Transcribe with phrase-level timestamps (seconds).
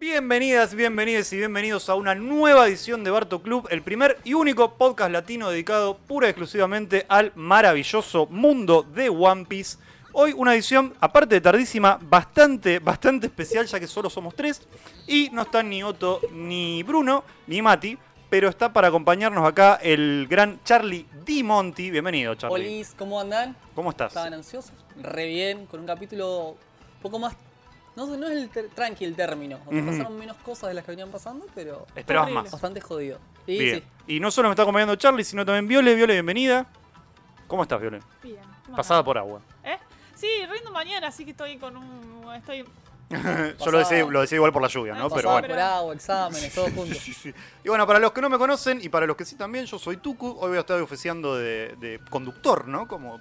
[0.00, 4.78] Bienvenidas, bienvenidos y bienvenidos a una nueva edición de Barto Club, el primer y único
[4.78, 9.76] podcast latino dedicado pura y exclusivamente al maravilloso mundo de One Piece.
[10.14, 14.62] Hoy una edición, aparte de tardísima, bastante, bastante especial, ya que solo somos tres.
[15.06, 17.98] Y no están ni Otto, ni Bruno, ni Mati,
[18.30, 21.90] pero está para acompañarnos acá el gran Charlie Di Monti.
[21.90, 22.54] Bienvenido, Charlie.
[22.54, 23.54] Olis, ¿cómo andan?
[23.74, 24.12] ¿Cómo estás?
[24.12, 24.72] ¿Estaban ansiosos?
[24.96, 27.36] Re bien, con un capítulo un poco más...
[27.96, 29.58] No, sé, no es el ter- tranqui el término.
[29.66, 29.90] O sea, Ujú.
[29.90, 32.50] pasaron menos cosas de las que venían pasando, pero Esperabas más.
[32.50, 33.18] bastante jodido.
[33.46, 33.80] Y Bien.
[34.06, 35.94] sí, Y no solo me está acompañando Charlie, sino también Viole.
[35.94, 36.66] Viole, bienvenida.
[37.46, 38.00] ¿Cómo estás, Viole?
[38.22, 38.38] Bien.
[38.64, 39.40] ¿cómo Pasada por agua.
[39.64, 39.76] ¿Eh?
[40.14, 42.32] Sí, rindo mañana, así que estoy con un.
[42.34, 42.64] Estoy.
[43.64, 45.10] Yo lo decía, lo decía igual por la lluvia, ¿no?
[45.10, 45.48] Pero bueno.
[45.48, 46.94] por agua, exámenes, todo junto.
[46.94, 47.34] Sí, sí.
[47.64, 49.78] Y bueno, para los que no me conocen y para los que sí también, yo
[49.80, 50.28] soy Tuku.
[50.40, 52.86] Hoy voy a estar oficiando de, de conductor, ¿no?
[52.86, 53.18] Como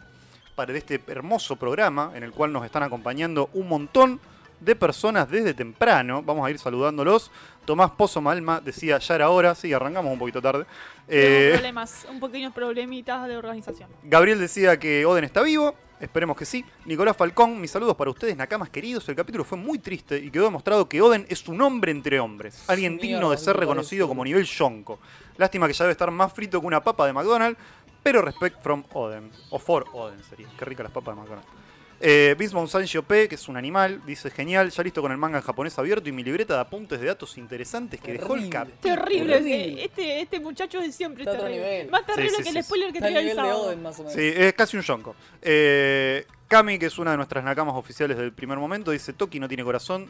[0.53, 4.19] para este hermoso programa en el cual nos están acompañando un montón
[4.59, 6.21] de personas desde temprano.
[6.23, 7.31] Vamos a ir saludándolos.
[7.65, 9.55] Tomás Pozo Malma decía, ya era hora.
[9.55, 10.65] Sí, arrancamos un poquito tarde.
[11.07, 13.89] Eh, problemas, un pequeños problemitas de organización.
[14.03, 15.75] Gabriel decía que Oden está vivo.
[15.99, 16.63] Esperemos que sí.
[16.85, 19.07] Nicolás Falcón, mis saludos para ustedes, Nakamas queridos.
[19.09, 22.63] El capítulo fue muy triste y quedó demostrado que Oden es un hombre entre hombres.
[22.67, 24.99] Alguien Mierda, digno de ser reconocido como nivel Yonko.
[25.35, 27.59] Lástima que ya debe estar más frito que una papa de McDonald's.
[28.01, 29.29] Pero respect from Oden.
[29.49, 30.47] O for Oden sería.
[30.57, 31.58] Qué ricas las papas de McDonald's.
[32.01, 35.39] Eh, Bismon Sanshio P, que es un animal, dice genial, ya listo con el manga
[35.39, 38.49] en japonés abierto y mi libreta de apuntes de datos interesantes que dejó el Terrible.
[38.57, 38.95] capítulo.
[38.95, 39.83] Terrible, Horrible.
[39.83, 41.57] este, este muchacho es siempre Está terrible.
[41.57, 41.89] nivel.
[41.91, 42.67] Más terrible Sí, sí, que sí, el sí.
[42.67, 43.67] spoiler que Está te al dio el nivel de sábado.
[43.67, 44.13] Oden, más o menos.
[44.13, 45.15] Sí, es casi un yonko.
[45.41, 49.47] Eh, Cami, que es una de nuestras nakamas oficiales del primer momento, dice: Toki no
[49.49, 50.07] tiene corazón,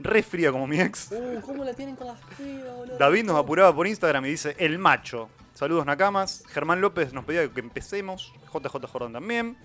[0.00, 1.12] re fría como mi ex.
[1.12, 2.98] Uh, ¿cómo la tienen con las frías, boludo?
[2.98, 5.30] David nos apuraba por Instagram y dice: El macho.
[5.54, 6.42] Saludos nakamas.
[6.48, 8.32] Germán López nos pedía que empecemos.
[8.52, 9.56] JJ Jordan también.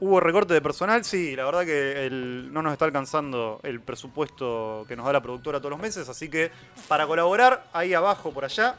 [0.00, 4.84] Hubo recorte de personal, sí, la verdad que el- no nos está alcanzando el presupuesto
[4.88, 6.50] que nos da la productora todos los meses, así que
[6.88, 8.74] para colaborar, ahí abajo por allá,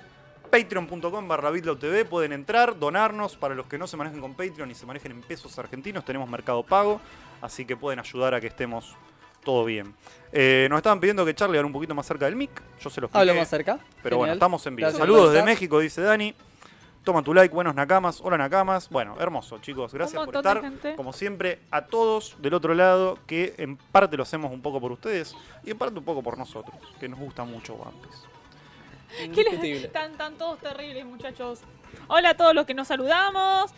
[0.52, 4.75] patreon.com barra TV, pueden entrar, donarnos, para los que no se manejen con Patreon y
[4.75, 6.99] se manejen en pesos argentinos, tenemos Mercado Pago,
[7.42, 8.93] así que pueden ayudar a que estemos
[9.43, 9.93] todo bien.
[10.31, 12.99] Eh, nos estaban pidiendo que Charlie hablara un poquito más cerca del mic, yo se
[12.99, 13.80] lo expliqué, Hablo más cerca.
[14.04, 14.86] pero bueno, estamos en vivo.
[14.87, 15.45] Gracias Saludos desde.
[15.45, 16.36] México, dice Dani.
[17.05, 18.20] Toma tu like, buenos nakamas.
[18.23, 18.89] Hola nakamas.
[18.89, 19.93] Bueno, hermoso, chicos.
[19.93, 20.60] Gracias por estar.
[20.95, 24.92] Como siempre, a todos del otro lado, que en parte lo hacemos un poco por
[24.92, 29.32] ustedes y en parte un poco por nosotros, que nos gusta mucho One Piece.
[29.36, 29.83] ¿Qué les-.
[29.86, 31.60] Están, están todos terribles, muchachos.
[32.08, 33.72] Hola a todos los que nos saludamos.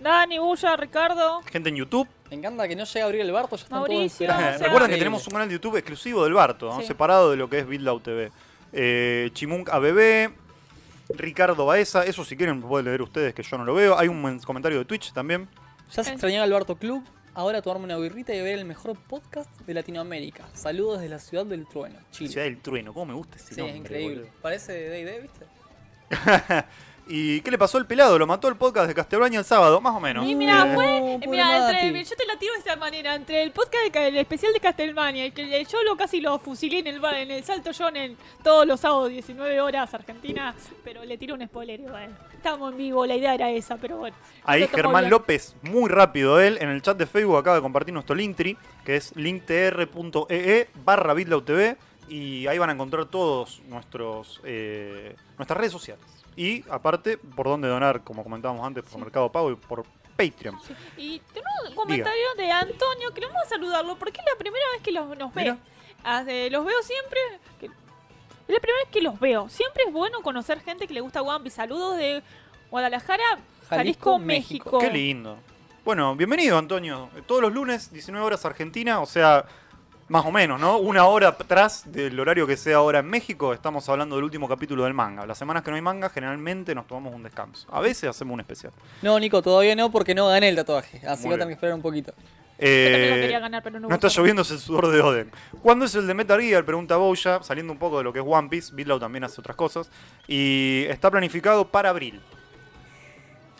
[0.00, 1.40] Dani, Bulla, Ricardo.
[1.42, 2.08] Gente en YouTube.
[2.30, 4.58] Me encanta que no llegue a abrir el barco, ya están todos Mauricio, o sea-
[4.58, 6.80] Recuerden que tenemos un canal de YouTube exclusivo del Barto, ¿no?
[6.80, 6.86] Sí.
[6.86, 8.32] separado de lo que es Build TV.
[8.72, 10.32] Eh, Chimunk ABB,
[11.10, 13.98] Ricardo Baeza, eso si quieren pueden leer ustedes que yo no lo veo.
[13.98, 15.48] Hay un men- comentario de Twitch también.
[15.92, 17.04] Ya se extrañaba el Barto Club,
[17.34, 20.48] ahora tomarme una birrita y ver el mejor podcast de Latinoamérica.
[20.54, 22.30] Saludos desde la ciudad del trueno, Chile.
[22.30, 23.74] Ciudad del Trueno, ¿cómo me gusta ese Sí, nombre?
[23.76, 24.16] es increíble.
[24.22, 24.32] boludo?
[24.40, 25.46] Parece de D&D, ¿viste?
[27.08, 28.18] ¿Y qué le pasó al pelado?
[28.18, 30.26] Lo mató el podcast de Castelbaña el sábado, más o menos.
[30.26, 31.18] Y mira, fue.
[31.28, 33.14] mira, entre, yo te la tiro de esta manera.
[33.14, 36.78] Entre el podcast, de, el especial de Castelmania, y que yo lo casi lo fusilé
[36.78, 40.54] en el bar, en el Salto John en todos los sábados, 19 horas, Argentina.
[40.84, 42.16] Pero le tiro un spoiler igual.
[42.32, 44.16] Estamos en vivo, la idea era esa, pero bueno.
[44.44, 45.10] Ahí Germán bien.
[45.10, 48.96] López, muy rápido él, en el chat de Facebook acaba de compartir nuestro Linktree, que
[48.96, 51.76] es linktr.ee barra BitLauTV,
[52.08, 56.04] y ahí van a encontrar todos nuestros eh, nuestras redes sociales.
[56.36, 58.98] Y aparte, por dónde donar, como comentábamos antes, por Sí.
[58.98, 59.84] Mercado Pago y por
[60.16, 60.58] Patreon.
[60.62, 60.74] Sí.
[60.96, 64.82] Y tenemos un comentario de Antonio, que vamos a saludarlo, porque es la primera vez
[64.82, 65.56] que los, nos ve.
[66.04, 67.18] Ah, de- los veo siempre.
[67.60, 67.72] que- es
[68.54, 69.48] la primera vez que los veo.
[69.48, 71.56] Siempre es bueno conocer gente que le gusta One Piece.
[71.56, 72.22] Saludos de
[72.70, 74.70] Guadalajara, Jalisco, Jalisco, México.
[74.72, 74.78] México.
[74.78, 75.38] Qué lindo.
[75.84, 77.08] Bueno, bienvenido Antonio.
[77.26, 79.44] Todos los lunes, 19 horas Argentina, o sea,
[80.12, 80.76] más o menos, ¿no?
[80.76, 84.84] Una hora atrás del horario que sea ahora en México, estamos hablando del último capítulo
[84.84, 85.24] del manga.
[85.24, 87.66] Las semanas que no hay manga, generalmente nos tomamos un descanso.
[87.72, 88.74] A veces hacemos un especial.
[89.00, 91.00] No, Nico, todavía no, porque no gané el tatuaje.
[91.06, 92.12] Así Muy a tener que esperar un poquito.
[92.12, 93.88] Yo también lo Eh, quería ganar, pero no.
[93.88, 95.30] no está es el sudor de Oden.
[95.62, 96.62] ¿Cuándo es el de Metal Gear?
[96.66, 98.74] Pregunta Bouya, saliendo un poco de lo que es One Piece.
[98.74, 99.90] Bitlau también hace otras cosas.
[100.28, 102.20] Y está planificado para abril.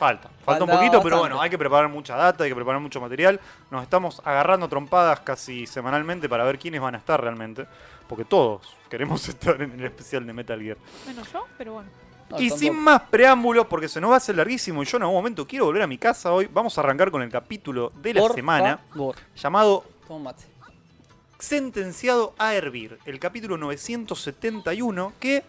[0.02, 3.00] Falta, falta un poquito, pero bueno, hay que preparar mucha data, hay que preparar mucho
[3.00, 3.38] material.
[3.70, 7.68] Nos estamos agarrando trompadas casi semanalmente para ver quiénes van a estar realmente.
[8.08, 10.76] Porque todos queremos estar en el especial de Metal Gear.
[11.06, 11.88] Menos yo, pero bueno.
[12.28, 15.04] No, y sin más preámbulos, porque se nos va a hacer larguísimo y yo en
[15.04, 18.14] algún momento quiero volver a mi casa hoy, vamos a arrancar con el capítulo de
[18.14, 19.14] la Por semana favor.
[19.36, 19.84] llamado.
[21.38, 25.44] Sentenciado a hervir, el capítulo 971, que,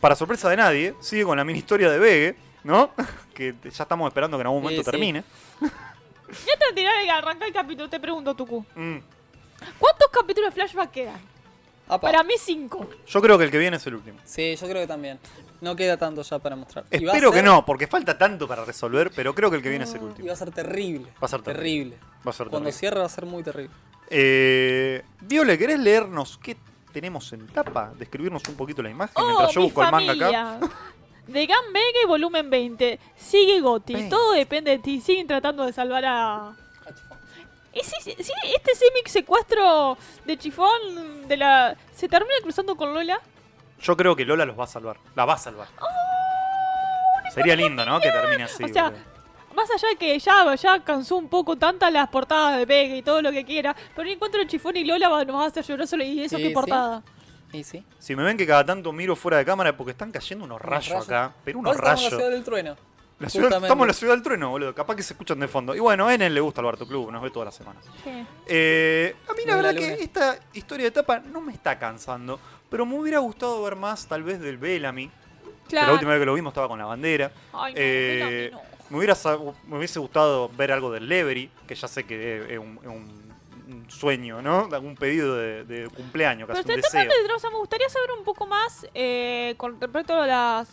[0.00, 2.90] para sorpresa de nadie, sigue con la mini historia de Vegue, ¿no?
[3.34, 4.90] que ya estamos esperando que en algún momento Sí, sí.
[4.90, 5.24] termine.
[5.60, 8.64] Ya te tirar y arrancar el capítulo, te pregunto, Tuku.
[8.74, 8.96] Mm.
[9.78, 11.20] ¿Cuántos capítulos de flashback quedan?
[11.88, 12.00] Apa.
[12.00, 12.90] Para mí 5.
[13.06, 14.18] Yo creo que el que viene es el último.
[14.24, 15.20] Sí, yo creo que también.
[15.60, 16.84] No queda tanto ya para mostrar.
[16.90, 19.84] Y Espero que no, porque falta tanto para resolver, pero creo que el que viene
[19.84, 20.26] es el Y último.
[20.26, 21.06] va a ser terrible.
[21.22, 21.96] Va a ser terrible.
[22.26, 22.72] Va a ser Cuando terrible.
[22.72, 23.72] cierre va a ser muy terrible.
[24.10, 26.56] Eh, Viole, ¿querés leernos qué
[26.92, 27.92] tenemos en tapa?
[27.96, 30.58] Describirnos un poquito la imagen Oh, mientras yo mi busco el manga acá.
[31.26, 32.98] De Gun Mega volumen 20.
[33.16, 33.94] Sigue Goti.
[33.94, 34.10] 20.
[34.10, 35.00] Todo depende de ti.
[35.00, 36.52] Siguen tratando de salvar a.
[36.94, 37.18] Chifón.
[37.72, 41.76] Y sí, sí, sí, este semi secuestro de Chifón de la.
[41.94, 43.20] se termina cruzando con Lola.
[43.80, 44.96] Yo creo que Lola los va a salvar.
[45.14, 45.68] La va a salvar.
[47.34, 48.00] Sería lindo, ¿no?
[48.00, 48.64] Que termine así.
[48.64, 48.92] o sea,
[49.54, 53.02] más allá de que ya, ya cansó un poco tantas las portadas de Vega y
[53.02, 55.46] todo lo que quiera, pero el encuentro de Chifón y Lola va- nos va a
[55.48, 56.54] hacer llorar solo y eso Sí, qué sí.
[57.52, 57.84] Y sí.
[57.98, 60.88] Si me ven que cada tanto miro fuera de cámara porque están cayendo unos rayos,
[60.90, 61.06] rayos.
[61.08, 61.32] acá.
[61.44, 62.12] Pero unos Ahora estamos en rayos.
[62.12, 62.76] la ciudad del trueno.
[63.18, 63.66] La ciudad- justamente.
[63.66, 64.74] estamos en la ciudad del trueno, boludo.
[64.74, 65.74] Capaz que se escuchan de fondo.
[65.74, 67.82] Y bueno, a él le gusta el Barto Club, nos ve todas las semanas.
[68.04, 68.26] Sí.
[68.46, 72.38] Eh, a mí la verdad que esta historia de etapa no me está cansando.
[72.68, 75.08] Pero me hubiera gustado ver más, tal vez, del Bellamy.
[75.08, 75.86] Que Claro.
[75.88, 77.32] la última vez que lo vimos estaba con la bandera.
[77.52, 78.90] Ay, no, Eh, Bellamy no.
[78.90, 79.14] me, hubiera,
[79.68, 82.88] me hubiese gustado ver algo del Levery, que ya sé que es, es un, es
[82.88, 83.25] un-
[83.66, 84.68] un sueño, ¿no?
[84.72, 87.22] Algún pedido de, de cumpleaños, Pero casi un el tema deseo.
[87.22, 90.68] de Drosa, me gustaría saber un poco más eh, con respecto a las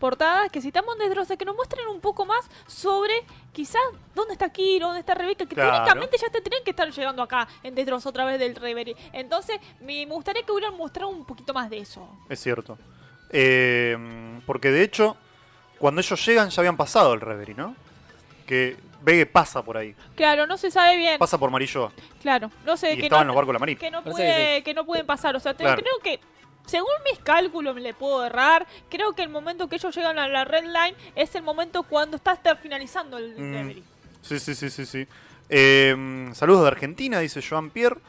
[0.00, 3.14] portadas que citamos de Drosa, que nos muestren un poco más sobre
[3.52, 3.80] quizás
[4.14, 5.70] dónde está Kiro, dónde está Rebeca, que Claro.
[5.72, 8.94] técnicamente ya te tenían que estar llegando acá en Drosas otra vez del Reverie.
[9.12, 12.06] Entonces, me me gustaría que hubieran mostrado un poquito más de eso.
[12.28, 12.76] Es cierto.
[13.30, 13.96] Eh,
[14.44, 15.16] porque de hecho,
[15.78, 17.74] cuando ellos llegan ya habían pasado el Reverie, ¿no?
[18.46, 18.76] Que
[19.06, 19.94] Vegue pasa por ahí.
[20.16, 21.16] Claro, no se sabe bien.
[21.20, 21.92] Pasa por Marillo.
[22.20, 23.78] Claro, no sé Y que estaban no, los barcos de la Marina.
[23.78, 25.36] que no Parece puede, que no pueden pasar.
[25.36, 25.80] O sea, te- Claro.
[25.80, 26.18] creo que
[26.66, 28.66] según mis cálculos me le puedo errar.
[28.90, 32.16] Creo que el momento que ellos llegan a la red line es el momento cuando
[32.16, 33.82] está hasta finalizando el Mm.
[34.22, 35.06] Sí, sí, sí, sí, sí.
[35.48, 38.00] Eh, saludos de Argentina, dice Joan Pierre.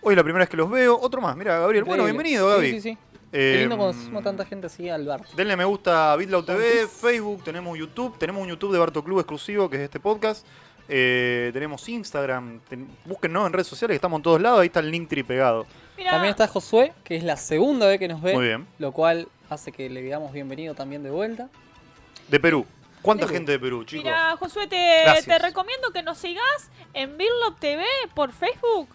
[0.00, 0.98] Hoy la primera vez que los veo.
[0.98, 1.84] Otro más, mira, Gabriel.
[1.84, 2.70] Bueno, bienvenido, Gaby.
[2.70, 2.98] Sí, sí, sí.
[3.32, 5.22] Eh, Qué lindo cuando suma tanta gente así al bar.
[5.36, 9.18] Denle me gusta a BitLoud TV, Facebook, tenemos YouTube, tenemos un YouTube de Barto Club
[9.20, 10.46] exclusivo que es este podcast.
[10.88, 14.78] Eh, tenemos Instagram, ten- búsquennos en redes sociales, que estamos en todos lados, ahí está
[14.80, 15.66] el link pegado.
[15.96, 18.34] Mira, También está Josué, que es la segunda vez que nos ve.
[18.34, 18.66] Muy bien.
[18.78, 21.48] Lo cual hace que le digamos bienvenido también de vuelta.
[22.28, 22.64] De Perú.
[23.02, 24.04] ¿Cuánta gente de Perú, chicos?
[24.04, 27.84] Mira, Josué, te, te recomiendo que nos sigas en Birlop TV
[28.14, 28.88] por Facebook.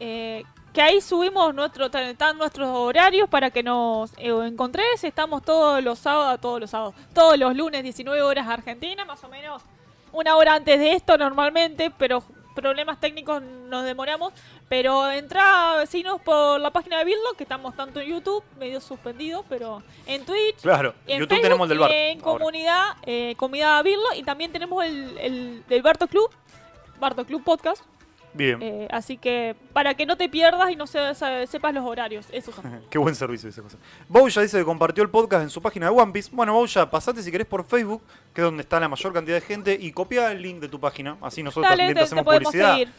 [0.00, 5.04] eh, que ahí subimos nuestro, están nuestros horarios para que nos eh, encontres.
[5.04, 9.28] Estamos todos los sábados, todos los sábados, todos los lunes, 19 horas Argentina, más o
[9.28, 9.62] menos
[10.12, 12.22] una hora antes de esto normalmente, pero
[12.54, 14.32] problemas técnicos nos demoramos.
[14.68, 19.44] Pero entra, signos por la página de Birlop, que estamos tanto en YouTube, medio suspendido,
[19.48, 20.62] pero en Twitch.
[20.62, 21.90] Claro, En YouTube Facebook, tenemos el del bar.
[21.92, 26.30] En comunidad, eh, comunidad Birlo y también tenemos el, el del Barto Club,
[26.98, 27.84] Barto Club Podcast.
[28.34, 28.62] Bien.
[28.62, 32.26] eh, así que para que no te pierdas y no se- se- sepas los horarios,
[32.32, 32.80] esos son.
[32.90, 33.76] Qué buen servicio esa cosa.
[34.08, 36.30] Bouya dice que compartió el podcast en su página de One Piece.
[36.32, 38.02] Bueno, Bouya, pasate si querés por Facebook,
[38.34, 40.80] que es donde está la mayor cantidad de gente, y copia el link de tu
[40.80, 41.16] página.
[41.20, 42.72] Así nosotros Dale, también te, hacemos publicidad.
[42.72, 42.92] seguir.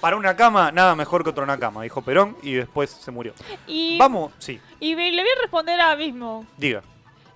[0.00, 3.32] Para una cama, nada mejor que otra una cama, dijo Perón, y después se murió.
[3.66, 6.82] Y, Vamos, sí, y le voy a responder a Abismo, diga.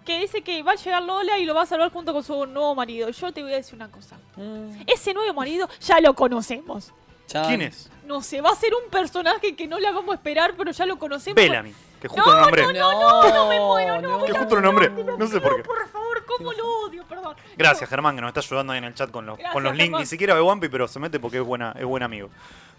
[0.05, 2.45] que dice que va a llegar Lola y lo va a salvar junto con su
[2.47, 3.09] nuevo marido.
[3.11, 4.17] Yo te voy a decir una cosa.
[4.37, 6.93] Mm, Ese nuevo marido ya lo conocemos.
[7.29, 7.47] Chan.
[7.47, 7.89] ¿Quién es?
[8.05, 10.99] No sé, va a ser un personaje que no le hagamos esperar, pero ya lo
[10.99, 11.37] conocemos.
[11.37, 12.63] Bellamy, que justo lo nombré.
[12.63, 15.63] No, no, no, me muero, no, que justo lo nombré, no sé por qué.
[15.63, 17.05] Por favor, ¿cómo lo odio?
[17.07, 17.37] Perdón.
[17.57, 19.73] Gracias, Germán, que nos está ayudando ahí en el chat con los, Gracias, con los
[19.73, 19.85] links.
[19.85, 20.01] Germán.
[20.01, 22.31] Ni siquiera ve Piece, pero se mete porque es, buena, es buen amigo.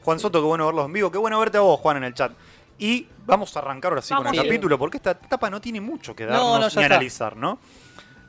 [0.04, 1.12] Juan Soto, qué bueno verlos en vivo.
[1.12, 2.32] Qué bueno verte a vos, Juan, en el chat.
[2.80, 4.38] Y vamos a arrancar ahora sí con Vamos.
[4.40, 6.86] el capítulo, porque esta etapa no tiene mucho que No, darnos no, ni está.
[6.86, 7.60] analizar, ¿no?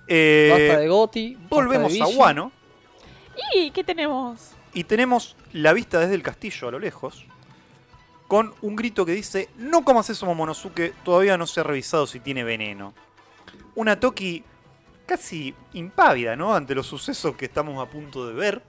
[0.07, 1.35] Eh, Basta de Goti.
[1.37, 2.07] basta volvemos de a.
[2.09, 2.53] Wano
[3.55, 4.51] ¿Y qué tenemos?
[4.73, 7.25] Y tenemos la vista desde el castillo a lo lejos.
[8.29, 12.21] Con un grito que dice: No comas eso, Momonosuke, todavía no se ha revisado si
[12.21, 12.95] tiene veneno.
[13.75, 14.45] Una Toki
[15.07, 16.55] casi impávida, ¿no?
[16.55, 18.63] Ante los sucesos que estamos a punto de ver.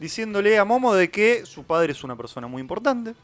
[0.00, 3.14] Diciéndole a Momo de que su padre es una persona muy importante.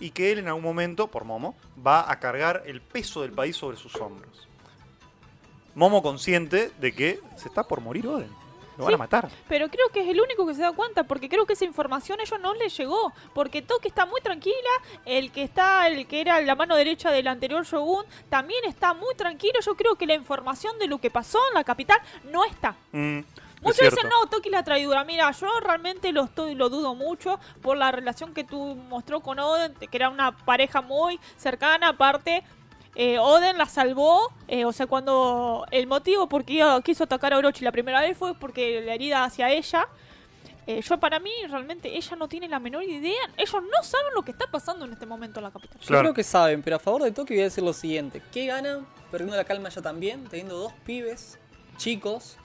[0.00, 1.54] Y que él en algún momento, por Momo,
[1.86, 4.48] va a cargar el peso del país sobre sus hombros.
[5.76, 8.43] Momo consciente de que se está por morir Oden.
[8.76, 9.28] Lo van a matar.
[9.48, 12.20] Pero creo que es el único que se da cuenta, porque creo que esa información
[12.20, 13.12] a ellos no les llegó.
[13.32, 14.54] Porque Toki está muy tranquila,
[15.04, 19.14] el que está, el que era la mano derecha del anterior Shogun, también está muy
[19.14, 19.60] tranquilo.
[19.64, 22.74] Yo creo que la información de lo que pasó en la capital no está.
[22.92, 23.20] Mm,
[23.64, 25.04] Muchos dicen, no, Toki es la traidora.
[25.04, 29.38] Mira, yo realmente lo, estoy, lo dudo mucho por la relación que tú mostró con
[29.38, 31.88] Oden, que era una pareja muy cercana.
[31.88, 32.44] Aparte,
[32.94, 34.32] eh, Oden la salvó.
[34.48, 38.16] eh, o sea, cuando el motivo por qué quiso atacar a Orochi la primera vez
[38.16, 39.86] fue porque la herida hacia ella.
[40.66, 43.20] Eh, yo para mí, realmente, ella no tiene la menor idea.
[43.36, 45.78] Ellos no saben lo que está pasando en este momento en la capital.
[45.78, 46.02] Yo Claro.
[46.04, 48.22] creo que saben, pero a favor de Tokio voy a decir lo siguiente.
[48.32, 50.24] ¿Qué ganan perdiendo la calma ya también?
[50.24, 51.38] Teniendo dos pibes
[51.76, 52.38] chicos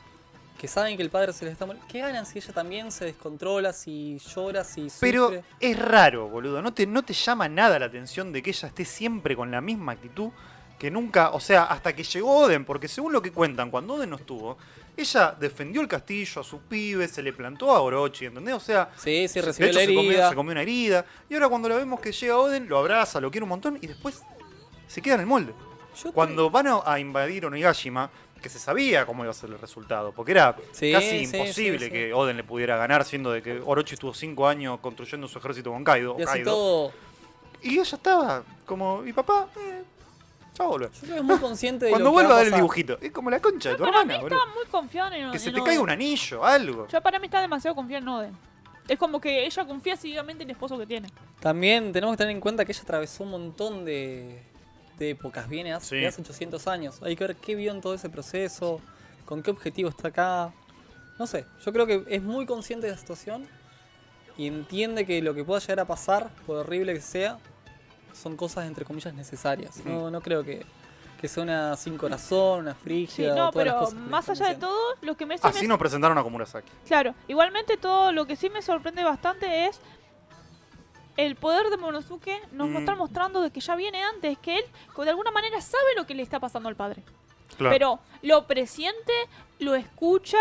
[0.59, 1.87] que saben que el padre se les está muriendo.
[1.89, 5.11] ¿Qué ganan si ella también se descontrola, si llora, si sufre?
[5.11, 6.61] Pero es raro, boludo.
[6.61, 9.61] ¿No te, no te llama nada la atención de que ella esté siempre con la
[9.61, 10.29] misma actitud
[10.77, 14.09] que nunca, o sea, hasta que llegó Oden, porque según lo que cuentan, cuando Oden
[14.11, 14.57] no estuvo,
[14.95, 18.53] ella defendió el castillo a sus pibes, se le plantó a Orochi, ¿entendés?
[18.55, 20.29] O sea, Sí, sí, de recibió hecho la se comió, herida.
[20.29, 21.05] se comió una herida.
[21.29, 23.87] Y ahora cuando la vemos que llega Oden, lo abraza, lo quiere un montón y
[23.87, 24.21] después
[24.87, 25.53] se queda en el molde.
[26.01, 30.11] Yo Cuando van a invadir Onigashima, que se sabía cómo iba a ser el resultado,
[30.11, 31.91] porque era Sí, casi sí, imposible sí, sí.
[31.91, 35.71] que Oden le pudiera ganar, siendo de que Orochi estuvo cinco años construyendo su ejército
[35.71, 36.15] con Kaido.
[36.17, 36.51] Y así Kaido.
[36.51, 36.91] todo.
[37.61, 39.47] Y ella estaba como, ¿y papá?
[39.59, 39.83] Eh,
[40.57, 40.89] ya vuelve.
[40.93, 42.97] Yo creo que es muy consciente de Cuando vuelva va a dar el dibujito.
[43.01, 44.37] Es como la concha de tu Para mí hermana, boludo.
[44.37, 45.63] estaba muy confiada en Que se te Oden.
[45.65, 46.87] caiga un anillo, algo.
[46.87, 48.37] Yo para mí está demasiado confiada en Oden.
[48.87, 51.09] Es como que ella confía ciegamente en el esposo que tiene.
[51.39, 54.41] También tenemos que tener en cuenta que ella atravesó un montón de,
[54.99, 55.47] de épocas.
[55.49, 55.95] Viene hace, Sí.
[55.97, 56.99] de hace 800 años.
[57.01, 58.81] Hay que ver qué vio en todo ese proceso,
[59.25, 60.53] con qué objetivo está acá.
[61.17, 63.47] No sé, yo creo que es muy consciente de la situación
[64.37, 67.39] y entiende que lo que pueda llegar a pasar, por horrible que sea,
[68.13, 69.83] son cosas entre comillas necesarias.
[69.85, 70.65] No, no creo que,
[71.19, 73.35] que sea una sin corazón, una Sí, frígida.
[73.35, 75.77] no, las pero cosas más allá de todo, lo que me sí Así me- nos
[75.77, 76.69] presentaron a Komurasaki.
[76.87, 79.79] Claro, igualmente todo lo que sí me sorprende bastante es
[81.25, 82.77] el poder de Monosuke nos Mm.
[82.77, 84.65] está mostrando de que ya viene antes, que él
[85.03, 87.03] de alguna manera sabe lo que le está pasando al padre.
[87.57, 87.73] Claro.
[87.73, 89.11] Pero lo presiente,
[89.59, 90.37] lo escucha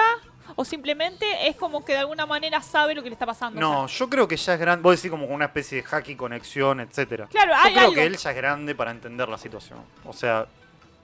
[0.56, 3.60] o simplemente es como que de alguna manera sabe lo que le está pasando.
[3.60, 4.82] no, o sea, yo creo que ya es grande.
[4.82, 7.26] Vos decís como una especie de hacky conexión, etcétera.
[7.30, 7.94] Claro, Yo hay creo algo.
[7.94, 9.80] que él ya es grande para entender la situación.
[10.04, 10.46] O sea,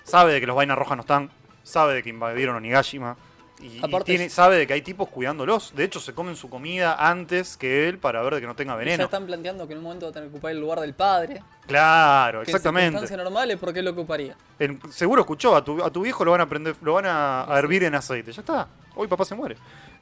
[0.04, 1.30] sabe de que los vainas rojas no están,
[1.62, 3.16] sabe de que invadieron Onigashima.
[3.60, 5.74] Y, y Aparte tiene, es- sabe de que hay tipos cuidándolos.
[5.74, 8.72] De hecho, se comen su comida antes que él para ver de que no tenga
[8.74, 9.04] Ya veneno.
[9.04, 11.40] están planteando que en un momento va a tener que ocupar el lugar del padre.
[11.66, 12.90] Claro, Que En exactamente.
[12.90, 14.36] circunstancias normales, ¿por qué lo ocuparía?
[14.58, 17.44] En- seguro escuchó, a tu, a tu viejo lo van a prender, lo van a,
[17.44, 18.32] a hervir en aceite.
[18.32, 18.68] Ya está.
[18.96, 19.56] Hoy papá se muere.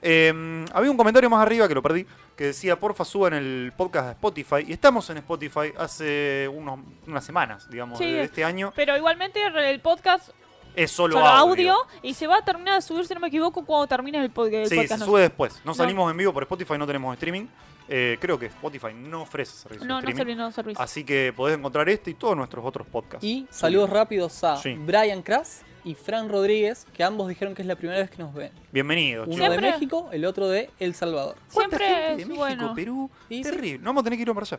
[0.04, 2.04] Eh, había un comentario más arriba que lo perdí,
[2.36, 4.64] que decía, porfa suban el podcast a Spotify.
[4.66, 8.10] Y estamos en Spotify hace unos, unas semanas, digamos, Sí.
[8.10, 8.72] de este año.
[8.74, 10.30] Pero igualmente el podcast
[10.74, 11.72] Es solo, solo audio.
[11.74, 14.32] audio y se va a terminar de subir, si no me equivoco, cuando termine el,
[14.32, 14.92] pod- el Sí, podcast.
[14.94, 15.06] se ¿no?
[15.06, 15.60] sube después.
[15.64, 17.46] No salimos en vivo por Spotify, no tenemos streaming.
[17.88, 20.18] Eh, creo que Spotify no ofrece servicio No, de no streaming.
[20.18, 20.74] serví, no serví.
[20.78, 23.24] Así que podés encontrar este y todos nuestros otros podcasts.
[23.24, 24.74] Y saludos rápidos a Sí.
[24.78, 28.32] Brian Kras y Fran Rodríguez, que ambos dijeron que es la primera vez que nos
[28.32, 28.52] ven.
[28.70, 31.36] Bienvenidos, Uno de México, el otro de El Salvador.
[31.52, 32.74] ¿Cuánta Siempre gente de México, bueno.
[32.74, 33.10] Perú?
[33.28, 33.50] Y sí.
[33.50, 33.78] Terrible.
[33.80, 34.58] No vamos a tener que ir para allá.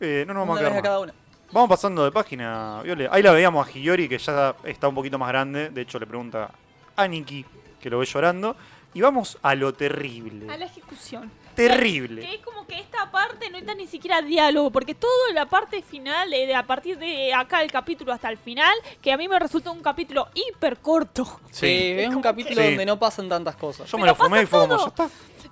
[0.00, 1.14] Eh, no nos vamos Una a vez quedar a cada una.
[1.52, 3.08] Vamos pasando de página, Viole.
[3.10, 5.70] Ahí la veíamos a Hiyori, que ya está un poquito más grande.
[5.70, 6.50] De hecho, le pregunta
[6.96, 7.44] a Nikki,
[7.80, 8.56] que lo ve llorando.
[8.92, 10.52] Y vamos a lo terrible.
[10.52, 11.30] A la ejecución.
[11.54, 12.20] Terrible.
[12.22, 15.82] Que es como que esta parte no está ni siquiera diálogo, porque toda la parte
[15.82, 19.28] final, eh, de a partir de acá el capítulo hasta el final, que a mí
[19.28, 21.40] me resultó un capítulo hiper corto.
[21.50, 23.88] Sí, es un capítulo que- donde no pasan tantas cosas.
[23.90, 25.08] Yo me Pero lo fumé y fue como, ya está.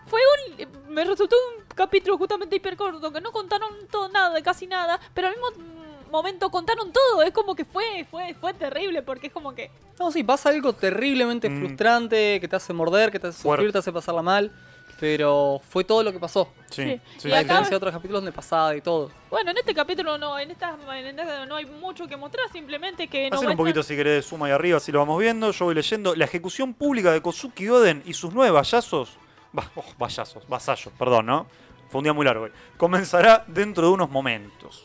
[0.07, 0.21] Fue
[0.59, 0.93] un.
[0.93, 5.01] Me resultó un capítulo justamente hiper corto, que no contaron todo nada, de casi nada,
[5.15, 5.82] pero al mismo
[6.12, 7.23] momento contaron todo.
[7.23, 9.71] Es como que fue, fue, fue terrible, porque es como que.
[9.99, 11.59] No, sí, pasa algo terriblemente Mm.
[11.59, 13.62] frustrante, que te hace morder, que te hace Fuerte.
[13.62, 14.52] sufrir, te hace pasarla mal.
[15.00, 16.49] Pero fue todo lo que pasó.
[16.71, 17.00] Sí, Sí.
[17.19, 19.11] sí, Y a diferencia de otros capítulos donde pasaba y todo.
[19.31, 23.09] Bueno, en este capítulo no, en esta, en esta no hay mucho que mostrar, simplemente
[23.09, 25.50] que no Hacer un poquito si querés suma ahí arriba, así lo vamos viendo.
[25.50, 26.14] Yo voy leyendo.
[26.14, 29.16] La ejecución pública de Kozuki Oden y sus nueve vallazos.
[29.59, 31.47] Va, oh, vallazos, vasallos, perdón, ¿no?
[31.90, 32.52] Fue un día muy largo hoy.
[32.76, 34.85] Comenzará dentro de unos momentos.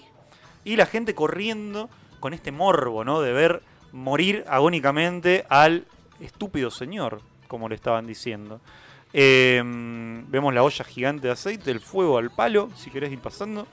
[0.67, 3.21] Y la gente corriendo con este morbo, ¿no?
[3.21, 3.61] De ver
[3.93, 5.85] morir agónicamente al
[6.19, 8.59] estúpido señor, como le estaban diciendo.
[9.13, 9.61] Eh,
[10.27, 13.65] vemos la olla gigante de aceite, el fuego al palo, si querés ir pasando.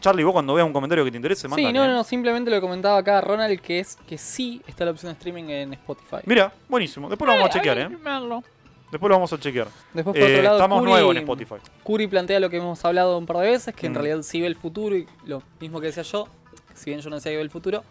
[0.00, 1.88] Charlie, vos cuando veas un comentario que te interese, Sí, mándale, no, ¿eh?
[1.88, 5.18] no, no, simplemente lo comentaba acá Ronald, que es que sí está la opción de
[5.18, 6.22] streaming en Spotify.
[6.24, 7.10] Mira, buenísimo.
[7.10, 7.88] Después lo vamos a chequear, ¿eh?
[8.94, 9.66] Después lo vamos a chequear.
[9.92, 11.54] Después, por Eh, otro lado, estamos Curi- nuevos en Spotify.
[11.82, 13.96] Curi plantea lo que hemos hablado un par de veces, que en Mm.
[13.96, 16.28] realidad sí ve el futuro y lo mismo que decía yo,
[16.74, 17.82] si bien yo no decía que ve el futuro,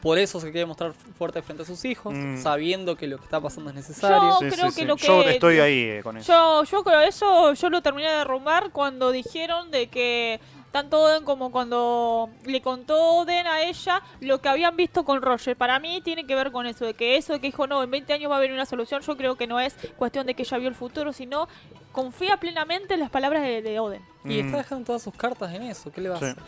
[0.00, 2.38] por eso se quiere mostrar fuerte frente a sus hijos, Mm.
[2.38, 4.30] sabiendo que lo que está pasando es necesario.
[4.40, 6.32] Yo- creo que lo Yo que- estoy ahí eh, con eso.
[6.32, 10.40] Yo, yo creo eso, yo lo terminé de derrumbar cuando dijeron de que
[10.76, 15.56] tanto Oden como cuando le contó Oden a ella lo que habían visto con Roger.
[15.56, 17.90] Para mí tiene que ver con eso, de que eso de que dijo, no, en
[17.90, 20.42] 20 años va a haber una solución, yo creo que no es cuestión de que
[20.42, 21.48] ella vio el futuro, sino
[21.92, 24.02] confía plenamente en las palabras de, de Oden.
[24.26, 24.46] Y Mm.
[24.46, 26.26] está dejando todas sus cartas en eso, ¿qué le va Sí.
[26.26, 26.42] a hacer?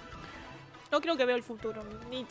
[0.92, 1.82] No creo que vea el futuro.
[2.10, 2.26] Ni-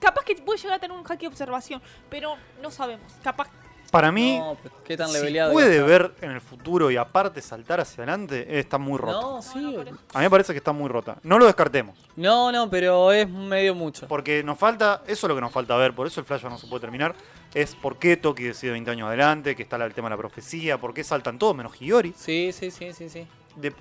[0.00, 3.12] capaz que puede llegar a tener un hack de observación, pero no sabemos.
[3.24, 3.48] Capaz
[3.90, 5.52] Para mí, No, pero qué tan si leveleado.
[5.52, 9.20] puede ver en el futuro y aparte saltar hacia adelante, está muy rota.
[9.20, 9.76] No, sí.
[10.12, 11.16] A mí me parece que está muy rota.
[11.22, 11.96] No lo descartemos.
[12.16, 14.06] No, no, pero es medio mucho.
[14.08, 16.58] Porque nos falta, eso es lo que nos falta ver, por eso el flash no
[16.58, 17.14] se puede terminar,
[17.54, 20.78] es por qué Toki decide 20 años adelante, que está el tema de la profecía,
[20.78, 22.12] por qué saltan todos menos Hiyori.
[22.16, 23.26] Sí, sí, sí, sí, sí.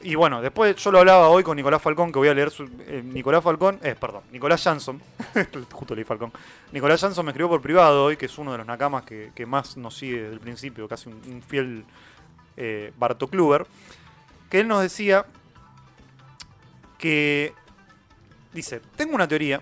[0.04, 2.64] Y bueno, después yo lo hablaba hoy con Nicolás Falcón, que voy a leer su...
[2.64, 5.02] eh, Nicolás Falcón, eh, perdón, Nicolás Jansson,
[5.72, 6.32] justo leí Falcón.
[6.72, 9.46] Nicolás Jansson me escribió por privado hoy, que es uno de los nakamas que, que
[9.46, 11.84] más nos sigue desde el principio, casi un, un fiel
[12.56, 13.68] eh, Barto Kluber,
[14.50, 15.26] que él nos decía
[16.98, 17.54] que...
[18.54, 19.62] Dice, tengo una teoría,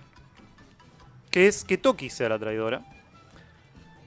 [1.31, 2.85] que es que Toki sea la traidora.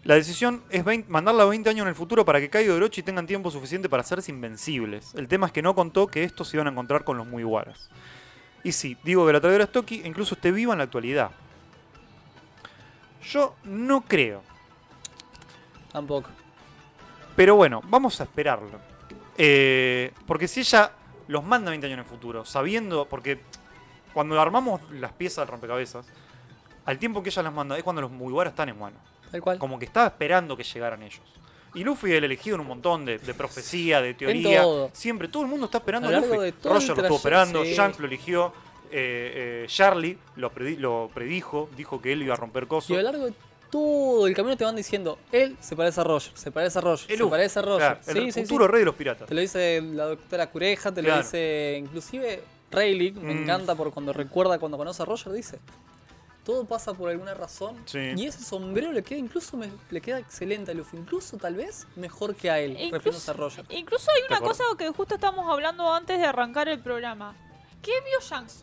[0.06, 3.02] La decisión es 20 mandarla 20 años en el futuro para que Kaido y Orochi
[3.02, 5.12] tengan tiempo suficiente para hacerse invencibles.
[5.16, 7.90] El tema es que no contó que estos se iban a encontrar con los Mugiwaras.
[8.62, 11.32] Y sí, digo que la traidora es Toki e incluso esté viva en la actualidad.
[13.24, 14.44] Yo no creo.
[15.90, 16.30] Tampoco.
[17.34, 18.78] Pero bueno, vamos a esperarlo.
[19.36, 20.92] Eh, porque si ella
[21.26, 23.40] los manda 20 años en el futuro, sabiendo, porque
[24.14, 26.06] cuando armamos las piezas del rompecabezas,
[26.84, 29.15] al tiempo que ella las manda es cuando los Mugiwara están en Wano.
[29.30, 29.58] Tal cual.
[29.58, 31.20] Como que estaba esperando que llegaran ellos.
[31.74, 34.62] Y Luffy el elegido en un montón de, de profecía, de teoría.
[34.62, 34.90] todo.
[34.94, 36.54] Siempre, todo el mundo está esperando A a, Luffy.
[36.64, 37.74] Roger lo estuvo esperando, sí.
[37.74, 38.52] Shanks lo eligió,
[38.90, 42.90] eh, eh, Charlie lo, predi- lo predijo, dijo que él iba a romper cosas.
[42.90, 43.34] Y a lo largo de
[43.70, 47.10] todo el camino te van diciendo, él se parece a Roger, se parece a Roger,
[47.12, 47.78] El se parece a Roger.
[47.98, 49.28] claro, sí, el sí, futuro rey de los piratas.
[49.28, 51.16] Te lo dice la doctora Cureja, te Claro.
[51.18, 53.42] lo dice inclusive Rayleigh, me Mm.
[53.42, 55.58] encanta por cuando recuerda cuando conoce a Roger, dice.
[56.46, 57.82] Todo pasa por alguna razón.
[57.86, 58.12] Sí.
[58.16, 60.96] Y ese sombrero le queda incluso me- le queda excelente a Luffy.
[60.96, 63.64] Incluso tal vez mejor que a él, refiriéndose a incluso, Roger.
[63.76, 67.34] incluso hay una cosa que justo estábamos hablando antes de arrancar el programa.
[67.82, 68.62] ¿Qué vio Shanks?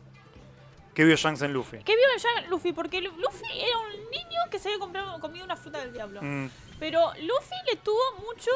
[0.94, 1.80] ¿Qué vio Shanks en Luffy?
[1.84, 2.06] ¿Qué vio
[2.38, 2.72] en Luffy?
[2.72, 6.22] Porque Lu- Luffy era un niño que se había comprado, comido una fruta del diablo.
[6.24, 6.50] Mm,
[6.80, 8.52] Pero Luffy le tuvo mucho,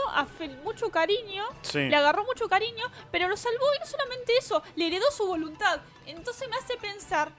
[0.63, 1.79] mucho cariño, sí.
[1.89, 5.81] le agarró mucho cariño, pero lo salvó y no solamente eso, le heredó su voluntad.
[6.05, 7.31] Entonces me hace pensar,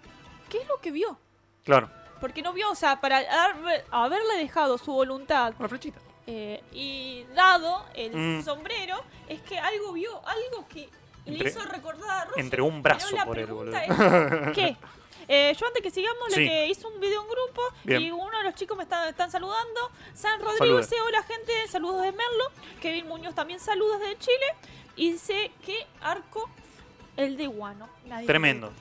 [0.51, 1.19] ¿qué es lo que vio?
[1.69, 1.91] Claro.
[2.21, 6.01] Porque no vio, o sea, para haber- haberle dejado su voluntad Una flechita.
[6.27, 8.43] eh, y dado el Mm.
[8.43, 10.89] sombrero, es que algo vio, algo que
[11.27, 12.41] Entre- le hizo recordar a Roger.
[12.43, 13.77] Entregó un brazo por él, boludo.
[13.77, 14.77] es, ¿Qué?
[15.31, 16.41] Eh, yo antes que sigamos, Sí.
[16.41, 18.01] le que hice un video en grupo Bien.
[18.01, 19.91] y uno de los chicos me está- están saludando.
[20.15, 22.45] San Rodrigo dice, hola gente, saludos de Merlo.
[22.81, 24.47] Kevin Muñoz también saludos de Chile.
[24.97, 26.49] Y dice, ¿qué arco?
[27.19, 27.91] El de Guano.
[28.07, 28.73] Nadie Tremendo.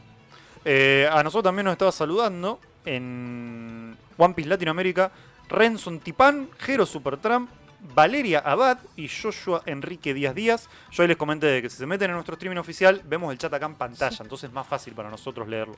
[0.63, 5.11] Eh, a nosotros también nos estaba saludando en One Piece Latinoamérica
[5.49, 7.49] Renson Tipán, Jero Supertramp,
[7.93, 10.69] Valeria Abad y Joshua Enrique Díaz Díaz.
[10.91, 13.37] Yo ahí les comenté de que si se meten en nuestro streaming oficial, vemos el
[13.37, 15.75] chat acá en pantalla, entonces es más fácil para nosotros leerlo.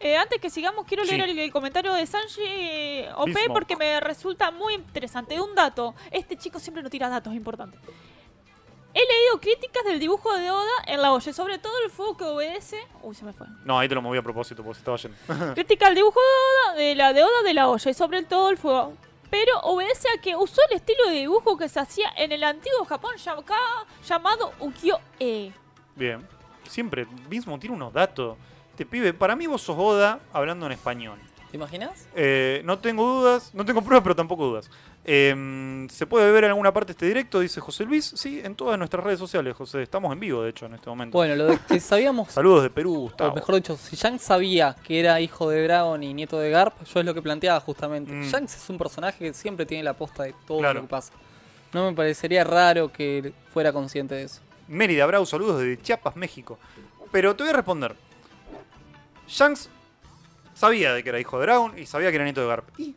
[0.00, 1.30] Eh, antes que sigamos, quiero leer Sí.
[1.32, 3.52] el, el comentario de Sanji eh, OP Bismarck.
[3.52, 5.38] porque me resulta muy interesante.
[5.40, 5.94] Un dato.
[6.10, 7.80] Este chico siempre nos tira datos importantes.
[8.94, 12.24] He leído críticas del dibujo de Oda en la Oye, sobre todo el fuego que
[12.24, 12.78] obedece.
[13.02, 13.46] Uy, se me fue.
[13.64, 15.54] No, ahí te lo moví a propósito porque se estaba yendo.
[15.54, 18.50] Crítica al dibujo de Oda, de la de Oda de la olla y sobre todo
[18.50, 18.92] el fuego.
[19.30, 22.84] Pero obedece a que usó el estilo de dibujo que se hacía en el antiguo
[22.84, 23.14] Japón
[24.06, 25.52] llamado ukiyo-e.
[25.96, 26.28] Bien.
[26.68, 28.36] Siempre, mismo tiene unos datos.
[28.70, 31.18] Este pibe, para mí vos sos Oda hablando en español.
[31.52, 32.08] ¿Te imaginas?
[32.16, 34.68] Eh, no tengo dudas, no tengo pruebas, pero tampoco dudas.
[35.04, 37.40] Eh, ¿Se puede ver en alguna parte este directo?
[37.40, 38.10] Dice José Luis.
[38.16, 39.82] Sí, en todas nuestras redes sociales, José.
[39.82, 41.18] Estamos en vivo, de hecho, en este momento.
[41.18, 43.34] Bueno, lo de que sabíamos, Saludos de Perú, o Gustavo.
[43.34, 47.00] mejor dicho, si Shanks sabía que era hijo de Dragon y nieto de Garp, yo
[47.00, 48.10] es lo que planteaba justamente.
[48.10, 48.22] Mm.
[48.30, 50.74] Shanks es un personaje que siempre tiene la posta de todo Claro.
[50.80, 51.12] lo que pasa.
[51.74, 54.40] No me parecería raro que fuera consciente de eso.
[54.68, 56.58] Mérida Brau, saludos desde Chiapas, México.
[57.10, 57.94] Pero te voy a responder.
[59.28, 59.68] Shanks
[60.54, 62.68] sabía de que era hijo de Dragon y sabía que era nieto de Garp.
[62.78, 62.94] Y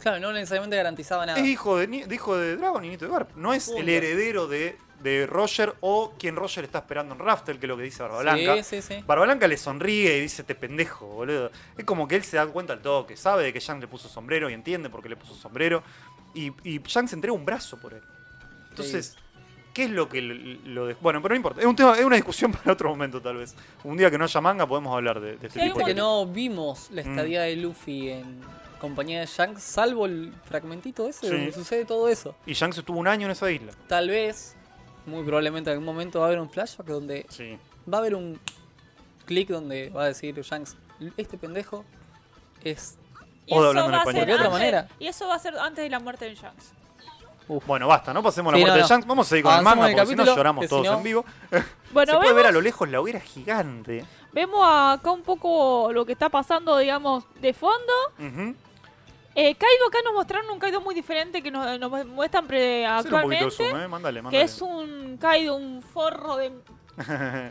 [0.00, 1.38] Claro, no necesariamente garantizaba nada.
[1.38, 3.34] es hijo de, de hijo de Dragon y nieto de Garp.
[3.36, 7.64] No es el heredero de, de Roger o quien Roger está esperando en Raftel, que
[7.64, 8.56] es lo que dice Barba Blanca.
[8.62, 9.04] Sí, sí, sí.
[9.06, 11.50] Barba Blanca le sonríe y dice, te pendejo, boludo.
[11.78, 14.08] Es como que él se da cuenta al toque, sabe de que Shanks le puso
[14.08, 15.82] sombrero y entiende por qué le puso sombrero.
[16.34, 18.02] Y, y Shanks entrega un brazo por él.
[18.70, 19.16] Entonces,
[19.74, 21.60] ¿qué es lo que lo, de- Bueno, pero no importa.
[21.60, 23.54] Es, un tema, es una discusión para otro momento, tal vez.
[23.82, 26.24] Un día que no haya manga podemos hablar de, de este tipo de que no
[26.26, 27.08] vimos la Mm.
[27.10, 28.40] estadía de Luffy en
[28.80, 31.32] compañía de Shanks, salvo el fragmentito ese Sí.
[31.34, 32.34] donde sucede todo eso.
[32.46, 33.72] Y Shanks estuvo un año en esa isla.
[33.88, 34.56] Tal vez,
[35.06, 37.58] muy probablemente en algún momento va a haber un flashback donde Sí.
[37.92, 38.38] va a haber un
[39.26, 40.76] clic donde va a decir Shanks,
[41.16, 41.84] este pendejo
[42.62, 42.96] es...
[43.46, 44.26] Y Oda eso hablando en español.
[44.26, 44.88] ¿De otra manera?
[44.98, 46.72] Y eso va a ser antes de la muerte de Shanks.
[47.46, 47.66] Uf.
[47.66, 48.88] Bueno, basta, no pasemos la Sí, muerte no, de.
[48.88, 49.06] Shanks.
[49.06, 51.24] Vamos a seguir con el manga porque si no lloramos que todos en vivo.
[51.94, 54.04] Bueno, Se puede vemos, ver a lo lejos la hoguera gigante.
[54.32, 57.92] vemos acá un poco lo que está pasando, digamos, de fondo.
[58.18, 58.54] Ujú.
[59.36, 63.12] Eh, Kaido acá nos mostraron un Kaido muy diferente que nos, nos muestran pre- Hacer
[63.14, 63.70] un poquito de actualmente.
[63.70, 63.88] zoom, ¿eh?
[63.88, 64.44] Mándale, que mándale.
[64.44, 66.50] es un Kaido, un forro de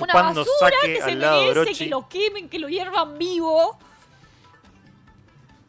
[0.00, 3.78] una basura que se merece que lo quemen, que lo hiervan vivo.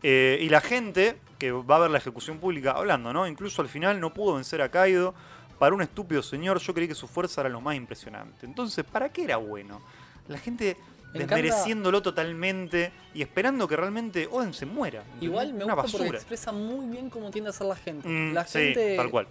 [0.04, 3.28] Eh, y la gente que va a ver la ejecución pública hablando, ¿no?
[3.28, 5.14] Incluso al final no pudo vencer a Kaido.
[5.60, 8.46] Para un estúpido señor, yo creí que su fuerza era lo más impresionante.
[8.46, 9.82] Entonces, ¿para qué era bueno?
[10.28, 10.78] La gente
[11.14, 15.04] Me encanta- desmereciéndolo totalmente y esperando que realmente Oden se muera.
[15.20, 16.18] Igual me Una gusta porque basura.
[16.20, 18.08] expresa muy bien cómo tiende a ser la gente.
[18.08, 19.28] Mm, la sí, gente tal cual.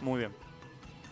[0.00, 0.32] Muy bien.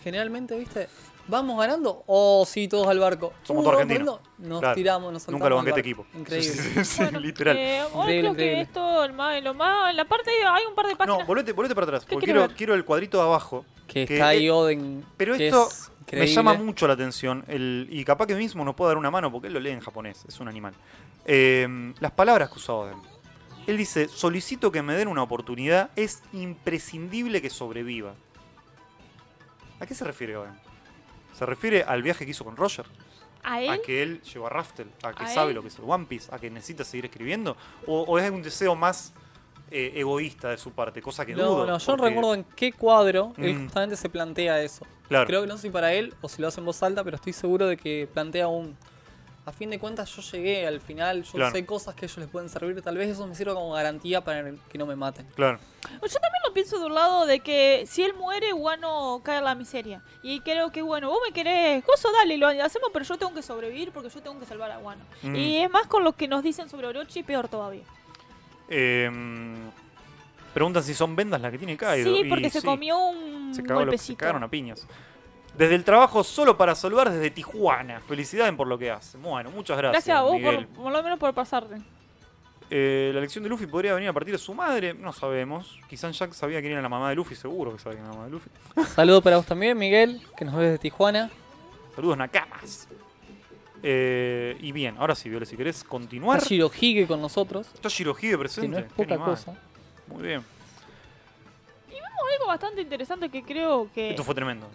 [0.03, 0.89] generalmente, ¿viste?
[1.29, 2.05] Vamos ganando.
[2.07, 3.33] Oh, sí, todos al barco.
[3.43, 4.21] Somos Uh, todos vamos argentinos.
[4.39, 4.75] Nos Claro.
[4.77, 6.07] tiramos, nos Nunca lo banqué este equipo.
[6.15, 6.49] Increíble.
[6.49, 7.57] Sí, sí, sí, Bueno, literal.
[7.57, 8.55] eh, hoy Increíble, creo increíble.
[8.55, 11.19] que esto, el más, lo más, la parte hay un par de páginas.
[11.21, 12.05] No, volvete, volvete para atrás.
[12.05, 13.65] ¿Qué Porque quiero el cuadrito de abajo.
[13.89, 15.05] Que Que está ahí es- Oden.
[15.17, 17.45] Pero esto es me llama mucho la atención.
[17.49, 19.81] El, y capaz que mismo nos puede dar una mano porque él lo lee en
[19.81, 20.25] japonés.
[20.29, 20.75] Es un animal.
[21.25, 22.99] Eh, las palabras que usa Oden.
[23.67, 25.91] Él dice: Solicito que me den una oportunidad.
[25.97, 28.15] Es imprescindible que sobreviva.
[29.81, 30.53] ¿A qué se refiere Oden?
[31.37, 32.87] ¿Se refiere al viaje que hizo con Roger?
[33.43, 33.81] a ¿A él.
[33.85, 34.89] que él llegó a Raftel?
[35.05, 35.55] ¿A que ¿A sabe él?
[35.57, 36.35] lo que es el One Piece?
[36.35, 37.57] ¿A que necesita seguir escribiendo?
[37.87, 39.13] ¿O, o es un deseo más
[39.71, 41.01] eh, egoísta de su parte?
[41.01, 41.67] Cosa que No, dudo.
[41.67, 43.65] no, yo no recuerdo en qué cuadro él Mm.
[43.65, 44.85] justamente se plantea eso.
[45.09, 45.27] Claro.
[45.29, 47.15] Creo que no sé si para él o si lo hace en voz alta, pero
[47.17, 48.77] estoy seguro de que plantea un.
[49.47, 51.53] A fin de cuentas, yo llegué al final, yo Claro.
[51.53, 52.83] sé cosas que a ellos les pueden servir.
[52.83, 55.25] Tal vez eso me sirva como garantía para que no me maten.
[55.37, 55.61] Claro.
[55.85, 59.45] Yo también lo pienso de un lado de que si él muere, Wano cae en
[59.45, 60.03] la miseria.
[60.25, 63.43] Y creo que, bueno, vos me querés, coso, dale, lo hacemos, pero yo tengo que
[63.43, 65.05] sobrevivir porque yo tengo que salvar a Wano.
[65.23, 65.37] Mm.
[65.37, 67.85] Y es más con lo que nos dicen sobre Orochi, peor todavía.
[68.69, 69.09] Eh,
[70.53, 72.13] preguntan si son vendas las que tiene Kaido.
[72.13, 74.19] sí, y porque se sí, comió un se, cagó lo- se golpecito.
[74.19, 74.87] cagaron a piñas.
[75.57, 78.01] Desde el trabajo solo para saludar desde Tijuana.
[78.01, 79.17] Felicidades por lo que hace.
[79.19, 80.05] Bueno, muchas gracias.
[80.05, 80.67] Gracias a vos, Miguel.
[80.67, 81.77] por, por lo menos por pasarte.
[82.69, 84.93] Eh, la elección de Luffy podría venir a partir de su madre.
[84.93, 85.79] No sabemos.
[85.89, 87.35] Quizás Jack sabía quién era la mamá de Luffy.
[87.37, 88.51] Seguro que sabía quién era la mamá de Luffy.
[88.95, 91.31] Saludo para vos también, Miguel, que nos ves de Tijuana.
[91.95, 92.89] Saludos, Nakamas.
[93.83, 96.39] Eh, y bien, ahora sí, Viole, si querés continuar.
[96.39, 98.69] Está Shirohige con nosotros, Está Shirohige que presente.
[98.69, 99.31] no es poca animal.
[99.31, 99.55] cosa.
[100.09, 100.43] Muy bien.
[102.39, 104.11] Algo bastante interesante que creo que...
[104.11, 104.67] Esto fue tremendo.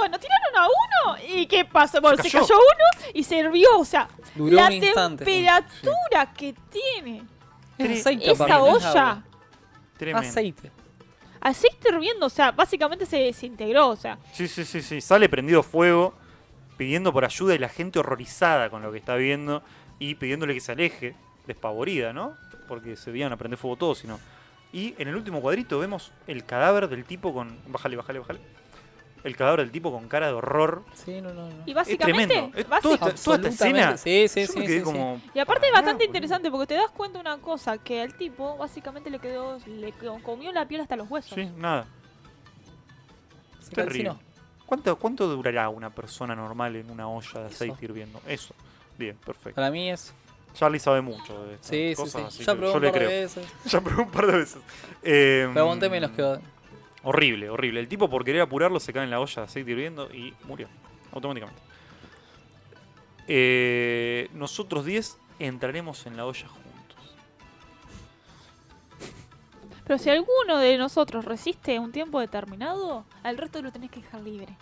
[0.00, 2.00] Bueno, tiraron a uno y ¿qué pasó?
[2.00, 2.54] Bueno, Se se cayó.
[2.54, 5.24] uno y sirvió, o sea, Duró la un instante.
[5.24, 7.22] temperatura que tiene
[7.78, 9.22] Es aceite esa es olla.
[9.96, 10.28] Tremendo.
[10.28, 10.70] Aceite.
[11.40, 14.18] Aceite hirviendo, o sea, básicamente se desintegró, o sea.
[14.32, 15.00] Sí, sí, sí, sí.
[15.00, 16.14] Sale prendido fuego,
[16.76, 19.62] pidiendo por ayuda y la gente horrorizada con lo que está viendo
[19.98, 21.14] y pidiéndole que se aleje,
[21.46, 22.34] despavorida, ¿no?
[22.68, 24.18] Porque se veían a prender fuego todos, sino.
[24.72, 27.58] Y en el último cuadrito vemos el cadáver del tipo con.
[27.66, 28.40] Bájale, bájale, bájale.
[29.22, 30.82] El cadáver del tipo con cara de horror.
[30.94, 31.62] Sí, no, no, no.
[31.66, 32.58] Y Es básicamente, tremendo.
[32.58, 33.96] Es básic- toda, esta, toda esta escena.
[33.98, 34.58] Sí, sí, yo sí.
[34.60, 35.20] me quedé sí, como.
[35.34, 39.10] y aparte es bastante interesante porque te das cuenta una cosa, que al tipo básicamente
[39.10, 41.34] le quedó, le comió la piel hasta los huesos.
[41.34, 41.86] Sí, nada.
[43.60, 43.66] sí.
[43.66, 44.14] Se Terrible.
[44.66, 47.54] ¿Cuánto, ¿Cuánto durará una persona normal en una olla de Eso.
[47.56, 48.20] aceite hirviendo?
[48.26, 48.54] Eso.
[48.96, 49.56] Bien, perfecto.
[49.56, 50.14] Para mí es.
[50.54, 52.42] Charlie sabe mucho de estas Sí, sí, cosas, sí.
[52.42, 53.20] así Ya probé yo un le par de creo.
[53.22, 53.46] veces.
[53.66, 54.58] Ya probé un par de veces.
[55.02, 56.38] Eh, Pero aguanté menos que.
[57.02, 57.80] Horrible, horrible.
[57.80, 60.68] El tipo por querer apurarlo se cae en la olla de aceite hirviendo y murió.
[61.12, 61.60] Automáticamente.
[63.26, 66.70] Eh, nosotros 10 entraremos en la olla juntos.
[69.84, 74.20] Pero si alguno de nosotros resiste un tiempo determinado, al resto lo tenés que dejar
[74.20, 74.56] libre.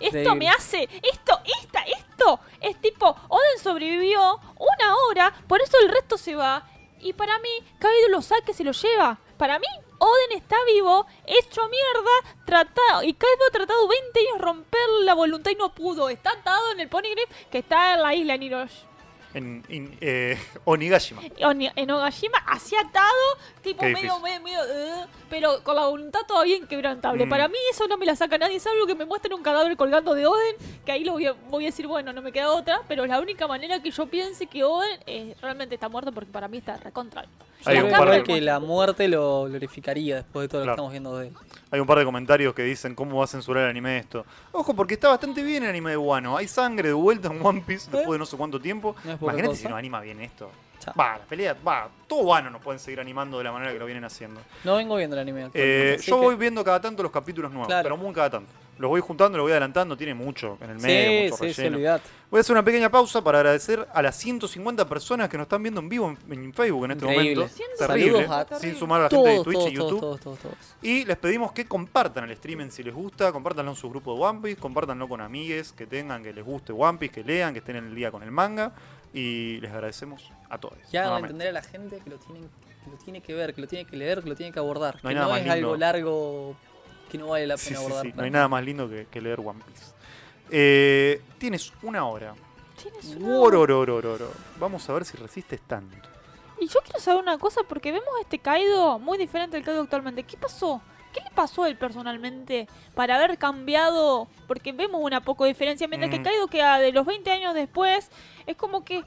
[0.00, 5.88] Esto me hace, esto, esta, esto, es tipo, Oden sobrevivió una hora, por eso el
[5.88, 6.68] resto se va.
[7.00, 9.18] Y para mí, Kaido lo saca y se lo lleva.
[9.38, 9.66] Para mí,
[9.98, 15.50] Oden está vivo, hecho mierda, tratado, y Kaido ha tratado 20 años romper la voluntad
[15.50, 16.08] y no pudo.
[16.08, 18.95] Está atado en el Poneglyph que está en la isla Nirosh.
[19.34, 21.20] En, en, eh, Onigashima.
[21.44, 23.04] Oni- en Ogashima, así atado,
[23.62, 27.26] tipo medio, medio, medio, eh, pero con la voluntad todavía inquebrantable.
[27.26, 27.28] Mm.
[27.28, 30.14] Para mí eso no me la saca nadie, salvo que me muestren un cadáver colgando
[30.14, 32.80] de Oden, que ahí lo voy a, voy a decir, bueno, no me queda otra,
[32.88, 36.30] pero es la única manera que yo piense que Oden eh, realmente está muerto, porque
[36.30, 37.26] para mí está recontra.
[37.64, 40.76] Hay un par de- que la muerte lo glorificaría después de todo lo Claro.
[40.76, 41.34] que estamos viendo de él.
[41.70, 44.24] Hay un par de comentarios que dicen cómo va a censurar el anime esto.
[44.52, 46.36] Ojo, porque está bastante bien el anime de Wano.
[46.36, 48.94] Hay sangre de vuelta en One Piece después de no sé cuánto tiempo.
[49.04, 50.48] No Imagínate si no anima bien esto.
[50.78, 50.94] Chao.
[50.98, 53.86] Va, la pelea, va, todo Wano nos pueden seguir animando de la manera que lo
[53.86, 54.40] vienen haciendo.
[54.62, 57.66] No vengo viendo el anime Eh, yo que- voy viendo cada tanto los capítulos nuevos,
[57.66, 57.82] Claro.
[57.82, 58.50] pero muy cada tanto.
[58.78, 62.00] Los voy juntando, los voy adelantando, tiene mucho en el Sí, medio, mucho sí, relleno.
[62.30, 65.62] Voy a hacer una pequeña pausa para agradecer a las 150 personas que nos están
[65.62, 67.44] viendo en vivo en, en Facebook en este Increíble.
[67.46, 67.86] momento.
[67.86, 70.00] Terrible, a- sin sumar a la gente de Twitch todos, y YouTube.
[70.00, 70.74] todos, todos, todos, todos.
[70.82, 74.20] Y les pedimos que compartan el streaming si les gusta, compártanlo en su grupo de
[74.22, 77.60] One Piece, compártanlo con amigues que tengan, que les guste One Piece, que lean, que
[77.60, 78.72] estén en el día con el manga.
[79.14, 80.76] Y les agradecemos a todos.
[80.92, 81.32] Y hagan nuevamente.
[81.32, 83.84] entender a la gente que lo tienen que lo tiene que ver, que lo tiene
[83.84, 85.00] que leer, que lo tiene que abordar.
[85.02, 86.56] No hay que nada no más es algo largo
[87.16, 88.02] que no vale la pena sí, abordar.
[88.06, 88.48] sí, No hay nada.
[88.48, 89.92] más lindo que, que leer One Piece.
[90.50, 92.34] Eh, tienes una hora.
[92.80, 94.30] Tienes una- Worororororo.
[94.58, 95.96] Vamos a ver si resistes tanto.
[96.60, 100.22] Y yo quiero saber una cosa, porque vemos este Kaido muy diferente al Kaido actualmente.
[100.22, 100.80] ¿Qué pasó?
[101.12, 104.28] ¿Qué le pasó a él personalmente para haber cambiado?
[104.46, 105.88] Porque vemos una poco diferencia.
[105.88, 106.24] Mientras que Mm.
[106.24, 108.10] Kaido queda de los 20 años después,
[108.46, 109.04] es como que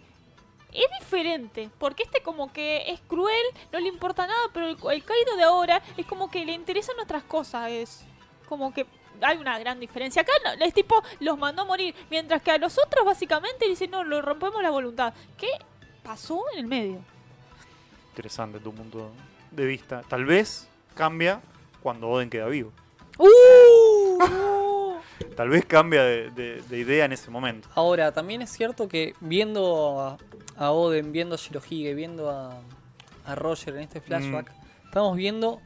[0.72, 1.70] es diferente.
[1.78, 5.44] Porque este como que es cruel, no le importa nada, pero el, el Kaido de
[5.44, 7.72] ahora es como que le interesan otras cosas.
[7.72, 8.06] Es
[8.48, 8.86] como que
[9.22, 10.22] hay una gran diferencia.
[10.22, 11.96] Acá no, es tipo, los mandó a morir.
[12.10, 15.14] Mientras que a los otros básicamente dicen, no, lo rompemos la voluntad.
[15.38, 15.50] ¿Qué
[16.04, 17.00] pasó en el medio?
[18.12, 19.12] Interesante tu punto
[19.52, 20.04] de vista.
[20.08, 21.42] Tal vez cambia
[21.82, 22.72] cuando Oden queda vivo.
[23.18, 24.66] ¡Uh!
[25.36, 27.68] Tal vez cambia de, de- de idea en ese momento.
[27.76, 30.18] Ahora, también es cierto que viendo a,
[30.58, 32.60] a Oden, viendo a Shirohige, viendo a,
[33.26, 34.86] a Roger en este flashback, Mm.
[34.88, 35.62] estamos viendo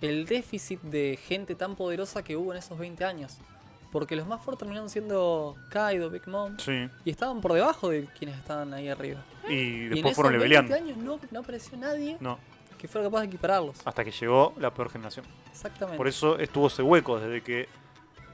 [0.00, 3.38] el déficit de gente tan poderosa que hubo en esos 20 años.
[3.92, 6.88] Porque los más fuertes terminaron siendo Kaido, Big Mom, Sí.
[7.04, 9.24] y estaban por debajo de quienes estaban ahí arriba.
[9.48, 10.74] Y y en después esos fueron 20 leveleando.
[10.76, 12.38] años no, no apareció nadie No,
[12.78, 13.76] que fuera capaz de equipararlos.
[13.84, 15.26] hasta que llegó la peor generación.
[15.50, 15.96] Exactamente.
[15.96, 17.68] Por eso estuvo ese hueco desde que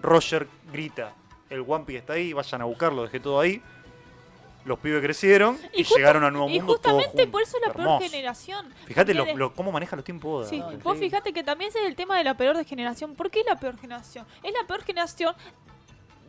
[0.06, 1.12] Roger grita,
[1.50, 3.62] el One Piece está ahí, vayan a buscarlo, dejé todo ahí.
[4.64, 7.68] Los pibes crecieron y, justa- llegaron a Nuevo y Mundo todos justamente por eso es
[7.68, 8.74] la peor generación.
[8.86, 10.48] Fíjate lo, cómo maneja los tiempos Oda.
[10.50, 11.00] Sí, No, vos increíble.
[11.10, 13.14] fíjate que también ese es el tema de la peor de generación.
[13.14, 14.26] ¿Por qué la peor generación?
[14.42, 15.36] Es la peor generación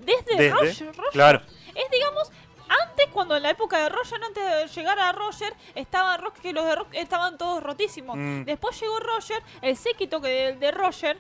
[0.06, 0.88] desde, Desde, Roger.
[0.96, 1.42] Roger Claro.
[1.74, 2.32] Es, digamos,
[2.70, 6.54] antes, cuando en la época de Roger, antes de llegar a Roger, estaba Rock, que
[6.54, 8.18] los de Rock estaban todos rotísimos.
[8.18, 8.44] Mm.
[8.44, 11.18] Después llegó Roger, el séquito que de, de Roger,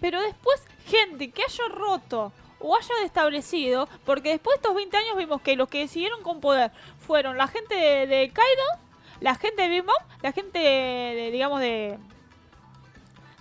[0.00, 5.16] pero después, gente que haya roto o haya destablecido, porque después de estos 20 años
[5.16, 8.86] vimos que los que siguieron con poder fueron la gente de, de Kaido,
[9.20, 11.98] la gente de Big Mom, la gente de, de, digamos, de,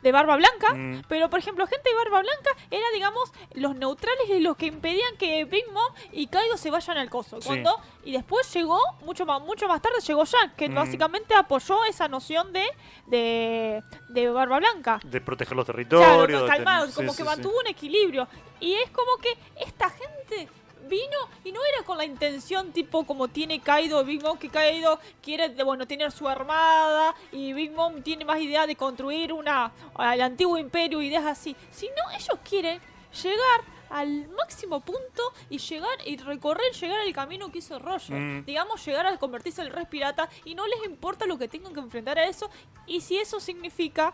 [0.06, 1.02] de Barba Blanca, Mm.
[1.10, 5.18] pero, por ejemplo, gente de Barba Blanca era, digamos, los neutrales y los que impedían
[5.18, 7.42] que Big Mom y Kaido se vayan al coso.
[7.42, 7.48] Sí.
[7.48, 10.76] Cuando, y después llegó, mucho más, mucho más tarde llegó Jack, que Mm.
[10.76, 12.66] básicamente apoyó esa noción de,
[13.08, 15.00] de, de Barba Blanca.
[15.04, 16.42] De proteger los Claro, territorios.
[16.44, 18.28] de calmado, como sí, que sí, mantuvo un equilibrio.
[18.60, 20.48] Y es como que esta gente
[20.88, 25.00] vino y no era con la intención tipo como tiene Kaido, Big Mom, que Kaido
[25.22, 30.22] quiere, bueno, tener su armada y Big Mom tiene más idea de construir una al
[30.22, 31.56] antiguo imperio, ideas así.
[31.72, 32.80] Sino ellos quieren
[33.24, 38.20] llegar al máximo punto y llegar y recorrer, llegar al camino que hizo Roger.
[38.20, 38.46] Mm.
[38.46, 41.74] Digamos, llegar a convertirse en el Res Pirata y no les importa lo que tengan
[41.74, 42.50] que enfrentar a eso
[42.88, 44.14] y si eso significa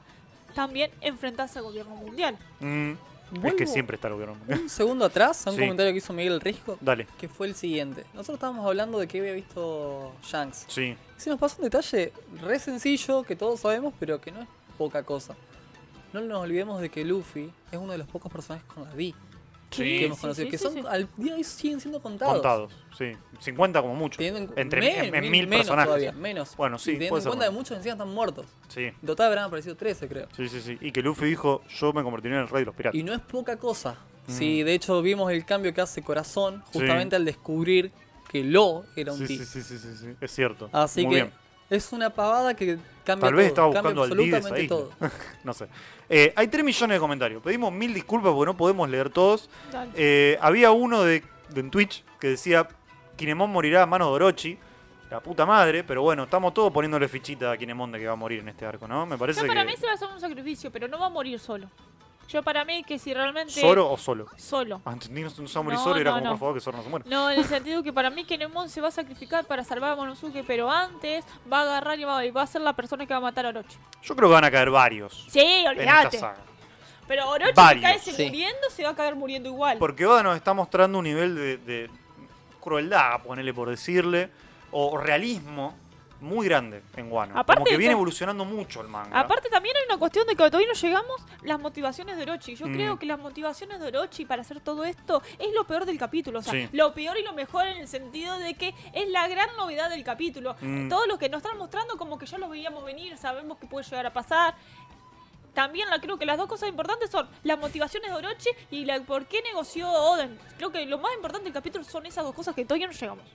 [0.53, 2.37] también enfrentarse al gobierno mundial.
[2.59, 2.93] Mm.
[3.43, 4.35] Es que siempre está el gobierno.
[4.35, 4.59] mundial.
[4.61, 5.61] Un segundo atrás, a un Sí.
[5.61, 7.07] comentario que hizo Miguel Risco, Dale.
[7.19, 8.03] que fue el siguiente.
[8.13, 10.65] Nosotros estábamos hablando de que había visto Shanks.
[10.67, 10.95] Sí.
[11.17, 15.03] Se nos pasó un detalle re sencillo que todos sabemos, pero que no es poca
[15.03, 15.35] cosa.
[16.13, 19.13] No nos olvidemos de que Luffy es uno de los pocos personajes con la D
[19.71, 19.83] Sí.
[19.83, 20.81] que hemos conocido, sí, que sí, son sí.
[20.87, 22.33] al día de hoy siguen siendo contados.
[22.33, 22.73] Contados.
[22.97, 23.11] Sí.
[23.39, 24.17] 50 como mucho.
[24.17, 25.87] Teniendo en cu- Entre men- en, mil menos personajes.
[25.87, 26.55] todavía, menos.
[26.55, 28.45] Bueno, sí, Y teniendo en cuenta que muchos encima están muertos.
[28.67, 28.83] Sí.
[28.83, 30.27] En total habrán aparecido 13, creo.
[30.35, 30.77] Sí, sí, sí.
[30.81, 32.99] Y que Luffy dijo, yo me convertiré en el rey de los piratas.
[32.99, 33.95] Y no es poca cosa.
[34.27, 34.31] Mm.
[34.31, 37.91] Sí, de hecho vimos el cambio que hace Corazón justamente al descubrir
[38.29, 39.45] que Lo era un Sí, T.
[39.45, 40.07] sí, sí, sí, sí, sí.
[40.21, 40.69] Es cierto.
[40.71, 41.33] Así Muy que bien.
[41.69, 44.67] es una pavada que cambia Tal vez todo, estaba cambia buscando al ahí.
[44.67, 44.91] todo.
[45.43, 45.67] No sé.
[46.13, 47.41] Eh, hay 3 millones de comentarios.
[47.41, 49.49] Pedimos mil disculpas porque no podemos leer todos.
[49.95, 52.67] Eh, había uno de, de en Twitch que decía
[53.15, 54.57] Kinemon morirá a manos de Orochi.
[55.09, 58.17] La puta madre, pero bueno, estamos todos poniéndole fichita a Kinemon de que va a
[58.17, 59.05] morir en este arco, ¿no?
[59.05, 59.71] Me parece Yo para que.
[59.71, 61.69] mí se va a hacer un sacrificio, pero no va a morir solo.
[62.31, 63.59] Yo para mí que si realmente...
[63.59, 64.27] ¿Zoro o solo?
[64.37, 64.81] Solo.
[64.85, 66.29] Ah, entendí, no se va a morir No, y era no, como, no.
[66.31, 67.05] por favor, que Zoro no se muera.
[67.09, 69.91] No, en el sentido que para mí que Nemon se va a sacrificar para salvar
[69.91, 73.05] a Monosuke, pero antes va a agarrar y va, y va a ser la persona
[73.05, 73.77] que va a matar a Orochi.
[74.03, 76.21] Yo creo que van a caer varios Sí, olvídate.
[77.07, 78.01] Pero Orochi Varios.
[78.01, 78.25] si cae Sí.
[78.27, 79.77] muriendo, se va a caer muriendo igual.
[79.77, 81.89] Porque Oda nos está mostrando un nivel de, de
[82.61, 84.29] crueldad, ponele por decirle,
[84.71, 85.75] o realismo
[86.21, 87.33] muy grande en Wano.
[87.37, 89.19] Aparte Como que viene evolucionando mucho el manga.
[89.19, 92.55] Aparte también hay una cuestión de que todavía no llegamos las motivaciones de Orochi.
[92.55, 92.73] Yo Mm.
[92.73, 96.39] creo que las motivaciones de Orochi para hacer todo esto es lo peor del capítulo.
[96.39, 96.69] O sea, Sí.
[96.71, 100.03] lo peor y lo mejor en el sentido de que es la gran novedad del
[100.03, 100.55] capítulo.
[100.61, 100.89] Mm.
[100.89, 103.83] Todo lo que nos están mostrando como que ya lo veíamos venir, sabemos que puede
[103.85, 104.55] llegar a pasar.
[105.53, 109.01] También la, creo que las dos cosas importantes son las motivaciones de Orochi y la,
[109.01, 110.39] por qué negoció Oden.
[110.57, 113.25] Creo que lo más importante del capítulo son esas dos cosas que todavía no llegamos.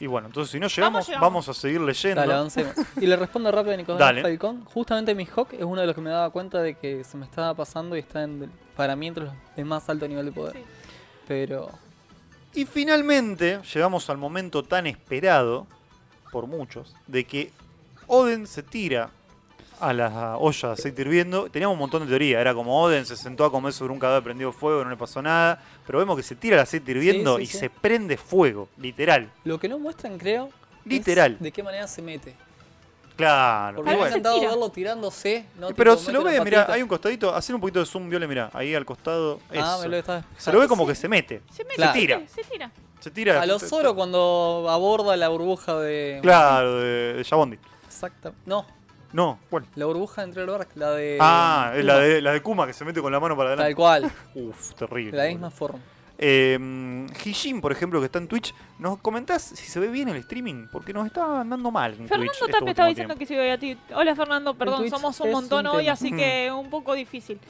[0.00, 1.26] Y bueno, entonces si no llegamos, llegamos.
[1.26, 2.20] vamos a seguir leyendo.
[2.22, 2.74] Dale, avancemos.
[3.00, 4.22] Y le respondo rápido a Nicolás Dale.
[4.22, 4.64] Falcón.
[4.64, 7.26] Justamente mi Hawk es uno de los que me daba cuenta de que se me
[7.26, 10.56] estaba pasando y está en, para mí entre los de más alto nivel de poder.
[10.56, 10.62] Sí.
[11.28, 11.68] Pero
[12.54, 15.66] Y finalmente llegamos al momento tan esperado
[16.32, 17.52] por muchos de que
[18.06, 19.10] Oden se tira
[19.80, 22.40] a la olla de aceite hirviendo, teníamos un montón de teoría.
[22.40, 25.20] Era como Oden se sentó a comer sobre un cadáver prendido fuego, no le pasó
[25.22, 25.62] nada.
[25.86, 27.58] Pero vemos que se tira el aceite hirviendo sí, y sí.
[27.58, 29.30] se prende fuego, literal.
[29.44, 30.46] Lo que no muestran, creo,
[30.84, 31.36] es Literal.
[31.40, 32.34] de qué manera se mete.
[33.16, 33.76] Claro.
[33.76, 34.08] Porque Ahí me bueno.
[34.08, 34.50] ha se encantado tira.
[34.50, 35.44] verlo tirándose.
[35.58, 35.68] ¿no?
[35.74, 38.26] Pero Tipo, se lo ve, mira, hay un costadito, hacer un poquito de zoom, Viole,
[38.26, 39.40] mira, ahí al costado.
[39.50, 39.82] Ah, eso.
[39.82, 40.88] me lo estaba Se lo ve como sí.
[40.88, 41.42] que se mete.
[41.52, 41.92] Se, mete, Claro.
[41.92, 42.22] se tira.
[42.26, 42.70] Se tira.
[43.00, 43.42] Se tira.
[43.42, 46.18] A los Zoro cuando aborda la burbuja de.
[46.22, 47.58] Claro, de, de Yabondi.
[47.86, 48.32] Exacta.
[48.46, 48.64] No,
[49.12, 49.64] No, ¿cuál?
[49.74, 51.18] la burbuja entre el barco, la de.
[51.20, 53.74] ah, la de, la de Kuma que se mete con la mano para Tal adelante.
[53.76, 55.12] cual, Uf, terrible.
[55.12, 55.80] de la misma forma.
[56.22, 60.16] Eh, Hijin, por ejemplo, que está en Twitch, ¿nos comentás si se ve bien el
[60.16, 60.66] streaming?
[60.70, 62.40] Porque nos está andando mal en Fernando Twitch.
[62.42, 63.18] este también estaba diciendo tiempo.
[63.20, 63.76] que se veía a ti.
[63.94, 65.92] Hola Fernando, perdón, somos un montón un hoy, tema.
[65.94, 67.40] así que un poco difícil.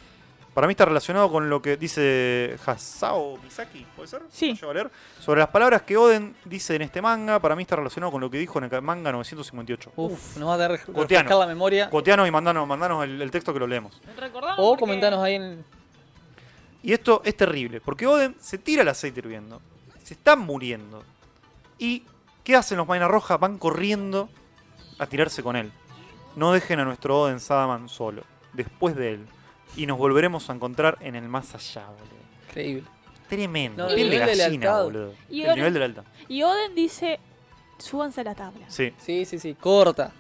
[0.54, 4.22] Para mí está relacionado con lo que dice Hasao Misaki, ¿puede ser?
[4.30, 4.56] Sí.
[4.56, 8.28] Sobre las palabras que Oden dice en este manga, para mí está relacionado con lo
[8.28, 9.92] que dijo en el manga 958.
[9.94, 11.88] Uf, nos va a dar refrescar la memoria.
[11.88, 14.00] Coteano y mandanos, mandanos el, el texto que lo leemos.
[14.16, 15.64] Recordamos O porque- comentanos ahí en.
[16.82, 19.60] Y esto es terrible, porque Oden se tira el aceite hirviendo.
[20.02, 21.04] Se están muriendo.
[21.78, 22.02] ¿Y
[22.42, 23.36] qué hacen los Maina Roja?
[23.36, 24.28] Van corriendo
[24.98, 25.70] a tirarse con él.
[26.34, 28.24] No dejen a nuestro Oden Sadaman solo.
[28.52, 29.26] Después de él.
[29.76, 32.20] Y nos volveremos a encontrar en el más allá, boludo.
[32.48, 32.84] Increíble.
[33.28, 33.84] Tremendo.
[33.84, 34.84] No, el de nivel de gallina, lealtad.
[34.84, 35.14] boludo.
[35.28, 36.04] Y el ahora- nivel de lealtad.
[36.28, 37.20] Y Oden dice,
[37.78, 38.66] súbanse a la tabla.
[38.68, 38.92] Sí.
[38.98, 40.12] Sí, sí, sí, corta.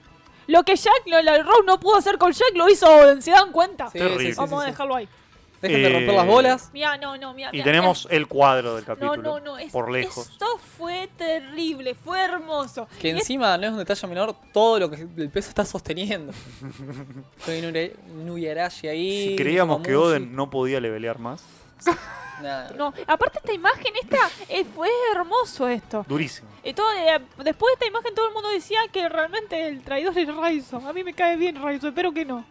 [0.46, 3.30] Lo que Jack, lo, la Rose no pudo hacer con Jack, lo hizo Oden, ¿se
[3.32, 3.90] dan cuenta?
[3.90, 4.24] Sí, Terrible.
[4.26, 4.70] sí, sí, Vamos sí, a sí.
[4.72, 5.08] dejarlo ahí.
[5.62, 6.70] Dejen de Eh, romper las bolas.
[6.72, 7.50] Mira, no, no, mira.
[7.52, 9.16] Y tenemos el cuadro del No, capítulo.
[9.22, 9.58] no, no.
[9.58, 10.30] es- por lejos.
[10.30, 10.46] Esto
[10.78, 12.88] fue terrible, fue hermoso.
[12.98, 15.64] Que Y es- encima no es un detalle menor todo lo que el peso está
[15.66, 16.32] sosteniendo.
[17.38, 17.92] Estoy
[18.24, 19.28] Nuyarashi ahí.
[19.30, 19.94] Si creíamos que.
[19.96, 21.42] Oden no podía levelear más,
[22.42, 22.72] Nada.
[22.74, 24.16] No, aparte esta imagen, esta,
[24.48, 26.06] eh, fue hermoso esto.
[26.08, 26.48] durísimo.
[26.64, 30.16] Y todo, eh, después de esta imagen todo el mundo decía que realmente el traidor
[30.16, 30.78] es Raizo.
[30.78, 32.46] A mí me cae bien Raizo, espero que no.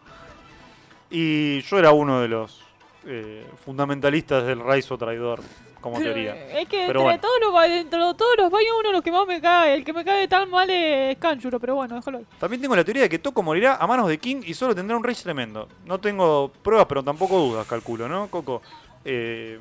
[1.09, 2.61] Y yo era uno de los
[3.05, 5.41] eh, fundamentalistas del Raizo traidor,
[5.81, 6.35] como teoría.
[6.59, 7.21] Es que Pero entre bueno.
[7.21, 9.85] todos los, dentro de todos los baños uno de los que más me cae, el
[9.85, 12.25] que me cae tan mal es Kanjuro, pero bueno, déjalo ahí.
[12.39, 14.97] También tengo la teoría de que Toko morirá a manos de King y solo tendrá
[14.97, 15.67] un rage tremendo.
[15.85, 18.61] No tengo pruebas, pero tampoco dudas, calculo, ¿no, Coco?
[19.05, 19.59] Eh,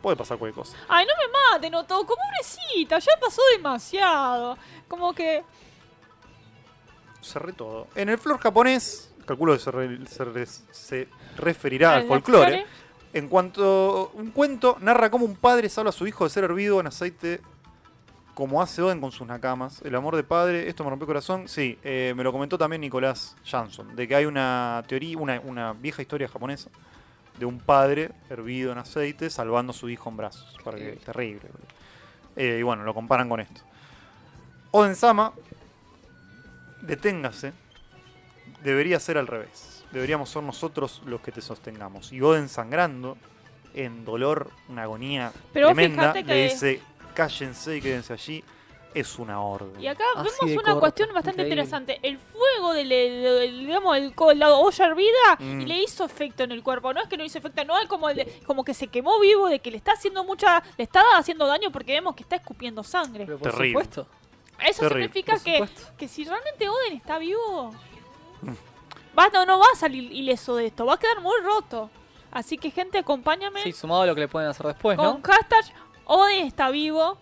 [0.00, 0.76] puede pasar cualquier cosa.
[0.88, 4.56] Ay, no me maten, Otoko, pobrecita, ya pasó demasiado.
[4.88, 5.42] Como que...
[7.20, 7.86] Cerré todo.
[7.94, 12.66] En el flor japonés, calculo que se re- se referirá al folclore.
[13.12, 16.80] En cuanto un cuento narra cómo un padre salva a su hijo de ser hervido
[16.80, 17.40] en aceite
[18.34, 19.82] como hace Oden con sus nakamas.
[19.82, 21.48] El amor de padre, esto me rompió el corazón.
[21.48, 25.72] Sí, eh, me lo comentó también Nicolás Jansson, de que hay una teoría, una, una
[25.74, 26.70] vieja historia japonesa
[27.38, 30.56] de un padre hervido en aceite salvando a su hijo en brazos.
[30.64, 31.42] Para que, terrible.
[32.36, 33.60] Eh, y bueno, lo comparan con esto.
[34.70, 35.32] Oden Sama,
[36.80, 37.52] deténgase.
[38.62, 39.71] Debería ser al revés.
[39.92, 42.12] Deberíamos ser nosotros los que te sostengamos.
[42.12, 43.16] Y Oden sangrando,
[43.74, 46.80] en dolor, una agonía Pero tremenda, fíjate que- le dice,
[47.14, 48.44] cállense y quédense allí.
[48.94, 49.80] Es una orden.
[49.80, 51.62] Y acá Así vemos una cuestión bastante increíble.
[51.62, 51.98] interesante.
[52.02, 55.60] El fuego del, del- del- digamos, el, la olla hervida Mm.
[55.62, 56.92] y le hizo efecto en el cuerpo.
[56.92, 59.18] No es que no hizo efecto, no es como, el de- como que se quemó
[59.18, 62.36] vivo, de que le está haciendo mucha, le está haciendo daño porque vemos que está
[62.36, 63.24] escupiendo sangre.
[63.24, 63.68] Pero por Terrible.
[63.82, 64.06] supuesto.
[64.62, 65.04] Eso Terrible.
[65.04, 65.92] significa Por que, supuesto.
[65.96, 67.72] que si realmente Oden está vivo,
[68.42, 68.50] Mm.
[69.18, 71.90] Va, no, no va a salir ileso de esto, va a quedar muy roto.
[72.30, 75.20] Así que gente, acompáñame Sí, sumado a lo que le pueden hacer después, con ¿no?
[75.22, 75.64] hashtag
[76.04, 77.18] Oden está vivo.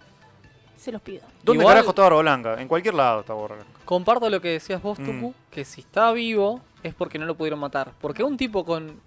[0.77, 1.23] Se los pido.
[1.43, 2.61] ¿Dónde Igual- carajo está Barba Blanca?
[2.61, 3.71] En cualquier lado está Barba Blanca.
[3.85, 5.05] Comparto lo que decías vos, Mm.
[5.05, 7.93] Tuku, que si está vivo es porque no lo pudieron matar.
[8.01, 8.99] Porque un tipo con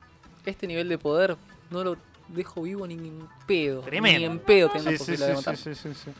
[0.45, 1.35] este nivel de poder
[1.71, 3.81] no lo dejo vivo ni en pedo.
[3.81, 4.19] Tremendo.
[4.19, 5.57] Ni en pedo tiene Sí, la sí, posibilidad de sí, matar.
[5.57, 6.11] sí, sí, sí, sí.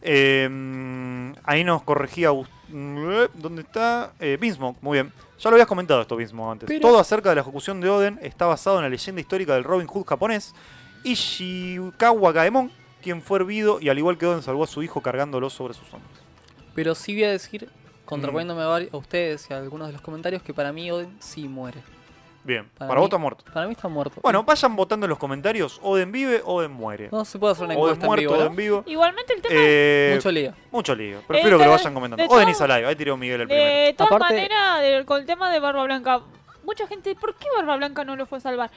[0.00, 4.12] Eh, mm, ahí nos corregía Agust- eh, ¿Dónde está?
[4.20, 5.12] Eh, Binsmoke, muy bien.
[5.38, 6.66] Ya lo habías comentado esto mismo antes.
[6.66, 9.64] Pero- Todo acerca de la ejecución de Oden está basado en la leyenda histórica del
[9.64, 10.54] Robin Hood japonés
[11.02, 12.70] Ishikawa Gaemon,
[13.02, 15.92] quien fue hervido y al igual que Oden salvó a su hijo cargándolo sobre sus
[15.92, 16.12] hombros.
[16.74, 18.04] Pero sí voy a decir, Mm.
[18.06, 21.48] contraponiéndome vari- a ustedes y a algunos de los comentarios, que para mí Oden sí
[21.48, 21.82] muere.
[22.44, 23.44] Bien, Para para, mí- vos está muerto.
[23.52, 24.20] Para mí está muerto.
[24.22, 25.80] Bueno, vayan votando en los comentarios.
[25.82, 27.08] Oden vive, Oden muere.
[27.10, 28.40] no se puede hacer una Oden encuesta en muerto, vivo, ¿no?
[28.42, 28.82] Oden vivo.
[28.86, 30.52] Igualmente el tema Eh, Mucho lío.
[30.70, 31.22] mucho lío.
[31.26, 32.22] Prefiero Eh, que lo vayan comentando.
[32.22, 32.86] de Oden y Live.
[32.86, 33.66] Ahí tiró Miguel el primero.
[33.86, 36.20] De todas Aparte- maneras, con el tema de Barba Blanca,
[36.64, 38.70] mucha gente, ¿por qué Barba Blanca no lo fue a salvar?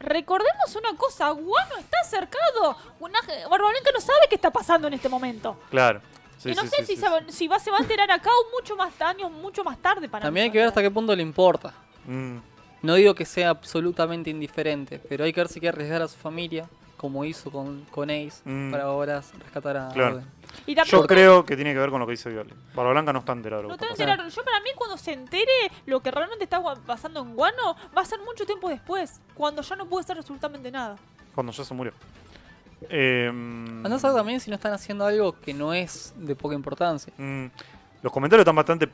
[0.00, 2.76] Recordemos una cosa, Guano está cercado.
[3.00, 3.20] Una-
[3.50, 5.56] Barba Blanca no sabe qué está pasando en este momento.
[5.70, 6.00] Claro.
[6.38, 7.80] Sí, y no sí, sé sí, si, sí, se, va- si va, se va a
[7.80, 10.82] enterar acá o mucho más años, mucho más tarde para También hay que ver hasta
[10.82, 11.72] qué punto le importa.
[12.06, 12.38] Mm.
[12.84, 16.16] No digo que sea absolutamente indiferente, pero hay que ver si quiere arriesgar a su
[16.18, 18.70] familia como hizo con, con Ace, Mm.
[18.70, 20.16] para ahora rescatar a Claro.
[20.16, 20.26] Oden.
[20.66, 22.54] Y también Yo creo que tiene que ver con lo que dice Viole.
[22.74, 24.28] Barba Blanca no está enterado de lo No que está enterar.
[24.28, 25.50] Yo para mí cuando se entere
[25.86, 29.76] lo que realmente está pasando en Guano va a ser mucho tiempo después, cuando ya
[29.76, 30.96] no puede ser absolutamente nada.
[31.34, 31.92] Cuando ya se murió.
[32.88, 36.54] Eh, Andá a saber también si no están haciendo algo que no es de poca
[36.54, 37.12] importancia.
[37.16, 37.46] mm,
[38.02, 38.88] los comentarios están bastante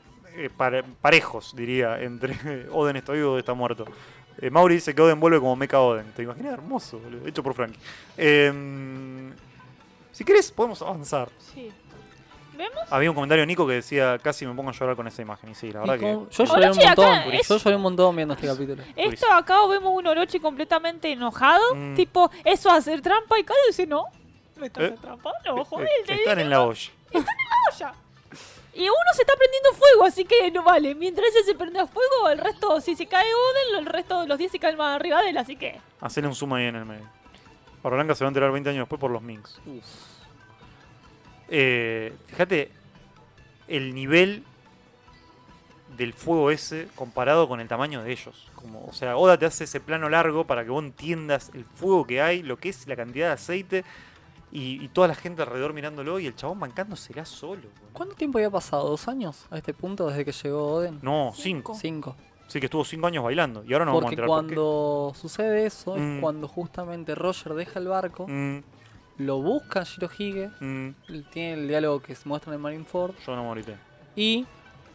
[0.44, 2.36] eh, pare- parejos, diría, entre
[2.72, 3.84] Oden está vivo o está muerto.
[4.38, 6.12] Eh, Mauri dice que Oden vuelve como Mecha Oden.
[6.12, 6.52] ¿Te imaginas?
[6.54, 7.26] Hermoso, boludo.
[7.26, 7.78] Hecho por Frankie.
[8.16, 9.32] Eh,
[10.12, 11.28] si querés, podemos avanzar.
[11.38, 11.70] Sí.
[12.56, 12.80] ¿Vemos?
[12.90, 15.50] Había un comentario de Nico que decía casi me pongo a llorar con esa imagen.
[15.50, 16.12] Y sí, la verdad que.
[16.30, 18.82] yo Orochi lloré un montón, es- yo lloré un montón viendo este capítulo.
[18.96, 21.94] Esto acá vemos un Orochi completamente enojado, Mm.
[21.94, 24.04] tipo, eso es hacer trampa y Kaido dice, no,
[24.56, 26.90] no estás Eh, haciendo trampa, no, joder, Eh, te están en la olla.
[28.72, 30.94] Y uno se está prendiendo fuego, así que no vale.
[30.94, 34.28] Mientras ese se prende a fuego, el resto, si se cae Oden, el resto de
[34.28, 35.80] los 10 se caen más arriba de él, así que...
[36.00, 37.06] Hacerle un zoom ahí en el medio.
[37.82, 39.58] Blanca se va a enterar 20 años después por los Minks.
[41.48, 42.70] Eh, fíjate
[43.66, 44.44] el nivel
[45.96, 48.48] del fuego ese comparado con el tamaño de ellos.
[48.54, 52.06] Como, o sea, Oda te hace ese plano largo para que vos entiendas el fuego
[52.06, 53.84] que hay, lo que es la cantidad de aceite
[54.52, 57.68] y, y toda la gente alrededor mirándolo y el chabón bancándosela solo.
[57.92, 58.88] ¿Cuánto tiempo había pasado?
[58.88, 60.98] ¿Dos años a este punto desde que llegó Oden?
[61.02, 61.74] No, Cinco.
[61.74, 62.16] cinco.
[62.48, 65.12] Sí, que estuvo cinco años bailando y ahora no vamos a Porque enterar por cuando
[65.14, 66.16] sucede eso Mm.
[66.16, 68.32] es cuando justamente Roger deja el barco, qué.
[68.32, 68.62] Mm,
[69.18, 70.88] lo busca Shirohige, mm,
[71.30, 73.76] tiene el diálogo que se muestra en Marineford yo no morité.
[74.16, 74.46] y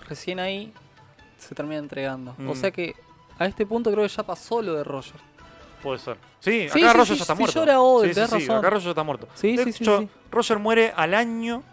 [0.07, 0.73] recién ahí
[1.37, 2.35] se termina entregando.
[2.37, 2.49] Mm.
[2.49, 2.93] O sea que
[3.39, 5.21] a este punto creo que ya pasó lo de Roger.
[5.85, 6.17] Puede ser.
[6.39, 7.59] Sí, Sí, acá sí, Roger sí, ya está sí, muerto.
[7.59, 8.57] llora Oden, sí, sí, tenés sí, razón.
[8.57, 9.27] acá Roger ya está muerto.
[9.35, 10.09] Sí, de sí, sí, hecho, sí.
[10.31, 11.63] Roger muere al año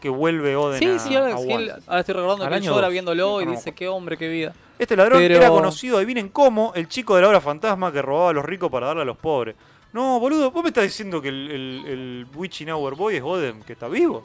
[0.00, 2.86] que vuelve Oden Sí, a, sí, ahora, a él- ahora estoy recordando Al que llora
[2.86, 2.92] dos.
[2.92, 3.76] viéndolo y No, dice, no.
[3.76, 4.54] qué hombre, qué vida.
[4.78, 8.30] Este ladrón Pero- era conocido, adivinen cómo, el chico de la obra fantasma que robaba
[8.30, 9.54] a los ricos para darle a los pobres.
[9.92, 13.62] No, boludo, vos me estás diciendo que el, el, el Witching Hour Boy es Oden,
[13.62, 14.24] que está vivo.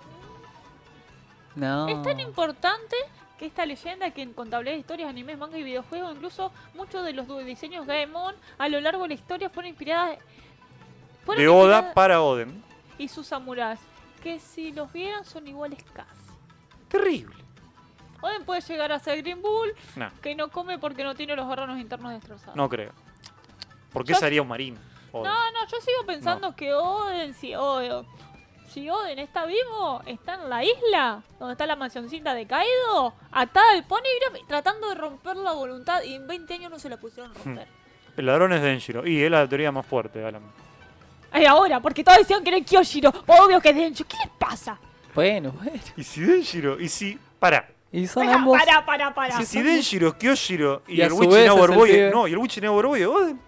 [1.56, 1.88] No.
[1.88, 2.96] Es tan importante
[3.38, 7.14] que esta leyenda que en contabilidad de historias, animes, manga y videojuegos, incluso muchos de
[7.14, 10.18] los diseños Gaemon a lo largo de la historia fueron inspiradas...
[11.26, 12.64] fueron De Oda inspiradas- para Oden.
[12.98, 13.80] Y sus samuráis,
[14.24, 16.10] que si los vieran son iguales casi.
[16.88, 17.36] Terrible.
[18.22, 19.74] Oden puede llegar a ser Green Bull,
[20.22, 22.56] que no come porque no tiene los órganos internos destrozados.
[22.56, 22.92] no creo.
[23.92, 24.78] ¿Por qué Yo- sería un marín?
[25.12, 25.32] Oden?
[25.32, 28.06] No, no, yo sigo pensando que Oden, si Oden,
[28.70, 33.72] si Oden está vivo, está en la isla, donde está la mansioncita de Kaido, atada
[33.72, 37.32] al Ponygraph, tratando de romper la voluntad, y en 20 años no se la pusieron
[37.32, 37.36] Hmm.
[37.46, 37.68] romper.
[38.18, 39.06] El ladrón es Denjiro.
[39.06, 40.42] Y es la teoría más fuerte, Alan.
[41.32, 44.80] Ay, ahora, porque todos decían que era Kyoshiro, obvio que es Dencho, ¿qué les pasa?
[45.14, 45.80] Bueno, bueno.
[45.98, 46.80] ¿Y si Denjiro?
[46.80, 47.20] ¿Y si...?
[47.40, 47.68] Pará.
[47.92, 48.58] Y son Para, ambos...
[48.60, 49.38] para, para, para.
[49.38, 51.30] Si, si Denjiro es Kyoshiro y, Y a el el Boy
[52.12, 53.40] no, y el Hour Boy es Oden.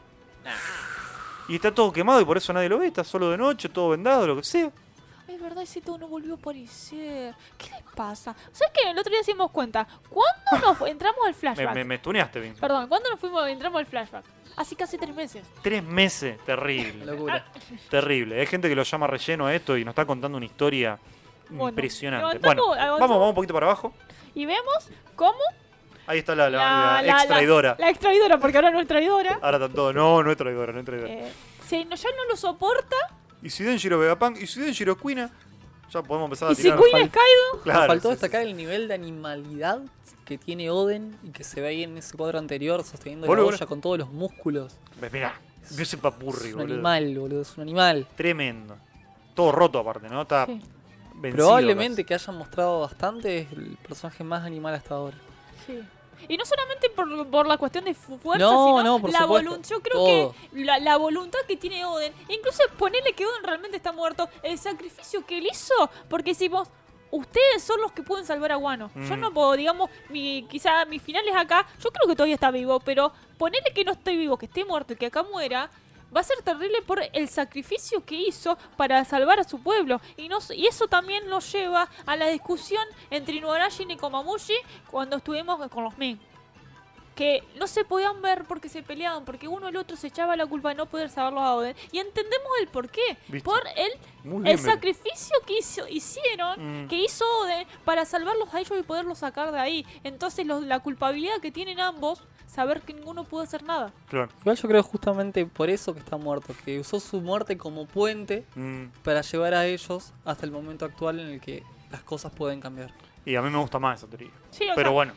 [1.50, 3.90] Y está todo quemado y por eso nadie lo ve, está solo de noche, todo
[3.90, 4.70] vendado, lo que sea.
[5.38, 7.36] Es verdad, ese todo no volvió a aparecer.
[7.60, 8.36] ¿Qué les pasa?
[8.52, 8.90] ¿Sabes qué?
[8.90, 9.88] El otro día nos dimos cuenta.
[10.10, 11.76] ¿Cuándo nos entramos al Me, flashback?
[11.76, 12.60] me, me estuneaste, Vince.
[12.60, 14.26] Perdón, ¿cuándo nos fuimos, entramos al flashback?
[14.56, 15.46] Hace casi tres meses.
[15.62, 17.06] Tres meses, terrible.
[17.12, 17.46] Locura.
[17.88, 18.40] Terrible.
[18.40, 20.98] Hay gente que lo llama relleno a esto y nos está contando una historia
[21.50, 22.40] Bueno, impresionante.
[22.40, 23.94] Bueno, vamos, vamos un poquito para abajo.
[24.34, 25.38] Y vemos cómo
[26.08, 27.76] Ahí está la, la, la ex traidora.
[27.78, 29.38] La, ex traidora, porque ahora no es traidora.
[29.40, 29.94] Ahora están todos.
[29.94, 31.14] No, no es traidora, no es traidora.
[31.14, 31.32] Eh,
[31.68, 32.96] se- no- ya no lo soporta.
[33.42, 35.30] Y si Denjiro Vegapunk, y si Denjiro es Quina,
[35.92, 36.80] ya podemos empezar a Y si tirar.
[36.80, 37.64] Queen es Kaido.
[37.64, 39.82] Claro, Faltó sí, destacar el nivel de animalidad
[40.26, 43.46] que tiene Oden y que se ve ahí en ese cuadro anterior sosteniendo Boludo, la
[43.46, 43.58] boludo.
[43.58, 44.76] olla con todos los músculos.
[45.12, 45.40] Mirá,
[45.72, 46.74] ve ese papurri, es un boludo.
[46.76, 48.08] animal, boludo, es un animal.
[48.16, 48.78] Tremendo.
[49.36, 50.24] Todo roto aparte, ¿no?
[50.24, 50.60] Está Sí,
[51.16, 52.08] vencido Probablemente casi.
[52.08, 55.18] que hayan mostrado bastante es el personaje más animal hasta ahora.
[55.66, 55.80] sí.
[56.30, 59.26] Y no solamente por, por la cuestión de fu- fuerza, No, sino no, por la
[59.26, 59.70] voluntad.
[59.70, 60.36] Yo creo Todo.
[60.54, 64.58] que la, la voluntad que tiene Oden, incluso ponerle que Oden realmente está muerto, el
[64.58, 65.74] sacrificio que él hizo,
[66.10, 66.68] porque si vos,
[67.12, 68.92] ustedes son los que pueden salvar a Wano.
[68.96, 69.20] Yo Mm.
[69.22, 72.80] no puedo, digamos, mi, quizá mi final es acá, yo creo que todavía está vivo,
[72.82, 75.70] pero ponerle que no estoy vivo, que esté muerto y que acá muera.
[76.16, 80.00] Va a ser terrible por el sacrificio que hizo para salvar a su pueblo.
[80.16, 80.30] Y,
[80.66, 84.56] eso también nos lleva a la discusión entre Inuarashi y Nekomamushi
[84.90, 86.18] cuando estuvimos con los Ming
[87.16, 90.46] que no se podían ver porque se peleaban, porque uno el otro se echaba la
[90.46, 91.76] culpa de no poder salvarlos a Oden.
[91.92, 93.18] Y entendemos el por qué.
[93.28, 93.44] ¿Viste?
[93.44, 93.90] Por el,
[94.24, 96.88] bien, el sacrificio que hizo- hicieron, Mm.
[96.88, 99.84] que hizo Oden para salvarlos a ellos y poderlos sacar de ahí.
[100.04, 102.22] Entonces los- la culpabilidad que tienen ambos,
[102.58, 103.94] saber que ninguno pudo hacer nada.
[104.10, 104.30] Claro.
[104.42, 108.46] Igual yo creo justamente por eso que está muerto, que usó su muerte como puente
[108.56, 108.86] Mm.
[109.04, 112.92] para llevar a ellos hasta el momento actual en el que las cosas pueden cambiar.
[113.28, 114.32] Y a mí me gusta más esa teoría.
[114.50, 115.14] Sí, o Pero sea, bueno,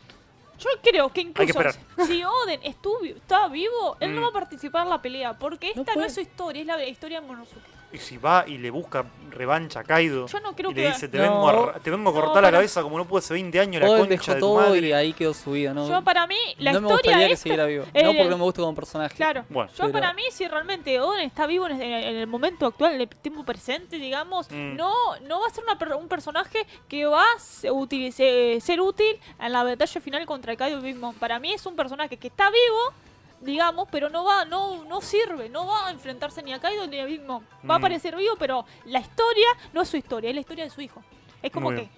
[0.59, 1.59] Yo creo que incluso
[2.05, 4.23] si Oden estuvo, está vivo, él no Mm.
[4.25, 6.07] va a participar en la pelea, porque No esta no, puede.
[6.09, 7.80] es su historia, es la historia de Monosuke.
[7.93, 10.81] Y si va y le busca revancha a Kaido Yo no creo y que.
[10.81, 11.23] le dice, te, No.
[11.23, 13.59] vengo a, te vengo a No, cortar la para- cabeza como no pude hace 20
[13.59, 14.87] años la Oden concha dejó de tu todo madre.
[14.87, 15.87] y ahí quedó su vida, ¿no?
[15.87, 17.85] Yo, para mí, la no me historia gustaría que siguiera vivo.
[17.93, 19.15] el- no porque no me guste como personaje.
[19.15, 19.45] Claro.
[19.49, 19.69] Bueno.
[19.71, 23.07] Yo Pero- para mí, si realmente Oden está vivo en, el momento actual, en el
[23.09, 24.75] tiempo presente, digamos, Mm.
[24.75, 24.93] no,
[25.27, 28.79] no va a ser una per- un personaje que va a se- utili- se- ser
[28.81, 31.13] útil en la batalla final contra Kaido y Big Mom.
[31.15, 32.93] Para mí es un personaje que está vivo,
[33.41, 36.99] digamos, pero no va, no, no sirve, no va a enfrentarse ni a Kaido ni
[36.99, 37.43] a Big Mom.
[37.69, 37.81] Va a Mm.
[37.81, 41.03] aparecer vivo, pero la historia no es su historia, es la historia de su hijo.
[41.41, 41.89] Es como Muy que.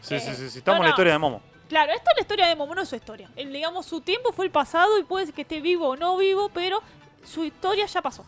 [0.00, 0.58] Sí, Eh, sí, sí, sí.
[0.58, 1.42] Estamos no, en la historia de Momo.
[1.68, 3.28] claro, esta es la historia de Momo, no es su historia.
[3.36, 6.16] El, digamos, su tiempo fue el pasado y puede ser que esté vivo o no
[6.16, 6.80] vivo, pero
[7.24, 8.24] su historia ya pasó.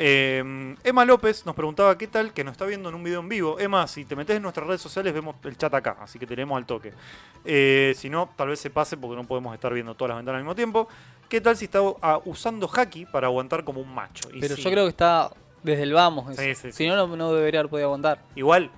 [0.00, 3.28] Eh, Emma López nos preguntaba qué tal que nos está viendo en un video en
[3.28, 3.58] vivo.
[3.58, 6.36] Emma, si te metes en nuestras redes sociales, vemos el chat acá, así que te
[6.36, 6.92] leemos al toque.
[7.44, 10.38] Eh, si no, tal vez se pase porque no podemos estar viendo todas las ventanas
[10.38, 10.88] al mismo tiempo.
[11.28, 14.28] ¿Qué tal si está ah, usando haki para aguantar como un macho?
[14.32, 15.30] Y Pero sí, yo creo que está
[15.62, 16.30] desde el vamos.
[16.30, 16.40] eso.
[16.42, 16.86] Sí, sí, Si sí.
[16.86, 18.20] no, no, no debería haber podido aguantar.
[18.34, 18.70] Igual,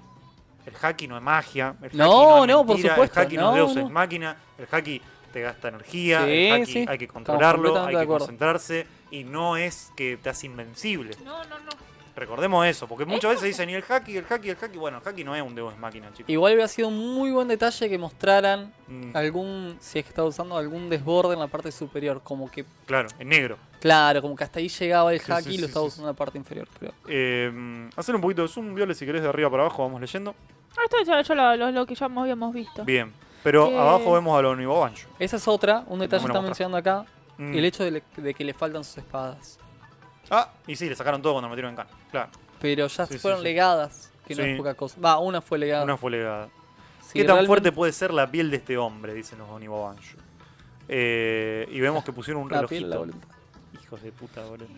[0.66, 1.76] el haki no es magia.
[1.80, 3.90] El haki No, es no, por mentira, supuesto, El haki no, no, es Deus no.
[3.90, 4.36] máquina.
[4.58, 5.00] El haki
[5.32, 6.24] te gasta energía.
[6.24, 8.86] Sí, el haki sí, hay que controlarlo, hay que concentrarse.
[9.12, 11.16] Y no es que te hace invencible.
[11.24, 11.70] No, no, no.
[12.16, 14.76] Recordemos eso, porque muchas veces dicen, y el haki, el haki, el haki.
[14.78, 16.28] Bueno, el haki no es un Deus máquina, chicos.
[16.28, 20.26] Igual hubiera sido un muy buen detalle que mostraran Mm, algún, si es que estaba
[20.26, 22.20] usando algún desborde en la parte superior.
[22.24, 23.56] Como que, claro, en negro.
[23.80, 25.88] claro, como que hasta ahí llegaba el Sí, hack sí, y sí, lo estaba sí,
[25.88, 26.66] usando en la parte inferior.
[26.78, 30.00] Pero Eh, hacer un poquito de zoom, Viole, si querés de arriba para abajo, vamos
[30.00, 30.34] leyendo.
[30.76, 32.84] Ah, Esto ya, ya lo, lo- lo que ya habíamos visto.
[32.84, 33.12] Bien,
[33.44, 35.08] pero Eh, abajo vemos a los Nibobancho.
[35.18, 37.06] esa es otra, un detalle que está mencionando acá.
[37.38, 37.54] Mm.
[37.54, 39.58] El hecho de, le- de que le faltan sus espadas.
[40.30, 41.86] Ah, y sí, le sacaron todo cuando lo metieron en can.
[42.10, 43.44] Claro, Pero ya Sí, fueron sí.
[43.44, 45.00] legadas, que no es poca cosa.
[45.00, 45.82] Va, una fue legada.
[45.84, 46.48] una fue legada.
[47.02, 49.14] Si ¿Qué tan realmente- fuerte puede ser la piel de este hombre?
[49.14, 50.16] Dicen los Onibobancho.
[50.88, 53.18] Eh, y vemos que pusieron un La piel, la relojito.
[53.18, 53.36] voluntad.
[53.82, 54.68] Hijos de puta, boludo.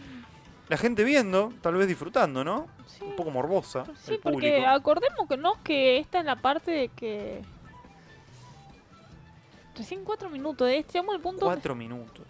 [0.69, 2.67] La gente viendo, tal vez disfrutando, ¿no?
[2.87, 3.05] Sí.
[3.05, 3.85] Un poco morbosa.
[4.03, 4.67] Sí, el porque público.
[4.69, 7.43] acordemos que no que esta es la parte de que
[9.77, 12.27] recién cuatro minutos, eh, estamos al punto de- Cuatro minutos.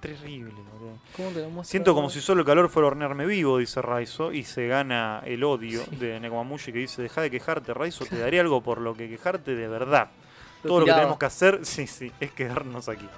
[0.00, 0.98] Terrible, boludo.
[1.16, 1.70] ¿Cómo te lo muestro?
[1.70, 5.42] Siento como si solo el calor fuera hornearme vivo, dice Raizo, y se gana el
[5.44, 5.96] odio Sí.
[5.96, 9.54] de Nekomamushi que dice, deja de quejarte, Raizo, te daré algo por lo que quejarte
[9.54, 10.10] de verdad.
[10.62, 13.08] Lo Todo lo que tenemos que hacer, sí, sí, es quedarnos aquí.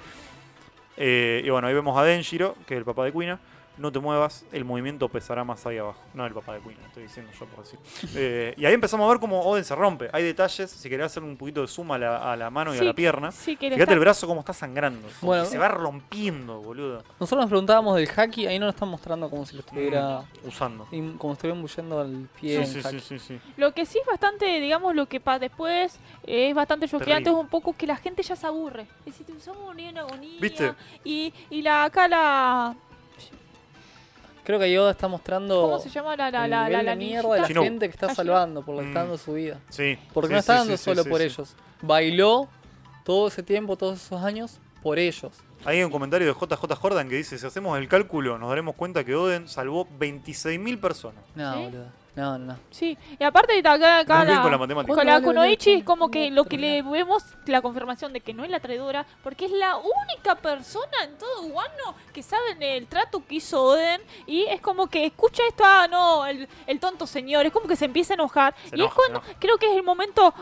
[0.97, 3.39] Eh, y bueno, ahí vemos a Denjiro, que es el papá de Kuina.
[3.81, 5.99] No te muevas, el movimiento pesará más ahí abajo.
[6.13, 7.79] No el papá de Kuina, estoy diciendo yo por decir.
[8.15, 10.11] Eh, y ahí empezamos a ver cómo Oden se rompe.
[10.13, 12.79] Hay detalles, si querés hacer un poquito de suma a la, a la mano y
[12.79, 13.33] a la pierna.
[13.33, 15.09] Sí, Fíjate el brazo cómo está sangrando.
[15.21, 15.45] como Bueno.
[15.45, 17.03] que se va rompiendo, boludo.
[17.19, 20.25] Nosotros nos preguntábamos del haki, ahí no lo están mostrando como si lo estuviera.
[20.47, 20.87] Usando.
[20.93, 22.57] im- Como si estuviera embulliendo al pie.
[22.67, 23.01] Sí, en sí, haki.
[23.01, 23.41] sí, sí, sí.
[23.57, 27.49] Lo que sí es bastante, digamos, lo que pa después es bastante choqueante es un
[27.49, 28.87] poco que la gente ya se aburre.
[29.07, 30.39] Es decir, somos en agonía.
[30.39, 30.75] ¿Viste?
[31.03, 32.75] Y, y la acá la.
[34.45, 35.63] Creo que Yoda está mostrando.
[35.63, 37.47] ¿Cómo se llama la la el la nivel la, de la mierda de la?
[37.49, 37.65] Shinobu.
[37.65, 38.89] gente que está salvando por lo que Mm.
[38.91, 39.59] está dando su vida.
[39.69, 39.99] Sí.
[40.13, 41.27] Porque sí, no está sí, dando sí, solo sí, por sí.
[41.27, 41.57] ellos.
[41.83, 42.49] Bailó
[43.05, 45.33] todo ese tiempo, todos esos años, por ellos.
[45.65, 49.05] Hay un comentario de JJ Jordan que dice, si hacemos el cálculo, nos daremos cuenta
[49.05, 51.23] que Oden salvó 26.000 personas.
[51.35, 51.61] No, ¿Sí?
[51.65, 51.87] boludo.
[52.17, 52.57] No, no.
[52.71, 54.95] Sí, y aparte de acá, acá la- con la matemática.
[54.95, 58.45] Con la Kunoichi es como que lo que le vemos la confirmación de que no
[58.45, 63.25] es la traidora, porque es la única persona en todo Wano que sabe el trato
[63.27, 67.47] que hizo Oden y es como que escucha esto, ah, no, el, el tonto señor,
[67.47, 69.77] es como que se empieza a enojar Se y enoja, es cuando creo que es
[69.77, 70.35] el momento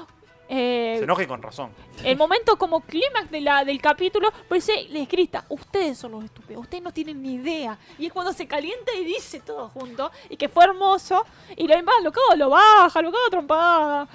[0.49, 1.71] eh, Se enoja y con razón.
[2.05, 6.25] el momento como clímax de la, del capítulo, pues dice, le grita, ustedes son los
[6.25, 7.79] estúpidos, ustedes no tienen ni idea.
[7.99, 11.25] Y es cuando se calienta y dice todo junto, y que fue hermoso,
[11.57, 14.09] y lo demás lo cago, lo baja, lo cago a trompada.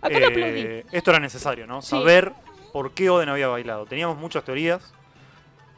[0.00, 0.60] Acá lo aplaudí.
[0.60, 1.82] Eh, esto era necesario, ¿no?
[1.82, 1.90] Sí.
[1.90, 2.32] Saber
[2.72, 3.86] por qué Oden había bailado.
[3.86, 4.92] Teníamos muchas teorías,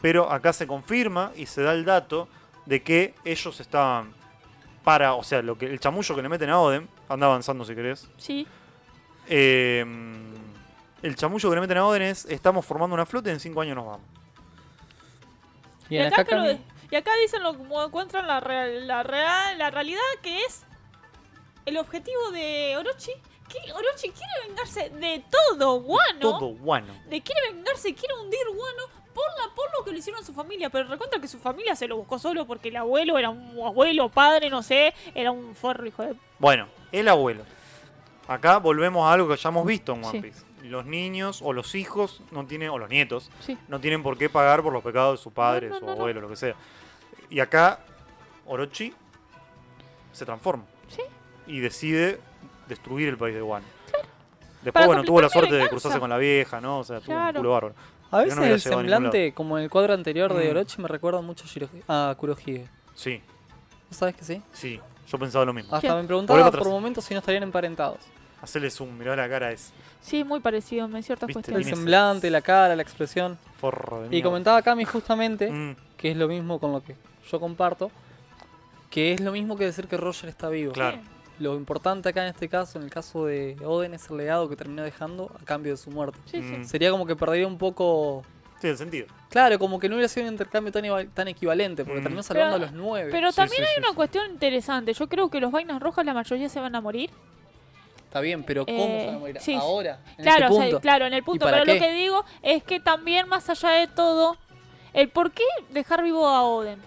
[0.01, 2.29] pero acá se confirma y se da el dato
[2.67, 4.13] de que ellos estaban
[4.85, 7.75] para, o sea, lo que el chamullo que le meten a Oden, anda avanzando si
[7.75, 8.09] querés.
[8.17, 8.47] Sí,
[9.29, 9.85] eh,
[11.03, 13.61] el chamullo que le meten a Oden es, estamos formando una flota y en cinco
[13.61, 14.07] años nos vamos.
[15.89, 16.61] Y acá, acá, que lo- Cami-
[16.91, 20.62] y acá dicen lo como encuentran la, real- la, real, la realidad que es
[21.66, 23.12] el objetivo de Orochi.
[23.49, 26.21] Que Orochi quiere vengarse de todo, Wano.
[26.21, 26.93] Todo guano.
[27.09, 30.33] de quiere vengarse, quiere hundir Guano por, la, por lo que le hicieron a su
[30.33, 30.71] familia.
[30.71, 34.09] Pero recuerda que su familia se lo buscó solo porque el abuelo era un abuelo,
[34.09, 36.14] padre, no sé, era un forro, hijo de.
[36.39, 37.43] Bueno, el abuelo.
[38.31, 40.20] Acá volvemos a algo que ya hemos visto en One Sí.
[40.22, 40.45] Piece.
[40.68, 43.59] Los niños o los hijos no tienen, o los nietos, Sí.
[43.66, 45.91] no tienen por qué pagar por los pecados de su padre, No, no, su no,
[45.95, 45.99] no.
[45.99, 46.55] abuelo, lo que sea.
[47.28, 47.81] Y acá
[48.47, 48.95] Orochi
[50.12, 51.03] se transforma Sí.
[51.49, 52.20] y decide
[52.68, 53.66] destruir el país de Wano.
[54.62, 56.78] Después, Para bueno, tuvo la suerte de cruzarse con la vieja, ¿no?
[56.81, 57.74] O sea, tuvo un culo bárbaro.
[58.12, 60.51] A veces el semblante, como en el cuadro anterior de Mm.
[60.51, 61.45] Orochi, me recuerda mucho
[61.89, 62.68] a, Kurohige.
[62.95, 63.20] Sí.
[63.89, 64.41] ¿Vos sabés que sí?
[64.53, 64.78] Sí,
[65.09, 65.74] yo pensaba lo mismo.
[65.74, 66.01] Hasta ¿Quién?
[66.03, 66.66] me preguntaba por atrás.
[66.66, 67.99] momentos si no estarían emparentados.
[68.43, 71.38] Hacerle zoom, mirá la cara es Sí, muy parecido en ciertas ¿Viste?
[71.41, 71.66] El cuestiones.
[71.66, 73.38] Tiene semblante, la cara, la expresión.
[73.61, 74.28] forro de Y mierda.
[74.30, 76.97] comentaba Cami justamente, Mm, que es lo mismo con lo que
[77.30, 77.91] yo comparto,
[78.91, 80.72] que es lo mismo que decir que Roger está vivo.
[80.72, 80.99] Claro.
[81.38, 84.57] Lo importante acá en este caso, en el caso de Oden, es el legado que
[84.57, 86.18] terminó dejando a cambio de su muerte.
[86.26, 86.57] Sí, sí.
[86.59, 86.64] Mm.
[86.64, 88.22] Sería como que perdería un poco...
[88.61, 89.07] Tiene sentido.
[89.30, 90.84] Claro, como que no hubiera sido un intercambio tan,
[91.14, 92.03] tan equivalente, porque Mm.
[92.03, 93.09] terminó salvando Pero- a los nueve.
[93.11, 93.95] Pero Sí, también sí, hay sí, una sí.
[93.95, 94.93] cuestión interesante.
[94.93, 97.09] Yo creo que los vainas rojas, la mayoría se van a morir.
[98.11, 99.37] Está bien, pero ¿cómo Eh, se van a morir?
[99.41, 100.81] sí, Ahora, en Claro, este o sea, punto.
[100.81, 101.47] claro, en el punto.
[101.47, 101.75] Pero qué?
[101.75, 104.37] lo que digo es que también, más allá de todo,
[104.93, 106.83] el por qué dejar vivo a Oden.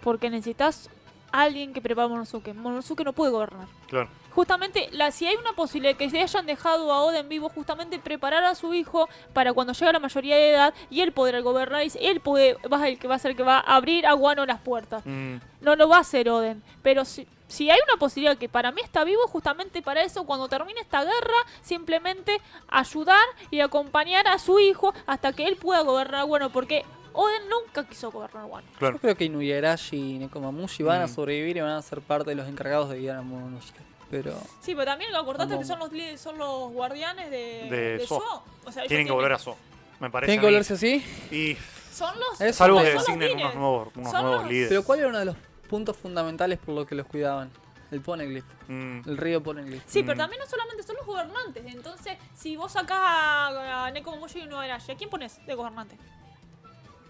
[0.00, 0.88] Porque necesitas
[1.32, 2.54] alguien que prepare a Monosuke.
[2.54, 3.66] Monosuke no puede gobernar.
[3.88, 4.08] Claro.
[4.30, 8.44] Justamente, la, si hay una posibilidad que se hayan dejado a Oden vivo, justamente preparar
[8.44, 11.82] a su hijo para cuando llegue a la mayoría de edad y él poder gobernar
[11.84, 13.74] y él puede, va a ser el que va a ser el que va a
[13.76, 15.02] abrir a Guano las puertas.
[15.04, 16.62] Mm, No lo va a hacer Oden.
[16.82, 20.48] Pero si, si hay una posibilidad que para mí está vivo, justamente para eso, cuando
[20.48, 26.24] termine esta guerra, simplemente ayudar y acompañar a su hijo hasta que él pueda gobernar
[26.26, 26.50] Guano.
[26.50, 26.84] Porque
[27.14, 28.66] Oden nunca quiso gobernar Guano.
[28.78, 28.94] claro.
[28.96, 31.14] Yo creo que Inuyarashi y Nekomamushi van a Mm.
[31.14, 33.80] sobrevivir y van a ser parte de los encargados de guiar a Momonosuke.
[34.10, 37.68] Pero Sí, pero también lo acordate Como- que son los, líderes- son los guardianes de,
[37.70, 38.18] De de Zo.
[38.20, 38.42] Zo.
[38.64, 39.56] O sea, ellos Tienen que volver a So.
[40.00, 40.30] Me parece.
[40.32, 41.04] tienen que volverse así.
[41.30, 41.56] Y
[41.92, 42.54] Son los.
[42.56, 44.68] Salvo que designen unos nuevos, unos nuevos los- líderes.
[44.70, 45.36] Pero ¿cuál era uno de los
[45.72, 47.50] puntos fundamentales por lo que los cuidaban?
[47.90, 49.82] El Poneglyph, Mm, el río Poneglyph.
[49.86, 50.06] Sí, Mm.
[50.06, 51.64] pero también no solamente son los gobernantes.
[51.66, 55.96] Entonces, si vos sacás a, a Nekomamushi y Nuerashi, ¿a quién pones de gobernante?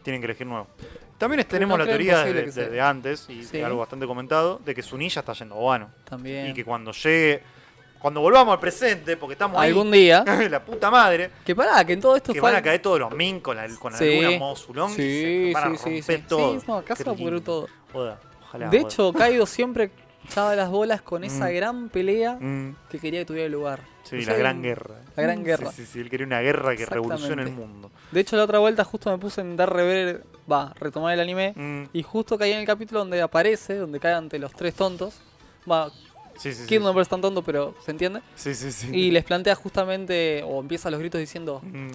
[0.05, 0.67] tienen que elegir nuevo.
[1.19, 2.65] También es- tenemos no la teoría imposible de, que sea.
[2.65, 3.59] de- de antes, y Sí.
[3.59, 5.91] de algo bastante comentado, de que Sunilla está yendo a Wano.
[6.05, 6.49] También.
[6.49, 7.41] Y que cuando llegue,
[8.01, 10.25] cuando volvamos al presente, porque estamos ahí, Algún día.
[10.51, 12.51] la puta madre, que pará, que en todo esto que fue.
[12.51, 14.05] van a caer todos los min con, la, con Sí.
[14.25, 16.25] alguna y se van a romper sí.
[16.29, 16.59] todo.
[16.61, 17.45] Sí, no, acá se Qué va a pudrir lindo.
[17.45, 17.69] todo.
[17.93, 18.21] Joda,
[18.53, 18.69] ojalá.
[18.71, 19.91] De hecho, Kaido siempre
[20.29, 21.55] echaba las bolas con esa Mm.
[21.55, 23.81] gran pelea Mm, que quería que tuviera lugar.
[24.05, 24.97] sí, No la sé, gran guerra.
[25.17, 25.71] La gran guerra.
[25.73, 27.61] Sí, sí, sí, él quería una guerra que revolucione el Exactamente.
[27.61, 27.91] mundo.
[28.11, 31.53] De hecho, la otra vuelta justo me puse en dar rever, va, retomar el anime.
[31.57, 35.21] Mm, Y justo caí en el capítulo donde aparece, donde cae ante los tres tontos.
[35.71, 35.91] Va,
[36.37, 36.67] sí, sí, sí.
[36.67, 38.21] Kid no parece tan tonto, pero se entiende.
[38.35, 38.91] Sí, sí, sí.
[38.95, 41.93] Y les plantea justamente, o empieza los gritos diciendo, Mm,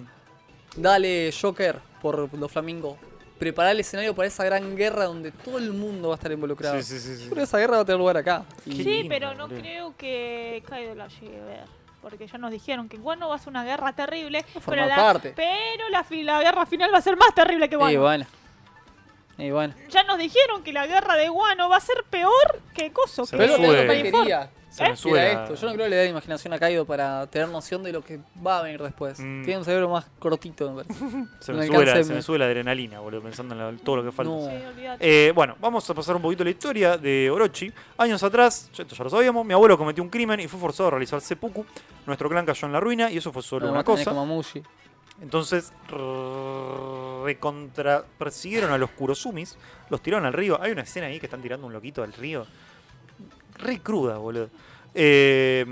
[0.76, 2.96] dale Joker por los flamingos.
[3.38, 6.82] Preparar el escenario para esa gran guerra donde todo el mundo va a estar involucrado.
[6.82, 8.44] sí, sí, sí, que esa guerra va a tener lugar acá.
[8.66, 11.78] Y- Sí, pero no creo que Kaido la llegue a ver.
[12.02, 14.44] Porque ya nos dijeron que Guano va a ser una guerra terrible.
[14.64, 15.32] Pero la, parte.
[15.34, 18.00] pero la, guerra final va a ser más terrible que Y Guano.
[18.00, 18.26] bueno.
[19.36, 19.74] Y bueno.
[19.88, 23.24] Ya nos dijeron que la guerra de Guano va a ser peor que Coso.
[23.24, 23.56] Se que Pero
[24.78, 25.54] Se esto.
[25.54, 28.20] Yo no creo que le dé imaginación a Kaido para tener noción de lo que
[28.46, 29.18] va a venir después.
[29.18, 29.44] Mm.
[29.44, 31.04] Tiene un cerebro más cortito, me parece.
[31.40, 33.76] Se no me, sube la, alcancé, se me- me sube la adrenalina, boludo, pensando en
[33.76, 34.32] la- todo lo que falta.
[34.32, 34.40] No.
[34.40, 35.28] Sí, olvídate.
[35.28, 37.72] Eh, bueno, vamos a pasar un poquito la historia de Orochi.
[37.98, 40.90] Años atrás, esto ya lo sabíamos, mi abuelo cometió un crimen y fue forzado a
[40.92, 41.64] realizar seppuku.
[42.06, 44.12] Nuestro clan cayó en la ruina y eso fue solo No, una cosa.
[45.20, 45.72] Entonces,
[47.24, 49.56] recontra persiguieron a los Kurosumis,
[49.90, 50.60] los tiraron al río.
[50.62, 52.46] Hay una escena ahí que están tirando un loquito al río.
[53.58, 54.50] Re cruda, boludo.
[54.94, 55.64] Eh,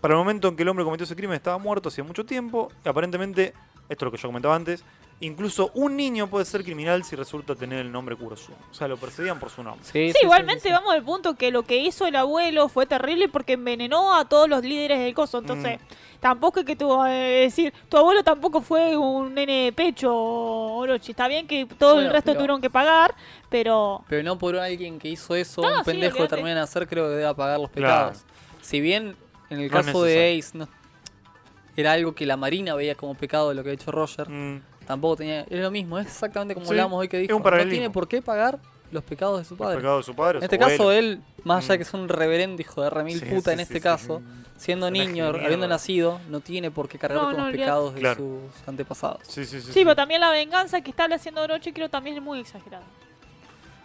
[0.00, 2.70] para el momento en que el hombre cometió ese crimen estaba muerto hacía mucho tiempo.
[2.84, 3.54] Y aparentemente,
[3.88, 4.84] esto es lo que yo comentaba antes,
[5.24, 8.56] incluso un niño puede ser criminal si resulta tener el nombre Kurosumi.
[8.70, 9.84] O sea, lo perseguían por su nombre.
[9.84, 13.54] Sí, Sí, igualmente vamos al punto que lo que hizo el abuelo fue terrible porque
[13.54, 15.38] envenenó a todos los líderes del coso.
[15.38, 16.20] Entonces, Mm.
[16.20, 21.12] tampoco es que tu, eh, decir, tu abuelo tampoco fue un nene de pecho, Orochi.
[21.12, 23.14] Está bien que todo Bueno, el resto pero- tuvieron que pagar,
[23.48, 26.60] pero Pero no por alguien que hizo eso, No, un sí, pendejo que termina de
[26.60, 28.10] hacer, creo que debe pagar los Claro.
[28.12, 28.24] pecados.
[28.60, 29.16] Si bien
[29.50, 30.38] en el No caso de.
[30.38, 30.68] Ace no,
[31.76, 34.62] era algo que la Marina veía como pecado de lo que ha hecho Roger, Mm,
[34.84, 35.42] tampoco tenía.
[35.42, 37.36] Es lo mismo, es exactamente como Sí, hablábamos hoy que es dijo.
[37.36, 38.58] un no tiene por qué pagar
[38.90, 39.78] los pecados de su padre.
[39.78, 40.38] pecado de su padre.
[40.38, 41.78] En este caso, él, más allá Mm.
[41.78, 44.44] que es un reverendo hijo de remil Sí, puta sí, en este sí, caso, sí.
[44.56, 48.00] siendo niño, habiendo nacido, no tiene por qué cargar No, con no, los pecados de
[48.00, 48.16] Claro.
[48.52, 49.20] sus antepasados.
[49.24, 49.72] Sí, sí, sí.
[49.72, 52.84] sí, pero también la venganza que está haciendo Orochi creo también es muy exagerada.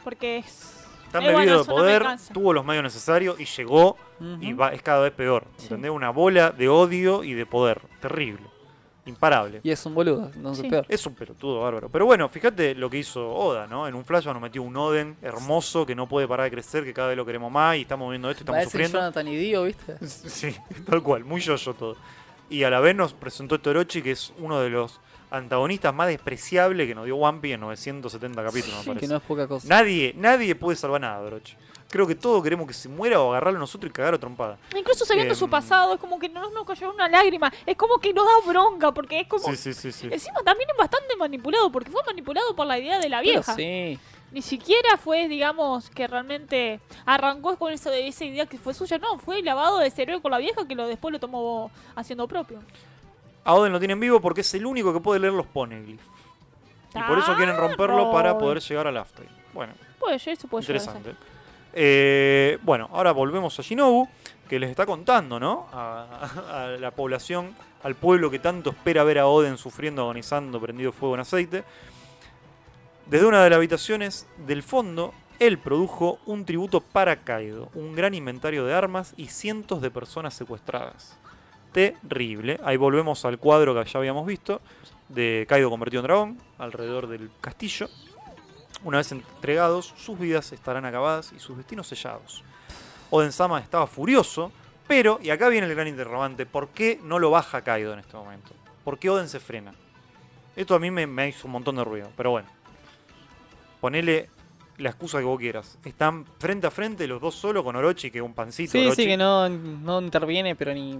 [0.03, 0.75] Porque es...
[1.11, 3.97] Tan Eh, bueno, bebido de poder, tuvo los medios necesarios y llegó
[4.41, 5.45] y va, es cada vez peor.
[5.57, 5.63] Sí.
[5.63, 5.89] ¿Entendés?
[5.89, 7.81] Una bola de odio y de poder.
[7.99, 8.43] Terrible.
[9.09, 9.59] Imparable.
[9.63, 10.69] Y es un boludo, entonces Sí.
[10.69, 10.85] peor.
[10.87, 11.89] Es un pelotudo bárbaro.
[11.89, 13.87] Pero bueno, fíjate lo que hizo Oda, ¿no?
[13.87, 16.93] En un flash nos metió un Oden hermoso que no puede parar de crecer, que
[16.93, 18.99] cada vez lo queremos más y estamos viendo esto y estamos Parece sufriendo.
[18.99, 19.95] Jonathan y Dio, ¿viste?
[20.07, 20.55] Sí,
[20.89, 21.95] tal cual, muy yo-yo todo.
[22.49, 24.99] Y a la vez nos presentó Torochi, que es uno de los
[25.31, 28.99] antagonistas más despreciables que nos dio One Piece en 970 capítulos, me parece.
[29.05, 29.67] Que no es poca cosa.
[29.67, 31.55] Nadie, nadie puede salvar nada, Orochi.
[31.89, 34.59] Creo que todos queremos que se muera o agarrarlo a nosotros y cagar a trompada.
[34.77, 35.51] Incluso sabiendo su Em.
[35.51, 37.51] pasado, es como que no nos cayó una lágrima.
[37.65, 39.43] Es como que nos da bronca, porque es como...
[39.49, 40.07] Sí, sí, sí, sí.
[40.11, 43.55] Encima también es bastante manipulado, porque fue manipulado por la idea de la Pero vieja.
[43.55, 43.97] sí.
[44.31, 48.99] Ni siquiera fue, digamos, que realmente arrancó con eso esa idea que fue suya.
[48.99, 52.59] No, fue lavado de cerebro con la vieja que lo después lo tomó haciendo propio.
[53.43, 56.03] A Oden lo tienen vivo porque es el único que puede leer los poneglyphs.
[56.95, 59.35] Y por eso quieren romperlo para poder llegar al Afterlife.
[59.53, 60.95] Bueno, Puede llegar a ser.
[60.95, 61.15] interesante.
[61.73, 64.07] Eh, bueno, ahora volvemos a Shinobu,
[64.47, 65.67] que les está contando, ¿no?
[65.71, 70.91] A, a la población, al pueblo que tanto espera ver a Oden sufriendo, agonizando, prendido
[70.91, 71.63] fuego en aceite.
[73.05, 78.13] Desde una de las habitaciones del fondo, él produjo un tributo para Kaido, un gran
[78.13, 81.17] inventario de armas y cientos de personas secuestradas.
[81.71, 82.59] Terrible.
[82.63, 84.61] Ahí volvemos al cuadro que ya habíamos visto,
[85.07, 87.89] de Kaido convertido en dragón, alrededor del castillo.
[88.83, 92.43] Una vez entregados, sus vidas estarán acabadas y sus destinos sellados.
[93.09, 94.51] Oden Sama estaba furioso,
[94.87, 98.15] pero, y acá viene el gran interrogante, ¿por qué no lo baja Kaido en este
[98.15, 98.51] momento?
[98.83, 99.73] ¿Por qué Oden se frena?
[100.55, 102.47] Esto a mí me, me hizo un montón de ruido, pero bueno.
[103.81, 104.29] Ponele
[104.77, 105.77] la excusa que vos quieras.
[105.83, 108.71] Están frente a frente los dos solo con Orochi, que es un pancito.
[108.71, 109.03] Sí, Orochi.
[109.03, 110.99] sí, que no, no interviene, pero ni.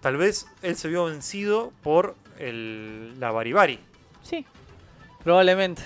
[0.00, 3.80] Tal vez él se vio vencido por el, la Baribari.
[4.22, 4.44] Sí.
[5.24, 5.82] Probablemente.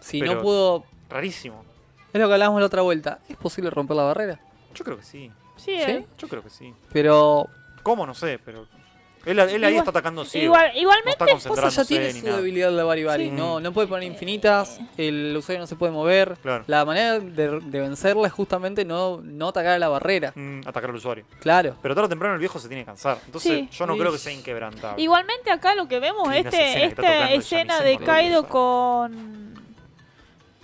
[0.00, 0.84] Si Pero- no pudo.
[1.08, 1.64] Rarísimo.
[2.12, 3.20] Es lo que hablábamos la otra vuelta.
[3.28, 4.40] ¿Es posible romper la barrera?
[4.74, 5.30] Yo creo que sí.
[5.56, 5.90] Sí, ¿Sí?
[5.90, 6.06] eh.
[6.18, 6.72] Yo creo que sí.
[6.92, 7.48] Pero.
[7.82, 8.06] ¿Cómo?
[8.06, 8.66] No sé, pero.
[9.26, 10.44] Él, él ahí Igual- está atacando ciego.
[10.46, 12.36] Igual, no igualmente, está concentrándose ya tiene su nada.
[12.38, 13.24] debilidad la Baribari.
[13.26, 13.30] Sí.
[13.32, 14.78] No, no puede poner infinitas.
[14.96, 16.36] El usuario no se puede mover.
[16.42, 16.64] Claro.
[16.68, 20.32] La manera de, de vencerla es justamente no, no atacar a la barrera.
[20.34, 21.24] Mm, atacar al usuario.
[21.40, 21.74] Claro.
[21.82, 23.18] Pero tarde o temprano el viejo se tiene que cansar.
[23.26, 23.68] Entonces, Sí.
[23.72, 25.02] yo no creo que sea inquebrantable.
[25.02, 29.56] igualmente acá lo que vemos, esa este, esta escena de Kaido con...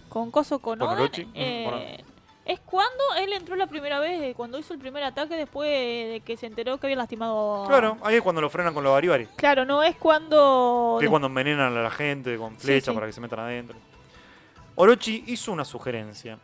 [0.08, 1.10] Con Coso con Con Oden.
[1.26, 2.11] Mm, eh, bueno.
[2.44, 6.22] Es cuando él entró la primera vez, eh, cuando hizo el primer ataque después de
[6.24, 7.68] que se enteró que había lastimado a...
[7.68, 9.26] Claro, ahí es cuando lo frenan con los Baribari.
[9.36, 10.96] Claro, no es cuando...
[10.98, 12.90] Que es cuando envenenan a la gente con Sí, sí.
[12.90, 13.76] para que se metan adentro.
[14.74, 16.38] Orochi hizo una sugerencia.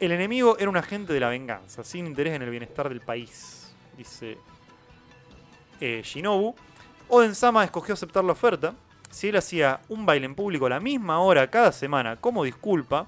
[0.00, 3.72] El enemigo era un agente de la venganza, sin interés en el bienestar del país,
[3.96, 4.36] dice
[5.80, 6.54] eh, Shinobu.
[7.08, 8.74] Oden Sama escogió aceptar la oferta.
[9.10, 13.06] Si él hacía un baile en público a la misma hora cada semana como disculpa,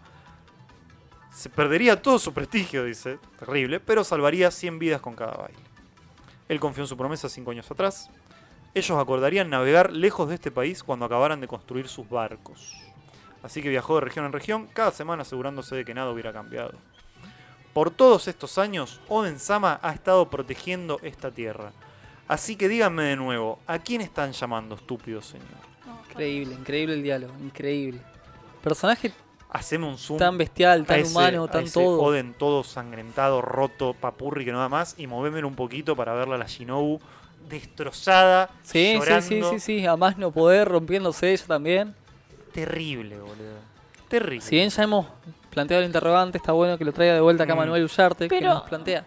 [1.36, 3.18] se perdería todo su prestigio, dice.
[3.38, 5.58] Terrible, pero salvaría 100 vidas con cada baile.
[6.48, 8.08] Él confió en su promesa cinco años atrás.
[8.72, 12.72] Ellos acordarían navegar lejos de este país cuando acabaran de construir sus barcos.
[13.42, 16.72] Así que viajó de región en región, cada semana asegurándose de que nada hubiera cambiado.
[17.74, 21.72] Por todos estos años, Oden Sama ha estado protegiendo esta tierra.
[22.28, 25.44] Así que díganme de nuevo, ¿a quién están llamando estúpido señor?
[26.08, 27.34] Increíble, increíble el diálogo.
[27.40, 28.00] Increíble.
[28.62, 29.12] Personaje
[29.50, 32.02] Haceme un zoom tan bestial, a tan ese- humano, a tan todo.
[32.02, 36.34] Oden todo sangrentado, roto, papurri que no da más y movémelo un poquito para verla
[36.34, 37.00] a la Shinobu
[37.48, 39.28] destrozada, Sí, sí, llorando.
[39.28, 39.86] sí, sí, sí.
[39.86, 41.94] A más no poder, rompiéndose ella también.
[42.52, 43.58] Terrible, boludo.
[44.08, 44.40] Terrible.
[44.44, 45.06] Si bien ya hemos
[45.50, 47.58] planteado el interrogante, está bueno que lo traiga de vuelta acá Mm.
[47.58, 49.04] Manuel Ullarte, que nos plantea.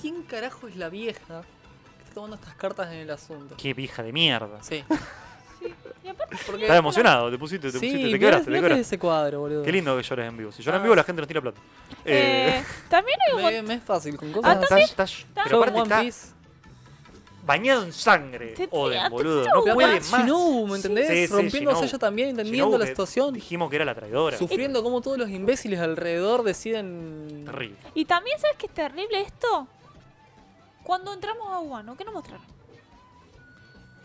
[0.00, 1.42] ¿Quién carajo es la vieja
[1.98, 3.54] que está tomando estas cartas en el asunto?
[3.56, 4.62] Qué vieja de mierda.
[4.62, 4.84] Sí.
[6.04, 8.80] Y aparte, Porque- Estás emocionado, te pusiste, te Sí, pusiste, te mirá- quebraste, te quebraste.
[8.80, 9.62] ese cuadro, boludo.
[9.62, 10.50] Qué lindo que llores en vivo.
[10.52, 10.84] Si lloras en Ah.
[10.84, 11.60] vivo la gente nos tira plata.
[12.04, 14.84] Eh, eh, también hay un Me, me es fácil, con cosas está- así.
[14.84, 16.26] está- Yo pero en aparte One está Piece.
[17.44, 19.42] bañado en sangre, Te- Oden, te- boludo.
[19.44, 20.10] te- No puede más.
[20.10, 21.08] Shinobu, ¿me entendés?
[21.08, 21.84] Sí, sí, Rompiéndose Shinobu.
[21.84, 23.34] ella también, entendiendo Shinobu la que situación.
[23.34, 24.36] Dijimos que era la traidora.
[24.38, 27.44] Sufriendo como todos los imbéciles alrededor deciden...
[27.44, 27.76] Terrible.
[27.94, 29.66] Y también, ¿sabes qué es terrible esto?
[30.82, 32.44] Cuando entramos a Wano, ¿qué nos mostraron?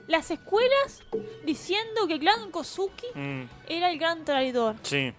[0.08, 1.04] Las escuelas
[1.44, 4.76] diciendo que clan Kozuki Mm, era el gran traidor.
[4.84, 5.14] sí.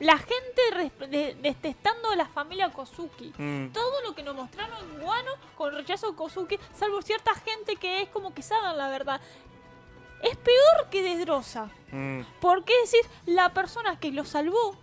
[0.00, 3.34] La gente detestando a la familia Kozuki.
[3.36, 7.76] Mm, Todo lo que nos mostraron en Wano con rechazo a Kozuki, salvo cierta gente
[7.76, 9.20] que es como que saben la verdad.
[10.22, 11.68] Es peor que Desdrosa.
[11.92, 12.20] mm.
[12.40, 14.74] Porque es decir, la persona que lo salvó,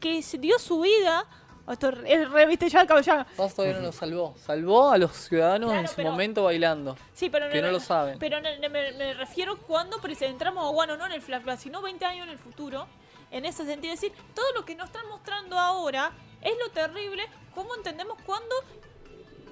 [0.00, 1.26] que se dio su vida.
[1.68, 3.26] Esto es re, viste, ya caballero.
[3.36, 4.34] Vos todavía no lo salvó.
[4.38, 6.96] Salvó a los ciudadanos Claro, en su pero- momento bailando.
[7.14, 8.18] Sí, pero Que no lo saben.
[8.18, 11.82] Pero no- no, me, me refiero cuando entramos a Wano, no en el flashback, sino
[11.82, 12.86] 20 años en el futuro.
[13.32, 17.24] En ese sentido, es decir, todo lo que nos están mostrando ahora es lo terrible,
[17.54, 18.54] cómo entendemos cuando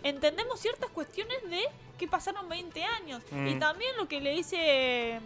[0.03, 1.63] entendemos ciertas cuestiones de
[1.99, 3.23] que pasaron 20 años.
[3.31, 3.47] Mm.
[3.49, 5.21] Y también lo que le dice...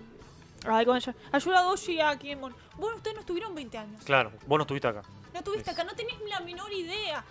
[0.67, 1.19] Ay, ¿cómo se llama?
[1.33, 2.55] Ayuda a Doji a Kiemon.
[2.77, 4.03] Bueno, ustedes no estuvieron 20 años.
[4.05, 5.03] Claro, vos no estuviste acá.
[5.49, 7.25] No tuviste Es- acá, no tenés la menor idea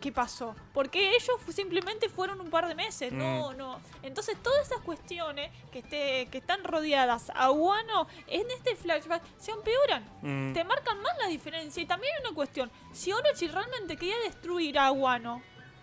[0.00, 0.56] qué pasó.
[0.72, 3.80] Porque ellos simplemente fueron un par de meses, no, no.
[4.02, 9.50] Entonces todas esas cuestiones que, esté, que están rodeadas a Wano en este flashback se
[9.50, 10.02] empeoran.
[10.22, 11.82] Mm, Te marcan más la diferencia.
[11.82, 12.70] Y también hay una cuestión.
[12.92, 15.42] Si Orochi realmente quería destruir a Wano,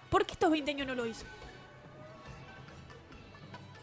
[0.09, 1.25] ¿por qué estos 20 años no lo hizo?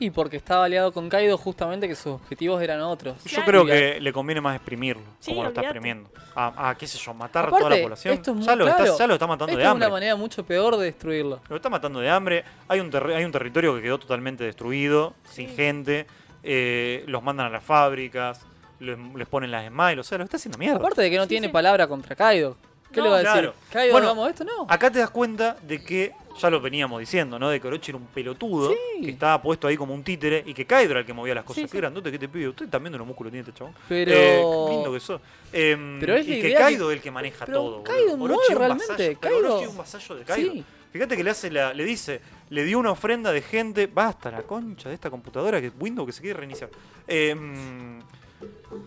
[0.04, 3.16] Y porque estaba aliado con Kaido justamente que sus objetivos eran otros.
[3.24, 3.44] Yo Claro.
[3.46, 6.10] creo que le conviene más exprimirlo, Sí, como lo está exprimiendo.
[6.34, 8.14] A, a, qué sé yo, matar a toda la población.
[8.14, 9.86] esto es muy ya, lo está, ya lo está matando Esto de es hambre.
[9.86, 11.40] una manera mucho peor de destruirlo.
[11.48, 12.44] Lo está matando de hambre.
[12.68, 16.06] Hay un, hay un territorio que quedó totalmente destruido, sin gente.
[16.42, 18.42] eh, los mandan a las fábricas,
[18.78, 20.00] les, les ponen las smiles.
[20.00, 20.76] O sea, lo está haciendo mierda.
[20.76, 21.52] Aparte de que no Sí, tiene sí.
[21.54, 22.56] palabra contra Kaido.
[22.92, 23.32] ¿Qué No, le va a decir?
[23.32, 23.54] claro.
[23.72, 24.66] Kaido, Bueno, hagamos esto, no.
[24.68, 27.48] Acá te das cuenta de que, ya lo veníamos diciendo, ¿no?
[27.50, 29.02] De que Orochi era un pelotudo, Sí.
[29.04, 31.44] que estaba puesto ahí como un títere y que Kaido era el que movía las
[31.44, 31.56] cosas.
[31.56, 31.76] Sí, Qué sí.
[31.78, 32.48] grandote que te pide.
[32.48, 33.74] Usted también de los músculos tiene este chabón.
[33.88, 34.10] Pero.
[34.12, 35.20] Eh, qué lindo que sos.
[35.52, 37.82] Em, Pero es y que Kaido es el que maneja Pero todo.
[37.84, 40.52] Kaido mueve Orochi es un realmente, vasallo, Orochi es un vasallo de Kaido.
[40.52, 40.64] Sí.
[40.92, 42.20] Fíjate que le hace la, le dice,
[42.50, 46.12] le dio una ofrenda de gente, basta la concha de esta computadora que Windows que
[46.12, 46.70] se quiere reiniciar.
[47.08, 48.00] Em,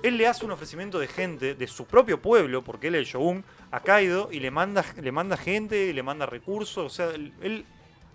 [0.04, 3.06] él le hace un ofrecimiento de gente de su propio pueblo, porque él es el
[3.06, 7.08] shogun, a Kaido y le manda, le manda gente, y le manda recursos, o sea,
[7.14, 7.66] él,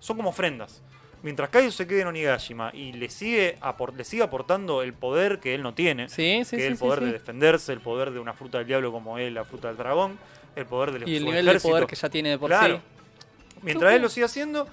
[0.01, 0.83] son como ofrendas.
[1.23, 5.39] Mientras Kaido se quede en Onigashima y le sigue, apor- le sigue aportando el poder
[5.39, 6.63] que él no tiene, Sí, sí, que es sí.
[6.63, 7.05] el sí, poder sí.
[7.07, 10.19] de defenderse, el poder de una fruta del diablo como es la fruta del dragón,
[10.57, 11.71] el poder del Y el nivel de ejército.
[11.73, 12.77] poder que ya tiene de por Claro.
[12.79, 12.83] sí.
[13.63, 14.67] Mientras él lo siga haciendo,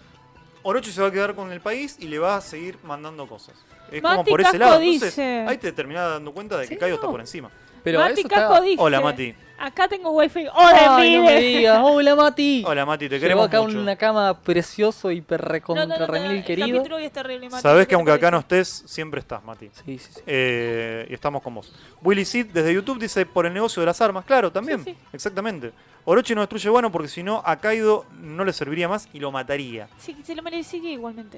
[0.63, 3.55] Orochi se va a quedar con el país y le va a seguir mandando cosas.
[3.91, 4.79] Es como por ese lado.
[4.81, 7.01] Entonces, dice- ahí te terminás dando cuenta de que Sí, Kaido no.
[7.01, 7.51] está por encima.
[7.83, 8.61] Pero Mati eso está...
[8.77, 9.35] Hola, Mati.
[9.59, 10.47] Acá tengo wifi.
[10.53, 11.41] ¡Hola, Ay, no me pibe!
[11.57, 11.79] digas.
[11.83, 12.63] Hola, Mati.
[12.67, 13.79] Hola, Mati, te Llegó queremos acá mucho.
[13.79, 16.67] una cama precioso, hiper No, no, recontra no, no, remil el querido.
[16.77, 19.69] capítulo hoy es terrible, Mati, Sabés que aunque acá no estés, siempre estás, Mati.
[19.85, 20.21] Sí, sí, sí.
[20.25, 21.73] Eh, y estamos con vos.
[22.01, 24.23] Willy Sid desde YouTube dice por el negocio de las armas.
[24.25, 24.83] Claro, también.
[24.83, 24.97] Sí, sí.
[25.11, 25.71] Exactamente.
[26.05, 29.31] Orochi no destruye bueno porque si no a Kaido no le serviría más y lo
[29.31, 29.89] mataría.
[29.97, 31.37] Sí, se lo merecía igualmente.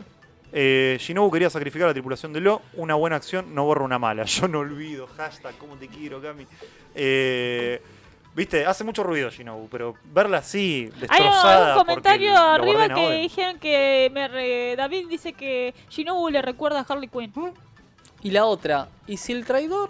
[0.53, 2.61] Eh, Shinobu quería sacrificar a la tripulación de Lo.
[2.73, 4.23] Una buena acción no borra una mala.
[4.25, 5.07] Yo no olvido.
[5.17, 6.45] Hashtag, cómo te quiero, Cami.
[6.93, 7.81] Eh,
[8.33, 11.73] Viste, hace mucho ruido Shinobu, pero verla así, Hay destrozada.
[11.73, 13.21] un comentario arriba que Oden.
[13.23, 17.33] dijeron que me re- David dice que Shinobu le recuerda a Harley Quinn.
[18.21, 19.89] Y la otra, ¿y si el traidor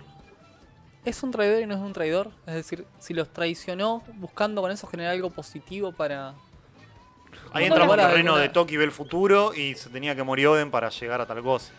[1.05, 2.31] es un traidor y no es un traidor?
[2.47, 6.33] Es decir, si los traicionó buscando con eso generar algo positivo para...
[7.53, 8.37] Ahí entramos en el terreno no.
[8.37, 11.41] de Toki ve el futuro y se tenía que morir Oden para llegar a tal
[11.43, 11.71] cosa.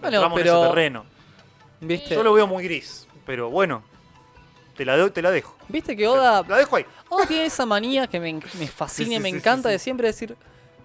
[0.00, 1.04] Bueno, entramos en pero- ese terreno.
[1.80, 2.14] ¿Viste?
[2.14, 3.82] Yo lo veo muy gris, pero bueno,
[4.78, 5.54] te la, doy- te la dejo.
[5.68, 6.86] ¿Viste que Oda, La dejo ahí.
[7.10, 9.72] Oda tiene esa manía que me, me fascina Sí, y sí, me sí, encanta sí,
[9.72, 10.36] de siempre decir,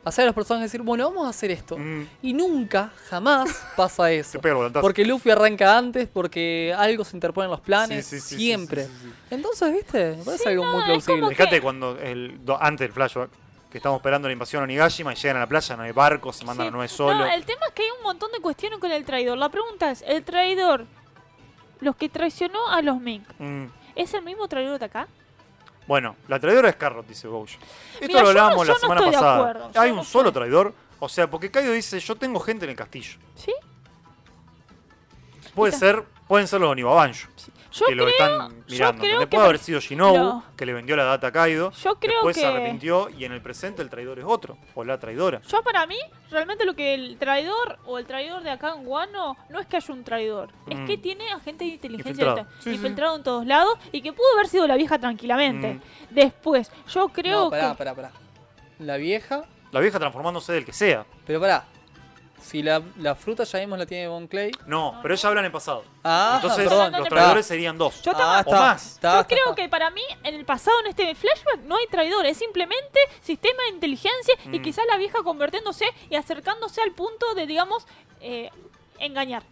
[0.04, 1.78] hacer a los personajes decir, bueno, vamos a hacer esto.
[1.78, 4.42] Mm, Y nunca, jamás pasa eso.
[4.82, 8.42] Porque Luffy arranca antes, porque algo se interpone en los planes, Sí, sí, sí, sí,
[8.42, 8.86] siempre.
[8.86, 9.14] sí, sí, sí.
[9.30, 10.16] Entonces, ¿viste?
[10.18, 11.30] Me parece Sí, algo no, muy plausible.
[11.30, 13.30] que- Fíjate cuando, el, antes del flashback,
[13.72, 16.36] que estamos esperando la invasión a Onigashima y llegan a la playa, no hay barcos,
[16.36, 16.70] se mandan Sí.
[16.70, 17.20] a Noé solo.
[17.20, 19.38] No, el tema es que hay un montón de cuestiones con el traidor.
[19.38, 20.86] La pregunta es, ¿el traidor,
[21.80, 23.66] los que traicionó a los Mink, Mm,
[23.96, 25.08] es el mismo traidor de acá?
[25.88, 27.46] Bueno, la traidora es Carrot, dice Gojo.
[28.00, 29.70] Esto lo yo no- hablábamos yo la no semana pasada.
[29.76, 30.42] Hay no un solo estoy.
[30.44, 30.74] traidor.
[31.00, 33.18] O sea, porque Kaido dice, yo tengo gente en el castillo.
[33.36, 33.54] ¿Sí?
[35.54, 35.80] Puede Mira.
[35.80, 37.28] ser, pueden ser los Onibabanjo,
[37.74, 39.02] Yo que lo creo, están yo mirando.
[39.02, 40.44] creo que Puede haber sido Shinobu, No.
[40.56, 41.72] que le vendió la data a Kaido.
[41.72, 44.58] Yo creo Después se arrepintió y en el presente el traidor es otro.
[44.76, 45.42] O la traidora.
[45.48, 45.98] Yo para mí,
[46.30, 49.78] realmente lo que el traidor o el traidor de acá en Guano no es que
[49.78, 50.86] haya un traidor, es Mm.
[50.86, 52.72] que tiene agente de inteligencia sí.
[52.72, 55.74] infiltrado en todos lados y que pudo haber sido la vieja tranquilamente.
[55.74, 55.82] Mm.
[56.12, 57.78] Después, yo creo no, pará, que...
[57.78, 58.12] pará, pará.
[58.80, 61.06] La vieja, La vieja transformándose del que sea.
[61.26, 61.66] pero pará.
[62.44, 64.52] Si la, la fruta ya vimos la tiene Von Clay.
[64.68, 65.84] No, pero ella habla en el pasado.
[66.04, 66.92] Ah, Entonces, perdón.
[66.92, 68.02] los traidores serían dos.
[68.04, 68.94] Yo Ah, tengo- O más.
[68.96, 69.56] está, Yo está, creo está.
[69.56, 73.64] que para mí, en el pasado, en este flashback, no hay traidor, es simplemente sistema
[73.64, 74.62] de inteligencia y Mm.
[74.62, 77.88] quizás la vieja convirtiéndose y acercándose al punto de, digamos,
[78.22, 78.50] eh,
[79.00, 79.44] engañar.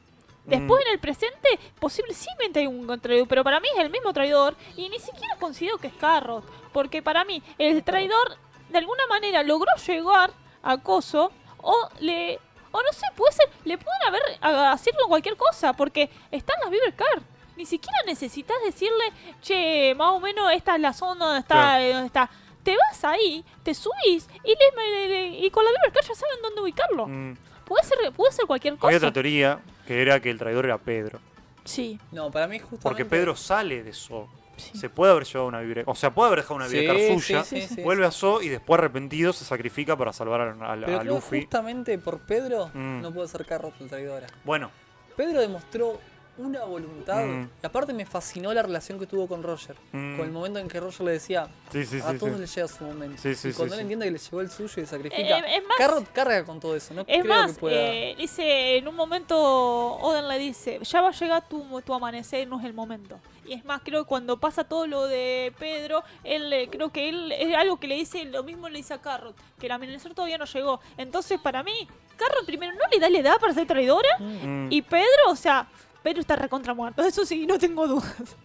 [0.46, 0.88] Después, Mm.
[0.88, 4.90] en el presente, posiblemente hay un traidor, pero para mí es el mismo traidor y
[4.90, 8.38] ni siquiera considero que es Carrot, porque para mí el traidor
[8.70, 10.32] de alguna manera logró llegar
[10.64, 11.32] a Coso
[11.62, 12.40] o le...
[12.72, 16.70] O no sé, puede ser, le pueden haber a- hacerlo cualquier cosa, porque están las
[16.72, 17.22] Beaver Car.
[17.58, 19.04] Ni siquiera necesitas decirle,
[19.42, 21.84] che, más o menos esta es la zona donde está, Claro.
[21.84, 22.30] eh, donde está.
[22.64, 26.16] Te vas ahí, te subís y, le- le- le- y con la Beaver Car ya
[26.16, 27.08] saben dónde ubicarlo.
[27.08, 27.38] Mm.
[27.66, 28.88] Puede ser, puede ser cualquier cosa.
[28.88, 31.20] Había otra teoría que era que el traidor era Pedro.
[31.64, 32.84] Sí, No, para mí justamente...
[32.84, 34.28] Porque Pedro sale de So.
[34.58, 34.78] Sí.
[34.78, 35.84] Se puede haber llevado una vibra.
[35.86, 37.44] O sea, puede haber dejado una Sí, vibra sí, suya.
[37.44, 41.42] sí, vuelve a So y después arrepentido se sacrifica para salvar a, a- Pero Luffy.
[41.42, 43.02] justamente por Pedro Mm.
[43.02, 44.28] no puede ser Carrot el traidora.
[44.44, 44.70] Bueno,
[45.18, 46.00] Pedro demostró
[46.46, 47.26] una voluntad.
[47.26, 47.50] Mm.
[47.62, 49.76] Y aparte me fascinó la relación que tuvo con Roger.
[49.92, 50.18] Mm.
[50.18, 52.18] Con el momento en que Roger le decía, Sí, sí, a sí.
[52.18, 52.40] todos sí.
[52.42, 53.22] les llega su momento.
[53.22, 53.82] Sí, sí, y sí, cuando él sí.
[53.84, 55.22] entiende que le llegó el suyo y sacrifica.
[55.40, 57.02] Eh, es más- Carrot carga con todo eso, ¿no?
[57.02, 57.76] Es creo más, que pueda...
[57.78, 62.48] eh, dice, en un momento Oden le dice, ya va a llegar tu, tu amanecer,
[62.48, 63.20] no es el momento.
[63.46, 67.10] Y es más, creo que cuando pasa todo lo de Pedro, él eh, creo que
[67.10, 70.14] él es algo que le dice, lo mismo le dice a Carrot, que el amanecer
[70.14, 70.80] todavía no llegó.
[70.98, 71.88] Entonces, para mí,
[72.18, 74.68] Carrot primero no le da la edad para ser traidora, Mm.
[74.72, 75.68] y Pedro, o sea,
[76.04, 78.36] Pedro está recontra muerto, eso sí, no tengo dudas.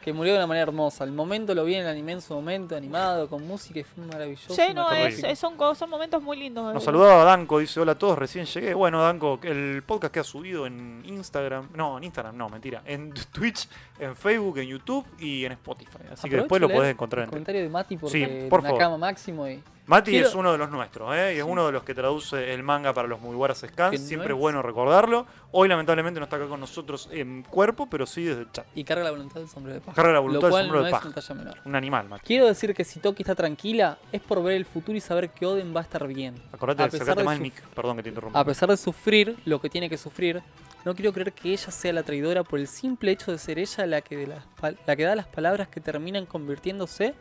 [0.00, 1.04] Que murió de una manera hermosa.
[1.04, 4.04] El momento lo vi en el anime en su momento, animado, con música y fue
[4.04, 4.52] maravilloso.
[4.52, 5.32] Sí, no, me es, acuerdo.
[5.32, 6.74] es- son, co- son momentos muy lindos.
[6.74, 8.74] Nos saludaba Danco, dice hola a todos, recién llegué.
[8.74, 13.12] Bueno, Danco, el podcast que ha subido en Instagram, no, en Instagram, no, mentira, en
[13.32, 13.68] Twitch,
[14.00, 15.98] en Facebook, en YouTube y en Spotify.
[16.10, 18.48] Así que Aprovecho después lo leer podés encontrar El en comentario de Mati porque Sí,
[18.50, 18.78] por favor.
[18.80, 19.62] Nakama Máximo y...
[19.84, 21.34] Mati Quiero- es uno de los nuestros, ¿eh?
[21.34, 24.00] y es uno de los que traduce el manga para los Mugiwara Que Scans.
[24.00, 25.26] Siempre es- bueno recordarlo.
[25.50, 28.64] Hoy, lamentablemente, no está acá con nosotros en cuerpo, pero sí desde el chat.
[28.76, 29.96] y carga la voluntad del sombrero de paja.
[29.96, 31.06] Carga la voluntad Lo del cual sombrero no de es paja.
[31.08, 31.58] una talla menor.
[31.64, 32.24] Un animal, Mati.
[32.24, 35.46] Quiero decir que si Toki está tranquila es por ver el futuro y saber que
[35.46, 36.36] Oden va a estar bien.
[36.52, 37.60] Acordate A de pesar acercarte de más el mic.
[37.74, 38.38] Perdón que te interrumpa.
[38.38, 40.42] A pesar de sufrir lo que tiene que sufrir,
[40.84, 43.84] no quiero creer que ella sea la traidora por el simple hecho de ser ella
[43.86, 44.44] la que, de las
[44.86, 47.14] la que da las palabras que terminan convirtiéndose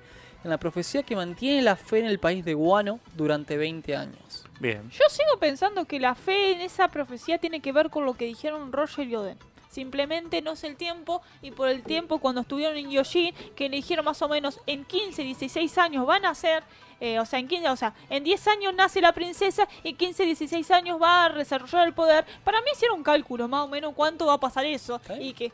[0.43, 4.45] en la profecía que mantiene la fe en el país de Guano durante 20 años.
[4.59, 4.89] Bien.
[4.89, 8.25] Yo sigo pensando que la fe en esa profecía tiene que ver con lo que
[8.25, 9.37] dijeron Roger y Oden.
[9.71, 13.77] Simplemente no es el tiempo y por el tiempo cuando estuvieron en Yoshi, que le
[13.77, 16.63] dijeron más o menos en 15, 16 años van a ser,
[16.99, 20.25] eh, o sea, en 15, o sea, en 10 años nace la princesa y 15,
[20.25, 22.25] 16 años va a desarrollar el poder.
[22.43, 25.53] Para mí hicieron un cálculo más o menos cuánto va a pasar eso y que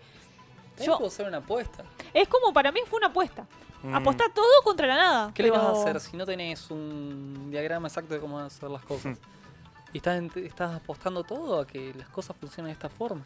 [0.85, 1.83] Yo puedo hacer una apuesta.
[2.13, 3.45] es como para mí fue una apuesta.
[3.83, 3.95] Mm.
[3.95, 5.31] Apostar todo contra la nada.
[5.33, 8.47] ¿Qué le vas a hacer si no tenés un diagrama exacto de cómo van a
[8.47, 9.17] hacer las cosas?
[9.93, 13.23] y estás, estás apostando todo a que las cosas funcionen de esta forma.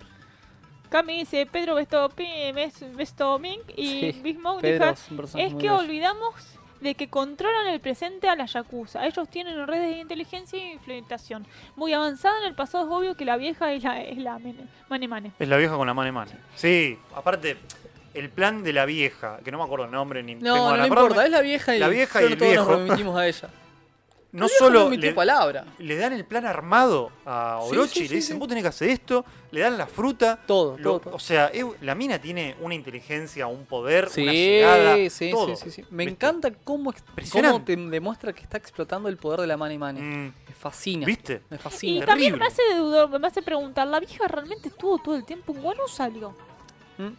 [0.90, 5.00] Cami dice Pedro Bestomink y Sí, Big Mouth es
[5.34, 5.78] que bello.
[5.78, 6.36] olvidamos
[6.82, 9.06] de que controlan el presente a la Yakuza.
[9.06, 11.46] Ellos tienen redes de inteligencia y infiltración.
[11.76, 14.68] Muy avanzada en el pasado es obvio que la vieja es la, es la mene-
[14.90, 15.32] Mane Mane.
[15.40, 16.32] Es la vieja con la mane mane.
[16.56, 17.58] Sí, aparte,
[18.14, 20.64] el plan de la vieja, que no me acuerdo el nombre ni tengo No, no,
[20.72, 22.72] ganas no de importa, es la vieja y, La vieja y el todos viejo.
[22.72, 23.50] nos remitimos a ella.
[24.34, 28.36] No solo le, palabra, le dan el plan armado a Sí, Orochi, sí, le dicen,
[28.36, 28.40] sí.
[28.40, 30.40] vos tenés que hacer esto, le dan la fruta.
[30.46, 31.16] todo, lo- todo, todo.
[31.16, 31.52] O sea,
[31.82, 35.56] la mina tiene una inteligencia, un poder, Sí, una llegada, sí, todo.
[35.56, 35.86] sí, sí, sí.
[35.90, 36.12] Me ¿Viste?
[36.14, 36.94] encanta cómo,
[37.32, 40.00] cómo te demuestra que está explotando el poder de la Mane Mane.
[40.02, 41.06] Mm, Me fascina.
[41.06, 41.42] ¿Viste?
[41.50, 42.06] Me Y fascina.
[42.06, 42.40] también Terrible.
[42.40, 45.84] me hace dudar, me hace preguntar, ¿la vieja realmente estuvo todo el tiempo en Guano
[45.84, 46.34] o salió?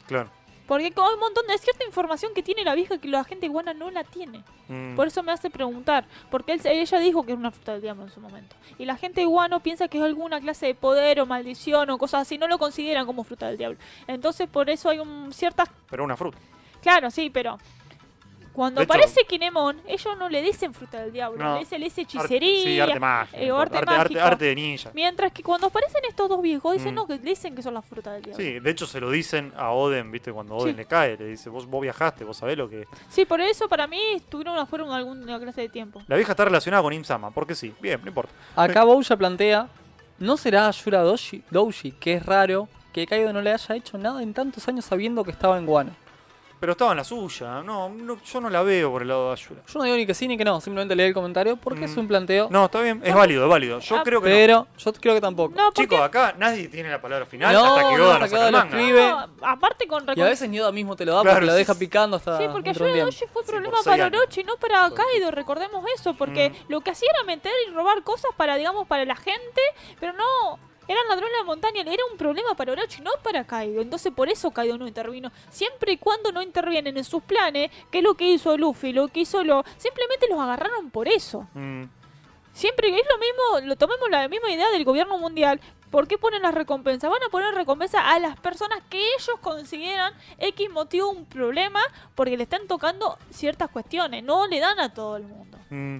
[0.07, 0.31] Claro.
[0.73, 3.53] Porque hay un montón de cierta información que tiene la vieja que la gente de
[3.53, 4.43] Guana no la tiene.
[4.68, 4.95] Mm.
[4.97, 8.05] Por eso me hace preguntar, porque él, ella dijo que era una fruta del diablo
[8.05, 8.57] en su momento.
[8.79, 11.99] Y la gente de Guano piensa que es alguna clase de poder o maldición o
[11.99, 13.79] cosas así, no lo consideran como fruta del diablo.
[14.07, 15.68] Entonces por eso hay un, ciertas...
[15.91, 16.39] Pero una fruta.
[16.81, 17.59] Claro, sí, pero...
[18.53, 21.55] Cuando De hecho- aparece Kinemon, ellos no le dicen fruta del diablo, No.
[21.55, 22.63] le dicen, le dice Arte- hechicería.
[22.65, 23.37] sí, arte mágico.
[23.39, 23.79] eh, arte importa.
[23.79, 24.21] arte, arte, mágico.
[24.27, 24.91] arte de ninja.
[24.93, 26.97] Mientras que cuando aparecen estos dos viejos, dicen Mm.
[26.97, 28.45] no, que dicen que son las frutas del diablo.
[28.45, 30.33] Sí, de hecho se lo dicen a Oden, ¿viste?
[30.33, 30.77] Cuando Oden Sí.
[30.77, 32.87] le cae, le dice, vos, vos viajaste, vos sabés lo que...
[33.09, 36.03] Sí, por eso para mí estuvieron afuera en alguna clase de tiempo.
[36.07, 38.33] La vieja está relacionada con Imsama, porque sí, bien, no importa.
[38.55, 39.69] Acá Bouya plantea,
[40.19, 44.23] ¿no será Yura Doshi, Doushi, que es raro, que Kaido no le haya hecho nada
[44.23, 45.93] en tantos años sabiendo que estaba en Guano?
[46.63, 49.33] Pero estaba en la suya, no, no, yo no la veo por el lado de
[49.33, 49.63] Ayura.
[49.67, 51.97] Yo no digo ni que sí ni que no, simplemente leí el comentario porque es
[51.97, 52.47] un planteo.
[52.53, 53.81] No, está bien, es válido, es válido.
[53.81, 54.33] Yo Ah, creo que no.
[54.37, 55.55] pero yo creo que tampoco.
[55.57, 58.25] No, Chicos, acá nadie tiene la palabra final No, hasta que no, Oda hasta no
[58.27, 58.79] que saca Oda el lo manga.
[58.79, 59.11] escribe.
[59.11, 61.53] No, aparte con Y a veces ni Oda mismo te lo da Claro, porque lo
[61.55, 61.81] sí, deja sí.
[61.81, 63.07] picando hasta Sí, porque de Ayuda tiempo.
[63.07, 64.07] Doji fue problema para.
[64.07, 66.71] Orochi, no para Kaido, recordemos eso, porque Mm.
[66.71, 69.61] lo que hacía era meter y robar cosas para, digamos, para la gente,
[69.99, 73.83] pero no, eran ladrones de la montaña, era un problema para Orochi, no para Kaido,
[73.83, 77.99] entonces por eso Kaido no intervino, siempre y cuando no intervienen en sus planes, que
[77.99, 81.47] es lo que hizo Luffy, lo que hizo lo, simplemente los agarraron por eso.
[81.55, 81.85] Mm,
[82.53, 85.61] Siempre es lo mismo, lo tomemos la misma idea del gobierno mundial.
[85.91, 87.11] ¿Por qué ponen las recompensas?
[87.11, 91.80] Van a poner recompensa a las personas que ellos consideran X motivo un problema
[92.14, 94.22] porque le están tocando ciertas cuestiones.
[94.22, 95.59] No le dan a todo el mundo.
[95.70, 95.99] mm.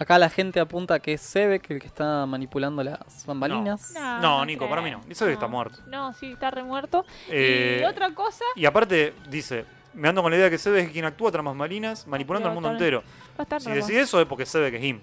[0.00, 3.92] Acá la gente apunta que es Sebek el que está manipulando las bambalinas.
[4.22, 5.02] No, Nico, para mí no.
[5.06, 5.78] Dice que está muerto.
[5.88, 7.04] No, sí, está remuerto.
[7.28, 10.90] Eh, y otra cosa, Y aparte, dice, me ando con la idea que Sebe es
[10.90, 13.02] quien actúa tras bambalinas, manipulando al mundo entero.
[13.02, 13.86] va a estar Si remuerto.
[13.88, 15.00] decís eso es porque Sebe que es Im.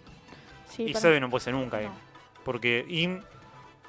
[0.67, 1.83] Sí, y Sebe no puede ser nunca no.
[1.83, 1.91] Im.
[2.43, 3.21] Porque Im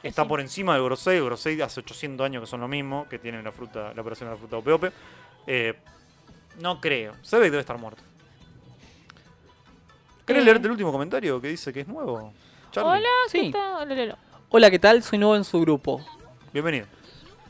[0.02, 1.20] está por encima de Gorosei.
[1.20, 4.34] Gorosei hace 800 años que son lo mismo, que tienen la fruta, la operación de
[4.34, 4.92] la fruta OPOP.
[5.46, 5.72] Eh,
[6.60, 7.14] no creo.
[7.22, 8.02] Sebe debe estar muerto.
[10.28, 10.44] ¿Querés Eh.
[10.44, 12.32] leerte el último comentario que dice que es nuevo?
[12.70, 13.50] Charlie, Hola, ¿qué Sí.
[13.50, 13.76] tal?
[13.82, 14.16] Hola, Lelo.
[14.50, 15.02] Hola, ¿qué tal?
[15.02, 16.00] Soy nuevo en su grupo.
[16.52, 16.86] bienvenido.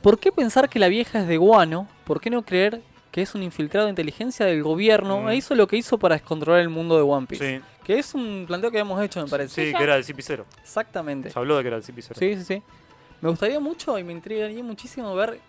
[0.00, 1.88] ¿Por qué pensar que la vieja es de Guano?
[2.04, 5.28] ¿Por qué no creer que es un infiltrado de inteligencia del gobierno Mm.
[5.30, 7.58] e hizo lo que hizo para descontrolar el mundo de One Piece?
[7.58, 9.66] Sí, Que es un planteo que habíamos hecho, me parece.
[9.66, 10.44] sí, que era el CP0.
[10.62, 11.30] Exactamente.
[11.30, 12.18] Se habló de que era el CP0.
[12.18, 12.62] Sí, sí, sí.
[13.20, 15.40] Me gustaría mucho y me intrigaría muchísimo ver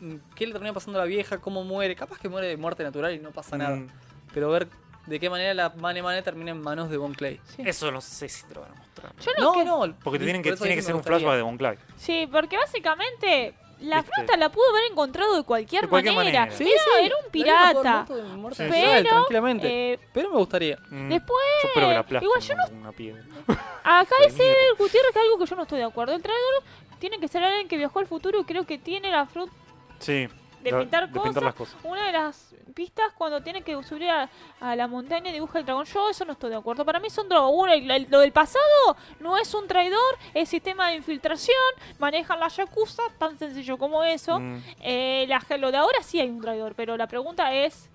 [0.00, 1.94] mm, qué le termina pasando a la vieja, cómo muere.
[1.94, 3.76] Capaz que muere de muerte natural y no pasa nada.
[3.76, 3.88] Mm,
[4.32, 4.66] Pero ver
[5.10, 7.40] de qué manera la Mane Mane termina en manos de Bon Clay.
[7.44, 7.62] Sí.
[7.66, 9.12] Eso no sé si te lo van a mostrar.
[9.20, 9.94] Yo no, No, que- no.
[10.02, 11.78] Porque te tienen que, tiene que ser un flashback de Von Clyde.
[11.96, 14.12] Sí, porque básicamente la Viste.
[14.14, 16.40] fruta la pudo haber encontrado de cualquier, De cualquier manera.
[16.46, 16.56] manera.
[16.56, 18.06] Sí, era, sí, era un pirata.
[18.36, 19.92] muerto Pero, tranquilamente.
[19.94, 20.76] Eh, Pero me gustaría.
[20.90, 23.22] Mm, Después, yo espero que la aplasten igual yo con una piedra.
[23.84, 24.58] acá dice mierda.
[24.78, 26.14] Gutiérrez que algo que yo no estoy de acuerdo.
[26.14, 26.62] El traidor
[26.98, 29.52] tiene que ser alguien que viajó al futuro y creo que tiene la fruta
[29.98, 30.28] Sí.
[30.62, 31.24] De pintar de cosas.
[31.24, 31.76] pintar las cosas.
[31.82, 34.28] Una de las pistas cuando tiene que subir a,
[34.60, 35.84] a la montaña y dibuja el dragón.
[35.86, 36.84] Yo eso no estoy de acuerdo.
[36.84, 38.08] Para mí son dragones.
[38.08, 39.98] Lo del pasado no es un traidor,
[40.34, 41.56] es sistema de infiltración.
[41.98, 44.38] Manejan la Yakuza, tan sencillo como eso.
[44.38, 47.88] Mm, Eh, la, lo de ahora sí hay un traidor, pero la pregunta es: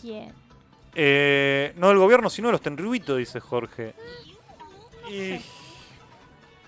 [0.00, 0.32] ¿quién?
[0.94, 3.94] eh, no del gobierno, sino de los tenruitos, dice Jorge.
[5.10, 5.38] Y.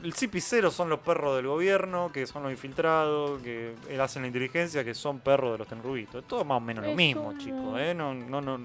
[0.03, 4.29] El CP0 son los perros del gobierno, que son los infiltrados, que él hacen la
[4.29, 6.23] inteligencia, que son perros de los tenruitos.
[6.23, 7.79] Es todo más o menos lo mismo, chicos.
[7.79, 7.93] ¿eh?
[7.95, 8.59] No, no, no,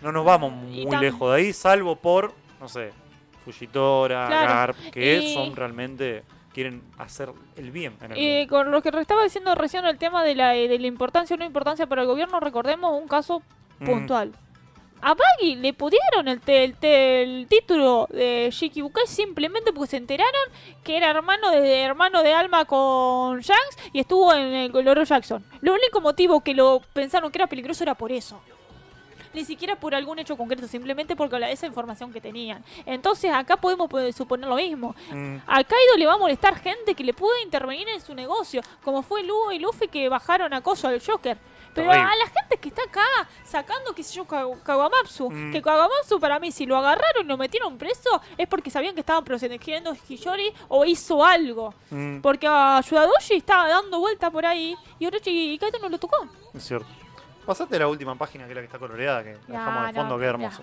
[0.00, 2.92] no nos vamos muy lejos de ahí, salvo por, no sé,
[3.44, 4.48] Fujitora, Claro.
[4.48, 6.22] Garp, que Y- son realmente.
[6.52, 10.24] quieren hacer el bien en el Eh, con lo que estaba diciendo recién el tema
[10.24, 13.40] de la, de la importancia o no importancia para el gobierno, recordemos un caso
[13.78, 14.32] Mm, puntual.
[15.02, 20.42] A Baggy le pudieron el, el, el título de Shikibukai simplemente porque se enteraron
[20.84, 25.44] que era hermano de hermano de alma con Shanks y estuvo en el Coloro Jackson.
[25.62, 28.40] Lo único motivo que lo pensaron que era peligroso era por eso.
[29.32, 32.64] Ni siquiera por algún hecho concreto, simplemente porque la, esa información que tenían.
[32.84, 34.94] Entonces acá podemos suponer lo mismo.
[35.12, 38.60] mm, A Kaido le va a molestar gente que le puede intervenir en su negocio,
[38.82, 41.38] como fue Lugo y Luffy que bajaron acoso al Joker.
[41.74, 43.04] Pero a la gente que está acá
[43.44, 45.52] sacando, qué sé yo, Kaw- Kawamapsu, Mm.
[45.52, 49.00] que Kawamapsu para mí, si lo agarraron y lo metieron preso, es porque sabían que
[49.00, 51.72] estaban protegiendo a Hiyori o hizo algo.
[51.90, 55.98] mm, Porque a Yudadoshi estaba dando vuelta por ahí y Orochi y Kaito no lo
[55.98, 56.16] tocó.
[56.54, 56.86] es cierto.
[57.46, 59.92] Pasate a la última página, que es la que está coloreada, que la dejamos de
[59.92, 60.30] no, fondo, queda ya.
[60.30, 60.62] hermoso.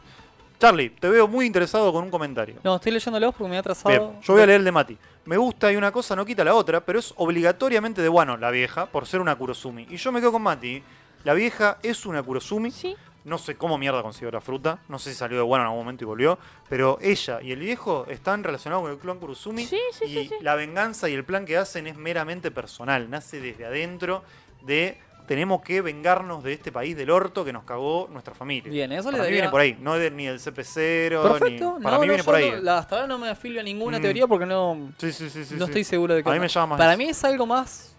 [0.59, 2.55] Charlie, te veo muy interesado con un comentario.
[2.63, 3.89] No, estoy leyéndolo porque me ha atrasado.
[3.89, 4.97] Bien, yo voy a leer el de Mati.
[5.25, 8.49] Me gusta y una cosa no quita la otra, pero es obligatoriamente de Wano la
[8.49, 9.85] vieja por ser una Kurosumi.
[9.89, 10.81] Y yo me quedo con Mati.
[11.23, 12.71] La vieja es una Kurosumi.
[12.71, 12.95] Sí.
[13.25, 14.79] No sé cómo mierda consiguió la fruta.
[14.87, 16.39] No sé si salió de Wano en algún momento y volvió.
[16.69, 19.65] Pero ella y el viejo están relacionados con el clan Kurosumi.
[19.65, 20.35] Sí, sí, y sí, sí.
[20.41, 23.09] la venganza y el plan que hacen es meramente personal.
[23.09, 24.23] Nace desde adentro
[24.61, 24.97] de
[25.27, 28.71] tenemos que vengarnos de este país del orto que nos cagó nuestra familia.
[28.71, 29.77] Bien, eso le para mí daría- viene por ahí.
[29.81, 31.21] No de- ni del CP0.
[31.37, 31.75] Perfecto.
[31.79, 32.51] Ni, para no, mí no, viene por ahí.
[32.51, 34.01] no- la- hasta ahora no me afilio a ninguna Mm.
[34.03, 35.55] teoría porque no, Sí, sí, sí, sí.
[35.55, 35.71] no sí.
[35.71, 36.29] estoy seguro de que.
[36.29, 36.97] A mí me llama más Para eso.
[36.99, 37.93] mí es algo más,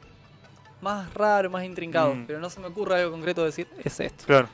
[0.80, 2.14] más raro, más intrincado.
[2.14, 2.26] Mm.
[2.26, 4.24] Pero no se me ocurre algo concreto de decir, es esto.
[4.26, 4.48] Claro.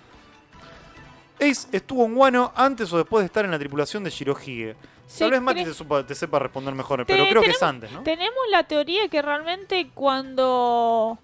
[1.41, 4.77] Ace estuvo en Wano antes o después de estar en la tripulación de Shirohige.
[5.07, 7.63] Sí, Tal vez Mati te, supa- te sepa responder mejor, Te- pero creo que es
[7.63, 8.03] antes, ¿no?
[8.03, 11.19] Tenemos la teoría que realmente cuando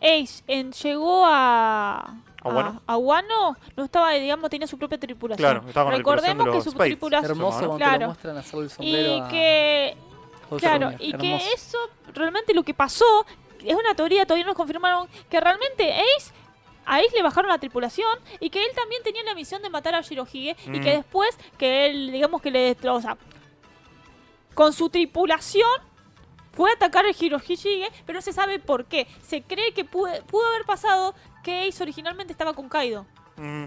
[0.00, 1.98] Ace en- llegó a,
[2.42, 2.82] ¿A Wano?
[2.86, 5.44] a Wano, no estaba, digamos, tenía su propia tripulación.
[5.44, 6.90] Claro, estaba con la tripulación Recordemos de que su Spades.
[6.92, 7.30] tripulación.
[7.32, 7.66] Hermoso ¿no?
[7.66, 8.06] cuando te lo Claro.
[8.06, 9.96] muestran hacer el sombrero Y a que,
[10.48, 10.96] José claro, Ruña.
[11.00, 11.78] y que eso,
[12.14, 13.26] realmente lo que pasó,
[13.64, 16.32] es una teoría, todavía nos confirmaron, que realmente Ace,
[16.86, 19.94] a Ace le bajaron la tripulación y que él también tenía la misión de matar
[19.94, 20.82] a Shirohige y Mm.
[20.82, 23.16] que después, que él, digamos que le destroza.
[24.54, 25.68] Con su tripulación
[26.52, 29.06] fue a atacar a Hirohige, pero no se sabe por qué.
[29.22, 33.06] Se cree que pudo, pudo haber pasado que Ace originalmente estaba con Kaido.
[33.36, 33.64] Mm,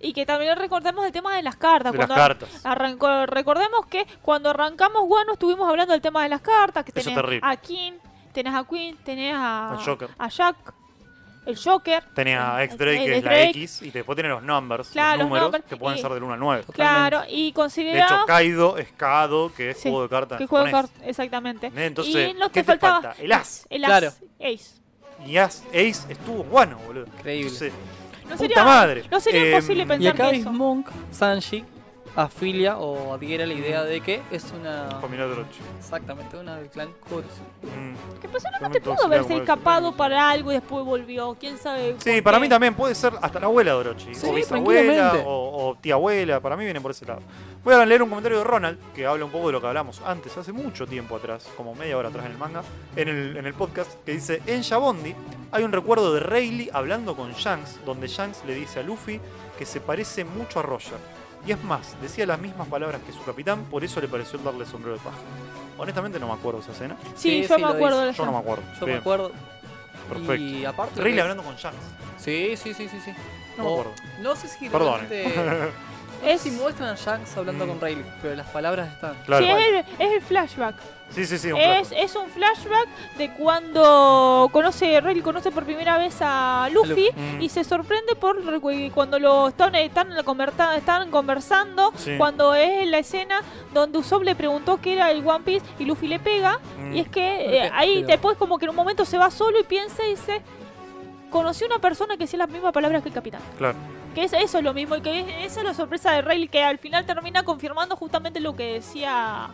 [0.00, 1.92] Y que también recordemos el tema de las cartas.
[1.92, 2.64] de las cartas.
[2.64, 7.00] arrancó- recordemos que cuando arrancamos Wano estuvimos hablando del tema de las cartas, que Eso
[7.00, 7.40] es tenés terrible.
[7.48, 7.92] a King,
[8.32, 10.08] tenés a Queen, tenés a, Joker.
[10.18, 10.56] a Jack,
[11.46, 12.04] el Joker.
[12.14, 14.88] Tenés a eh, X Drake, que es la Drake, X, y después tenés los numbers,
[14.90, 16.64] Claro, los los números, numbers, que pueden y- ser del 1 al 9.
[16.72, 18.24] Claro, y De hecho.
[18.26, 21.72] Kaido es Kado, que es Sí, juego de cartas que juego de cartas, exactamente.
[21.74, 23.00] Entonces, y lo ¿qué que te faltaba...
[23.02, 23.22] falta?
[23.22, 23.66] El As.
[23.70, 24.12] El As, Claro.
[24.40, 24.78] Ace.
[25.26, 27.06] Y As, Ace estuvo en Wano, boludo.
[27.06, 27.42] Increíble.
[27.50, 27.72] Entonces,
[28.24, 29.04] No Puta sería, madre.
[29.10, 30.52] No sería Eh, imposible pensar Y acá que eso.
[30.52, 31.64] Monk, Sanji,
[32.16, 34.88] afilia o adhiere a la idea de que es una.
[34.88, 35.60] de Orochi.
[35.78, 37.48] Exactamente, una del clan Kurosumi.
[37.62, 38.20] Mm.
[38.20, 41.36] Que posiblemente pudo haberse escapado para algo y después volvió.
[41.38, 41.96] ¿Quién sabe?
[41.98, 42.42] Sí, para qué?
[42.42, 44.14] mí también puede ser hasta la abuela de Orochi.
[44.14, 46.40] Sí, o bisabuela, o tía abuela.
[46.40, 47.20] Para mí viene por ese lado.
[47.64, 50.00] Voy a leer un comentario de Ronald que habla un poco de lo que hablamos
[50.06, 52.62] antes, hace mucho tiempo atrás, como media hora atrás en el manga,
[52.96, 55.14] en el, en el podcast, que dice: En Shabondi
[55.50, 59.20] hay un recuerdo de Rayleigh hablando con Shanks, donde Shanks le dice a Luffy
[59.58, 60.98] que se parece mucho a Roger.
[61.46, 64.44] Y es más, decía las mismas palabras que su capitán, por eso le pareció el
[64.44, 65.16] darle sombrero de paja.
[65.78, 66.96] Honestamente no me acuerdo esa escena.
[67.14, 68.64] Sí, Sí, yo sí, me acuerdo de Yo no me acuerdo.
[68.80, 69.32] Yo me acuerdo.
[70.08, 70.34] Perfecto.
[70.34, 70.96] Y aparte.
[71.00, 71.76] Rayleigh que- hablando con Shanks.
[72.18, 73.00] Sí, sí, sí, sí.
[73.04, 73.12] sí.
[73.56, 73.92] No me acuerdo.
[74.20, 75.00] No sé si Perdón.
[75.08, 75.72] realmente-
[76.24, 77.68] Es, Si muestran a Shanks hablando Mm.
[77.68, 79.14] con Rayleigh, pero las palabras están.
[79.24, 79.44] Claro.
[79.44, 79.76] sí, es, el,
[80.06, 80.74] es el flashback.
[81.10, 81.50] Sí, sí, sí.
[81.52, 82.86] un Es, es un flashback
[83.16, 87.40] de cuando conoce Rayleigh conoce por primera vez a Luffy Mm.
[87.40, 88.36] y se sorprende por
[88.92, 90.12] cuando lo están, están,
[90.76, 92.16] están conversando, Sí.
[92.18, 93.40] cuando es la escena
[93.72, 96.58] donde Usopp le preguntó qué era el One Piece y Luffy le pega.
[96.78, 96.92] Mm.
[96.94, 99.30] Y es que ¿Por eh, ahí Pero- después como que en un momento se va
[99.30, 100.42] solo y piensa y dice,
[101.30, 103.40] conocí a una persona que decía las mismas palabras que el capitán.
[103.56, 103.76] Claro.
[104.14, 106.48] Que es, eso es lo mismo y que es- esa es la sorpresa de Rayleigh
[106.48, 109.48] que al final termina confirmando justamente lo que decía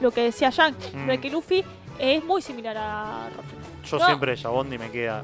[0.00, 1.06] lo que decía Shank, Mm.
[1.06, 1.64] de que Luffy
[1.98, 3.88] es muy similar a Ruffy.
[3.90, 4.06] Yo No.
[4.06, 5.22] siempre de Bondi me queda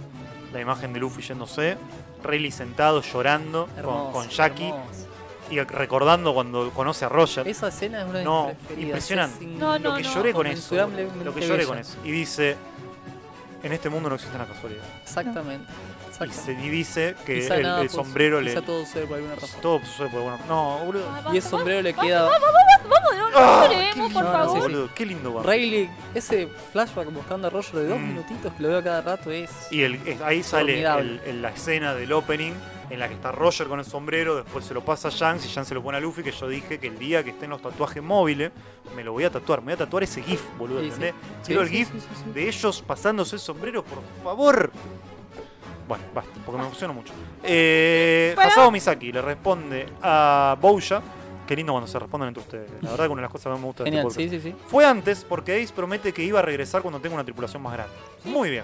[0.52, 1.77] la imagen de Luffy yéndose,
[2.23, 5.07] Rayleigh sentado llorando con, Hermoso, con Jackie hermoso.
[5.51, 7.47] y recordando cuando conoce a Roger.
[7.48, 8.85] Esa escena es una de No, mis preferidas.
[8.86, 9.44] impresionante.
[9.44, 10.15] es No, lo no, que no.
[10.15, 10.74] lloré con eso.
[11.24, 11.66] Lo que lloré bella.
[11.69, 11.98] con eso.
[12.05, 12.57] Y dice,
[13.62, 14.89] en este mundo no existen las casualidades.
[15.02, 15.66] Exactamente.
[16.26, 18.51] Y, se, dice que Quizá el, nada el puede- sombrero le...
[18.51, 19.60] quizá todo sucede por alguna razón.
[19.62, 20.38] Todo sucede por bueno.
[20.48, 21.05] No, boludo.
[21.10, 22.22] Ah, Y ese sombrero le queda.
[22.24, 24.48] Vamos, no, no Ah, lloremos, por no, favor.
[24.48, 24.60] sí, sí.
[24.60, 24.88] boludo.
[24.94, 25.42] Qué lindo va.
[25.42, 28.09] Rayleigh, ese flashback buscando a Roger de dos Mm.
[28.09, 29.51] minutitos que lo veo cada rato es.
[29.70, 31.10] Y el, es- ahí sale Formidable.
[31.24, 32.52] el- el- la escena del opening
[32.90, 35.48] en la que está Roger con el sombrero, después se lo pasa a Shanks y
[35.48, 37.62] Shanks se lo pone a Luffy, que yo dije que el día que estén los
[37.62, 38.51] tatuajes móviles,
[38.97, 41.14] me lo voy a tatuar, me voy a tatuar ese GIF, boludo, Sí, ¿entendés?
[41.42, 42.30] Sí, Quiero el sí, GIF sí, sí, sí.
[42.32, 44.72] de ellos pasándose el sombrero, por favor.
[45.91, 47.12] Bueno, basta, porque me emociono mucho.
[47.43, 48.33] Eh.
[48.39, 51.03] Hasao Misaki le responde a Bouya.
[51.49, 52.71] Qué lindo cuando se responden entre ustedes.
[52.81, 54.31] La verdad que una de las cosas que más me gusta de este Genial, podcast.
[54.31, 54.57] sí, sí, sí.
[54.69, 57.93] Fue antes porque Ace promete que iba a regresar cuando tenga una tripulación más grande.
[58.25, 58.62] Muy bien.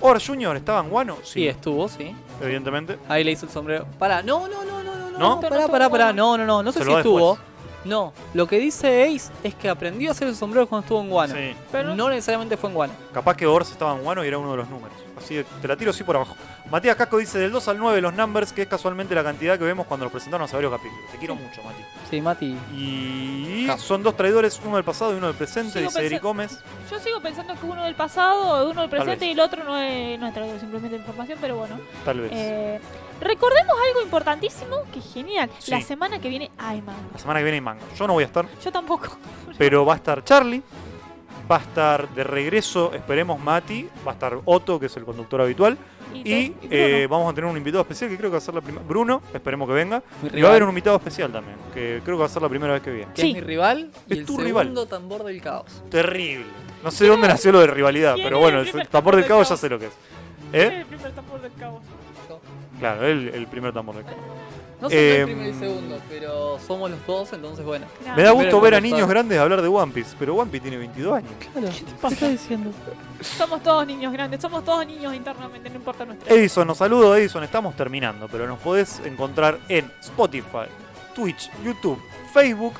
[0.00, 2.12] Or Junior estaba en Wano, Sí, estuvo, sí.
[2.40, 2.98] evidentemente.
[3.08, 3.86] Ahí le hizo el sombrero.
[4.00, 5.18] Pará, no, no, no, no, no, ¿No?
[5.36, 5.40] no.
[5.40, 6.12] Pará, pará, pará.
[6.12, 6.60] No, no, no.
[6.64, 7.30] No sé Se si lo da estuvo.
[7.36, 7.51] después.
[7.84, 11.10] No, lo que dice Ace es que aprendió a hacer el sombrero cuando estuvo en
[11.10, 11.34] Guano.
[11.34, 11.54] Sí.
[11.72, 12.92] Pero- No necesariamente fue en Guano.
[13.12, 14.96] Capaz que Ors estaba en Wano y era uno de los números.
[15.18, 16.34] Así que te la tiro así por abajo.
[16.70, 19.64] Matías Casco dice del 2 al 9 los numbers, que es casualmente la cantidad que
[19.64, 21.04] vemos cuando los presentaron a varios capítulos.
[21.12, 21.82] Te quiero mucho, Mati.
[22.10, 22.56] Sí, Mati.
[22.74, 26.58] Y son dos traidores, uno del pasado y uno del presente, Sigo dice Eric Gómez.
[26.90, 30.18] Yo sigo pensando que uno del pasado, uno del presente y el otro no es,
[30.18, 31.78] no es traído simplemente información, pero bueno.
[32.04, 32.30] Tal vez.
[32.34, 32.80] Eh,
[33.24, 35.50] recordemos algo importantísimo, que genial.
[35.58, 35.70] Sí.
[35.70, 37.00] La semana que viene hay manga.
[37.12, 37.82] La semana que viene hay manga.
[37.96, 39.16] Yo no voy a estar, Yo tampoco.
[39.58, 40.62] pero va a estar Charlie.
[41.50, 43.88] Va a estar de regreso, esperemos Mati.
[44.06, 45.76] Va a estar Otto, que es el conductor habitual.
[46.14, 48.54] Y y eh, vamos a tener un invitado especial que creo que va a ser
[48.54, 48.84] la primera.
[48.86, 50.02] Bruno, esperemos que venga.
[50.22, 52.42] Mi Y va a haber un invitado especial también, que creo que va a ser
[52.42, 53.12] la primera vez que viene.
[53.14, 53.28] Sí.
[53.30, 54.88] es mi rival y Es el tu segundo rival.
[54.88, 55.82] tambor del caos.
[55.90, 56.46] Terrible.
[56.84, 59.30] No sé de dónde nació lo de rivalidad, ¿Quién pero bueno, el tambor del del
[59.30, 59.58] ya caos?
[59.60, 59.92] sé lo que es.
[60.52, 60.76] Es ¿Eh?
[60.80, 61.80] el primer tambor del cabo.
[62.82, 64.16] Claro, el, el primer tambor del cabo.
[64.80, 67.86] No sé Em, el primero y el segundo, pero somos los dos, entonces bueno.
[68.16, 70.78] Me da gusto ver a niños grandes hablar de One Piece, pero One Piece tiene
[70.78, 71.30] 22 años.
[71.52, 72.72] Claro, ¿qué estás diciendo?
[73.20, 76.36] Somos todos niños grandes, somos todos niños internamente, no importa nuestra edad.
[76.36, 80.66] Edison, nos saludo Edison, estamos terminando, pero nos podés encontrar en Spotify,
[81.14, 82.02] Twitch, YouTube,
[82.32, 82.74] Facebook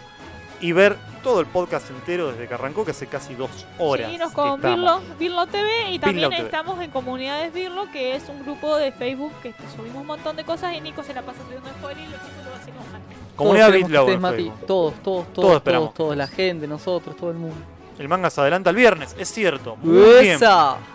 [0.63, 4.07] y ver todo el podcast entero desde que arrancó, que hace casi dos horas.
[4.07, 5.03] Seguinos que con estamos.
[5.03, 6.43] Birlo, Birlo TV y también Birlo TV.
[6.49, 10.45] estamos en Comunidades Birlo, que es un grupo de Facebook que subimos un montón de
[10.45, 13.19] cosas y Nico se la pasa subiendo spoiler y los chicos lo hacen antes.
[13.37, 13.71] Comunidad.
[13.71, 14.67] Facebook.
[14.67, 15.95] Todos, todos, todos, Todos todos, esperamos.
[15.95, 17.57] todos, la gente, nosotros, todo el mundo.
[17.99, 19.77] El manga se adelanta el viernes, es cierto.
[19.77, 20.39] Muy bien.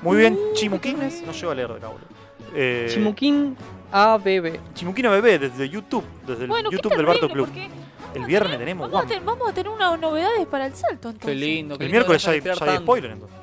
[0.01, 1.21] Muy bien, Uh, Chimuquines.
[1.23, 2.07] No llego a leer de boludo.
[2.53, 3.55] Eh, Chimuquín
[3.91, 4.59] ABB.
[4.73, 7.47] Chimuquina Bebé desde YouTube, desde el Bueno, qué YouTube del Barto Club.
[7.47, 7.69] porque
[8.13, 11.25] El viernes tenemos vamos a, tener, vamos a tener unas novedades para el salto entonces.
[11.29, 11.77] Qué lindo.
[11.77, 13.37] qué El miércoles ya hay, ya hay spoiler entonces.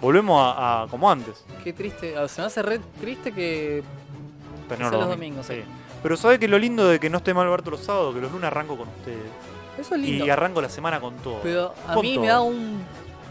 [0.00, 1.44] Volvemos a, a como antes.
[1.62, 2.16] Qué triste.
[2.16, 3.82] ah, Se me hace re triste que.
[4.68, 5.54] Tener los domingos, sí.
[5.54, 5.62] sí.
[6.02, 8.14] Pero ¿sabes que lo lindo de que no esté mal Alberto los sábados?
[8.14, 9.18] Que los lunes arranco con ustedes.
[9.78, 10.26] Eso es lindo.
[10.26, 11.40] Y arranco la semana con todo.
[11.42, 12.22] Pero a Con mí todo.
[12.22, 12.82] me da un,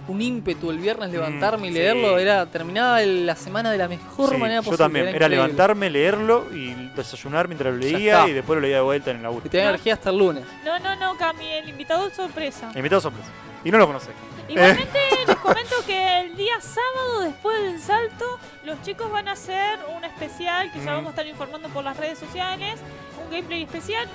[0.07, 2.15] un ímpetu el viernes levantarme Mm, y leerlo.
[2.17, 2.21] sí.
[2.23, 4.77] Era terminaba el- la semana de la mejor Sí, manera yo posible.
[4.85, 5.07] también.
[5.07, 9.17] Era levantarme, leerlo y desayunar mientras lo leía y después lo leía de vuelta en
[9.17, 9.45] el laburo.
[9.45, 10.43] Y tenía energía hasta el lunes.
[10.65, 12.69] No, no, no, Cami, el invitado es sorpresa.
[12.75, 13.30] Invitado sorpresa.
[13.63, 14.11] Y no lo conocés.
[14.49, 19.80] Igualmente les comento que el día sábado después del salto los chicos van a hacer
[19.95, 20.95] un especial que ya Mm.
[20.95, 22.75] vamos a estar informando por las redes sociales,
[23.23, 24.05] un gameplay especial.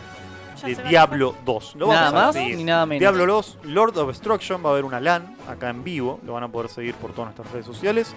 [0.62, 1.76] De Diablo 2.
[1.76, 2.56] Lo Nada vamos a más seguir.
[2.56, 3.01] ni nada menos.
[3.01, 6.44] Diablo 2, Lord of Destruction, va a haber una LAN acá en vivo, lo van
[6.44, 8.14] a poder seguir por todas nuestras redes sociales.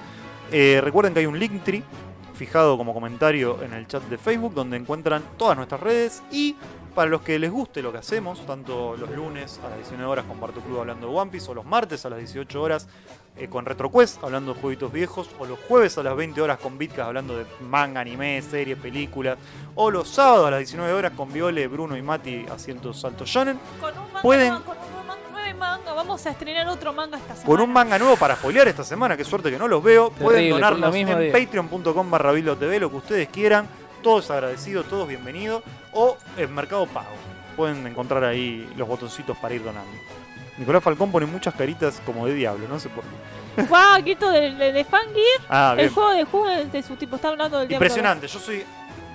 [0.51, 1.84] Eh, recuerden que hay un Linktree
[2.34, 6.55] fijado como comentario en el chat de Facebook donde encuentran todas nuestras redes y
[6.95, 10.26] para los que les guste lo que hacemos, tanto los lunes a las 19 horas
[10.26, 12.88] con Barto Club hablando de One Piece o los martes a las 18 horas
[13.38, 16.78] eh, con RetroQuest hablando de jueguitos viejos o los jueves a las 20 horas con
[16.78, 19.38] Bitcast hablando de manga, anime, series, películas
[19.76, 23.60] o los sábados a las 19 horas con Viole, Bruno y Mati haciendo salto shonen.
[23.80, 27.18] Con un manga, Pueden- con un man- nueve manga, va vamos a estrenar otro manga
[27.18, 27.45] esta semana.
[27.48, 30.10] Con un manga nuevo para spoilear esta semana, qué suerte que no los veo.
[30.12, 33.68] Pueden Terrible, donarnos en patreon.com barra TV, lo que ustedes quieran.
[34.03, 35.64] Todos agradecidos, todos bienvenidos.
[35.94, 37.08] O en Mercado Pago.
[37.56, 39.91] Pueden encontrar ahí los botoncitos para ir donando.
[40.57, 43.64] Nicolás Falcón pone muchas caritas como de diablo, no sé por qué.
[43.64, 45.23] Guau, grito de, de, de Fangir.
[45.49, 47.15] Ah, El juego de juego de su tipo.
[47.18, 48.28] Está hablando del Diablo Impresionante.
[48.28, 48.64] Yo soy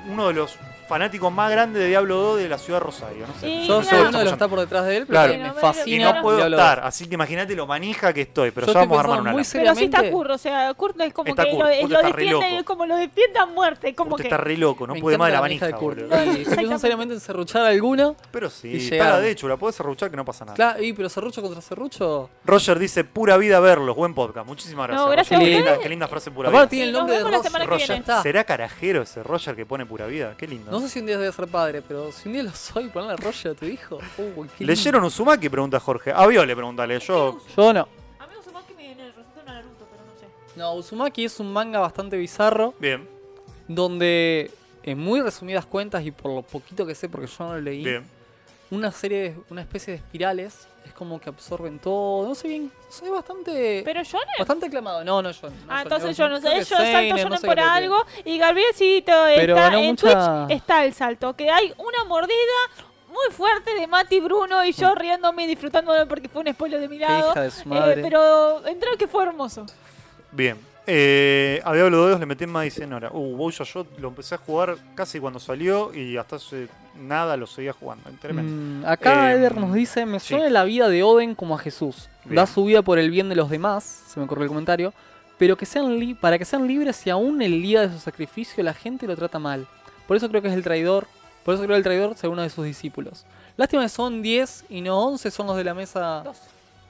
[0.08, 0.56] uno de los
[0.88, 3.26] fanáticos más grandes de Diablo 2 de la ciudad de Rosario.
[3.26, 3.48] No sé.
[3.48, 5.32] Y Yo mira, soy uno de los que está por detrás de él, pero Claro.
[5.32, 6.10] que me Y no fascina.
[6.10, 8.80] Y no puedo Diablo estar, así que imagínate lo manija que estoy, pero Yo ya
[8.82, 9.52] estoy vamos a armar pensando una muy lata.
[9.52, 11.90] Pero sí está seriamente- Kurt, o sea, Kurt es como Está que Kurt, lo, Kurt
[11.90, 12.64] lo está re defiende, loco.
[12.64, 14.28] como lo defiende a muerte, como Usted que...
[14.28, 15.98] está re loco, no Me puede más de la encanta manija, Kurt.
[16.08, 16.74] boludo.
[16.74, 18.16] Y seriamente en serruchar alguno.
[18.30, 20.54] Pero Y sí, para de hecho, la podés serruchar que no pasa nada.
[20.56, 22.30] Claro, y, pero serrucho contra serrucho.
[22.44, 24.46] Roger dice, pura vida verlos, buen podcast.
[24.46, 25.04] Muchísimas gracias.
[25.06, 25.42] No, gracias Roger.
[25.42, 25.82] a Qué linda, ustedes.
[25.82, 26.84] qué linda frase pura Aparte vida.
[26.84, 27.50] tiene el Sí, nos nombre de vemos la Roger.
[27.50, 28.00] semana que Roger viene.
[28.00, 28.22] está.
[28.22, 30.34] ¿Será carajero ese Roger que pone pura vida?
[30.36, 30.75] Qué lindo.
[30.76, 32.88] No sé si un día voy a ser padre, pero si un día lo soy,
[32.88, 33.96] ponle a Roger a tu hijo.
[34.18, 34.66] Uy, qué lindo.
[34.74, 35.48] ¿Leyeron Uzumaki?
[35.48, 36.12] Pregunta Jorge.
[36.14, 36.98] A Viole, pregúntale.
[37.00, 37.38] Yo.
[37.56, 37.88] Yo no.
[38.18, 40.58] Amigos, supongo que me resulta a Naruto, pero no sé.
[40.58, 43.08] No, Uzumaki es un manga bastante bizarro, Bien,
[43.68, 44.50] donde
[44.82, 47.82] en muy resumidas cuentas y por lo poquito que sé, porque yo no lo leí,
[47.84, 48.04] bien.
[48.70, 52.26] una serie, de- una especie de espirales es como que absorben todo.
[52.26, 54.24] No sé bien, soy bastante, Pero yo no.
[54.38, 55.04] bastante aclamado.
[55.04, 55.48] No, no, yo.
[55.50, 57.96] no, Ah, entonces yo no sé, yo salto yo no sé por algo.
[58.24, 61.34] Y Gabrielcito Pero está ganó en mucha- Twitch, está el salto.
[61.34, 62.34] Que hay una mordida
[63.08, 66.88] muy fuerte de Mati Bruno y yo riéndome y disfrutándolo porque fue un spoiler de
[66.88, 67.30] mi lado.
[67.30, 69.64] hija de su Eh, pero entró que fue hermoso.
[70.32, 70.58] Bien.
[70.88, 73.10] Eh, a Diablo 2 le metí más de 100 horas.
[73.14, 76.68] Uh, Bowser yo lo empecé a jugar casi cuando salió y hasta hace
[77.00, 78.08] nada lo seguía jugando.
[78.20, 78.52] Tremendo.
[78.52, 80.28] Mm, acá Eh, Eder nos dice, me sí.
[80.34, 82.08] suena la vida de Oden como a Jesús.
[82.24, 82.36] Bien.
[82.36, 84.92] Da su vida por el bien de los demás, se me ocurrió el comentario,
[85.38, 88.62] pero que sean li- para que sean libres y aún el día de su sacrificio
[88.62, 89.66] la gente lo trata mal.
[90.06, 91.06] Por eso creo que es el traidor,
[91.44, 93.26] por eso creo el traidor según uno de sus discípulos.
[93.56, 96.22] Lástima que son 10 y no 11 son los de la mesa.
[96.24, 96.38] Dos.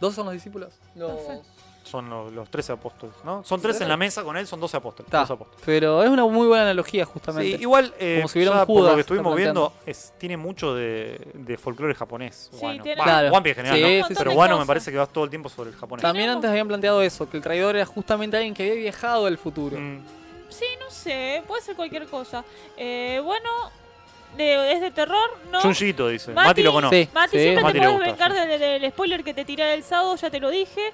[0.00, 0.74] ¿12 son los discípulos?
[0.94, 1.10] Los...
[1.12, 1.40] Doce.
[1.86, 3.44] Son los, los 13 apóstoles, ¿no?
[3.44, 5.10] Son 13 en la mesa con él, son 12 apóstoles.
[5.10, 5.62] Ta, 12 apóstoles.
[5.64, 7.62] Pero es una muy buena analogía Sí, justamente.
[7.62, 10.36] igual, eh, Como si hubiera ya un por lo Judas que estuvimos viendo, es, tiene
[10.36, 12.50] mucho de, de folclore japonés.
[12.52, 12.82] Sí, Wano.
[12.82, 13.28] tiene- Claro.
[13.32, 15.48] One Piece en general, Sí, sí, Pero Wano me parece que va todo el tiempo
[15.48, 16.02] sobre el japonés.
[16.02, 19.38] También antes habían planteado eso, que el traidor era justamente alguien que había viajado al
[19.38, 19.78] futuro.
[19.78, 20.00] Mm,
[20.48, 22.44] Sí, no sé, puede ser cualquier cosa.
[22.76, 23.50] Eh, bueno,
[24.36, 25.60] de- es de terror, ¿no?
[25.60, 26.32] Chunjito dice.
[26.32, 27.04] Mati- Mati lo conoce.
[27.04, 27.10] Sí.
[27.12, 28.38] Mati, siempre Mati te puedes vengar sí.
[28.48, 30.92] del, del spoiler que te tiré el sábado, ya te lo dije.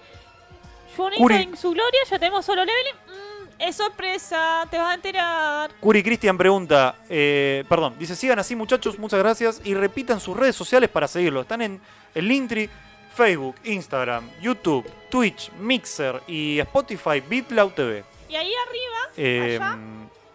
[0.96, 1.36] Curi.
[1.36, 2.94] en su gloria, ya tenemos solo leveling.
[3.06, 5.70] Mm, es sorpresa, te vas a enterar.
[5.80, 10.56] Curi Cristian pregunta, eh, perdón, dice, sigan así muchachos, muchas gracias, y repitan sus redes
[10.56, 11.42] sociales para seguirlo.
[11.42, 11.80] Están en
[12.14, 12.68] el Linktree,
[13.14, 18.04] Facebook, Instagram, YouTube, Twitch, Mixer y Spotify, BitLoud TV.
[18.28, 19.78] Y ahí arriba, Eh, Allá.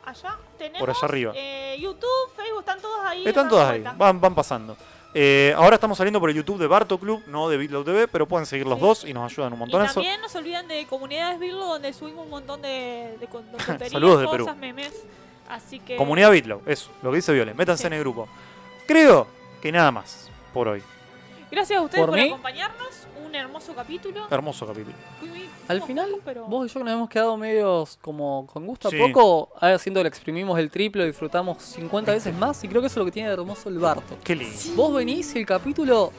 [0.06, 1.34] allá, tenemos Por allá arriba.
[1.36, 3.28] eh, YouTube, Facebook, están todos ahí.
[3.28, 4.78] están todas ahí, van, van pasando.
[5.20, 8.28] Eh, ahora estamos saliendo por el YouTube de Barto Club, no de BitLoud TV, pero
[8.28, 8.86] pueden seguir los Sí.
[8.86, 9.96] dos y nos ayudan un Y montón eso.
[9.96, 13.28] también no se olviden de Comunidades Virlo, donde subimos un montón de, de,
[13.90, 14.56] Saludos de cosas, Perú.
[14.60, 14.94] memes.
[15.50, 15.96] Así que.
[15.96, 17.88] Comunidad BitLoud, eso, lo que dice Viole, métanse Sí.
[17.88, 18.28] en el grupo.
[18.86, 19.26] Creo
[19.60, 20.84] que nada más por hoy.
[21.50, 23.07] Gracias a ustedes Por acompañarnos.
[23.28, 24.22] Un hermoso capítulo.
[24.30, 24.96] Hermoso capítulo.
[25.68, 28.88] Al final, poco, pero- vos y yo que nos hemos quedado medios como con gusto
[28.88, 28.98] a Sí.
[28.98, 32.94] poco, que le exprimimos el triple, lo disfrutamos 50 veces más y creo que eso
[32.94, 34.18] es lo que tiene de hermoso el Barto.
[34.24, 34.56] Qué lindo.
[34.76, 36.12] Vos venís y el capítulo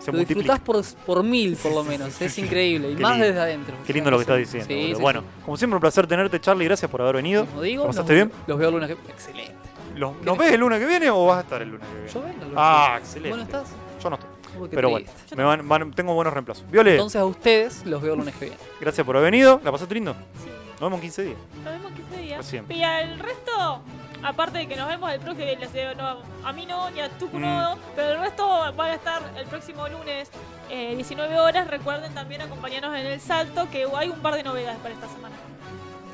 [0.00, 2.40] Se lo disfrutás por, por mil por lo menos, sí, sí, es sí.
[2.42, 3.26] increíble y Qué más lindo.
[3.26, 3.74] desde adentro.
[3.86, 4.66] Qué lindo lo que estás diciendo.
[4.68, 5.26] Sí, sí, bueno, sí.
[5.44, 6.64] como siempre un placer tenerte, Charlie.
[6.66, 7.46] Gracias por haber venido.
[7.46, 8.32] Como digo, ¿La los- pasaste bien?
[8.46, 9.10] Los veo el lunes que...
[9.10, 9.54] Excelente.
[9.96, 12.10] ¿Los- ¿Nos ves el lunes que viene o vas a estar el lunes que viene?
[12.12, 12.34] Yo vengo.
[12.34, 13.04] el lunes Ah, que viene.
[13.04, 13.28] excelente.
[13.30, 13.76] ¿Vos no estás?
[14.02, 14.33] Yo no estoy.
[14.58, 15.36] Uy, qué Pero bueno, triste.
[15.36, 16.64] me van- van- tengo buenos reemplazos.
[16.70, 18.60] Viole, Entonces a ustedes los veo el lunes que viene.
[18.80, 19.60] gracias por haber venido.
[19.64, 20.14] ¿La pasaste lindo?
[20.42, 20.48] Sí.
[20.72, 21.38] Nos vemos en 15 días.
[21.56, 22.38] Nos vemos en 15 días.
[22.38, 22.64] Recién.
[22.68, 23.80] Y al resto,
[24.22, 26.18] aparte de que nos vemos el próximo, les digo, no,
[26.48, 27.42] a mí no, ni a Tucu Mm.
[27.42, 30.28] no, pero el resto van a estar el próximo lunes,
[30.70, 31.68] eh, 19 horas.
[31.68, 35.34] Recuerden también acompañarnos en el salto, que hay un par de novedades para esta semana.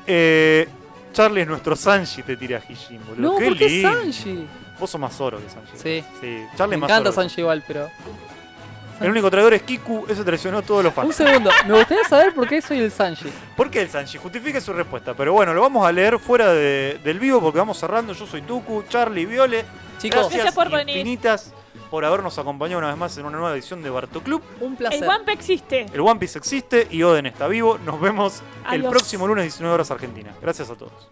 [0.07, 0.67] Eh,
[1.13, 3.33] Charlie es nuestro Sanji, te tira Hijin, boludo.
[3.33, 3.91] No, Qué ¿por qué lindo.
[3.91, 4.47] Sanji?
[4.79, 5.71] Vos sos más oro que Sanji.
[5.75, 6.03] Sí.
[6.21, 7.11] Sí, Charlie Me es más encanta oro.
[7.11, 7.89] Sanji igual, pero...
[9.01, 11.15] El único traidor es Kiku, ese traicionó a todos los Un fans.
[11.15, 13.31] segundo, me gustaría saber por qué soy el Sanji.
[13.57, 14.17] ¿Por qué el Sanji?
[14.17, 15.13] Justifique su respuesta.
[15.15, 18.13] Pero bueno, lo vamos a leer fuera de- del vivo porque vamos cerrando.
[18.13, 19.65] Yo soy Tuku, Charlie, Viole.
[19.99, 20.97] Chicos, Gracias, Gracias por venir.
[20.97, 21.53] infinitas
[21.89, 24.41] por habernos acompañado una vez más en una nueva edición de Barto Club.
[24.61, 25.01] un placer.
[25.03, 25.85] El Wamp existe.
[25.93, 27.77] El One Piece existe y Oden está vivo.
[27.85, 28.41] Nos vemos
[28.71, 28.91] el Adiós.
[28.91, 30.31] próximo lunes 19 horas Argentina.
[30.41, 31.09] Gracias a todos.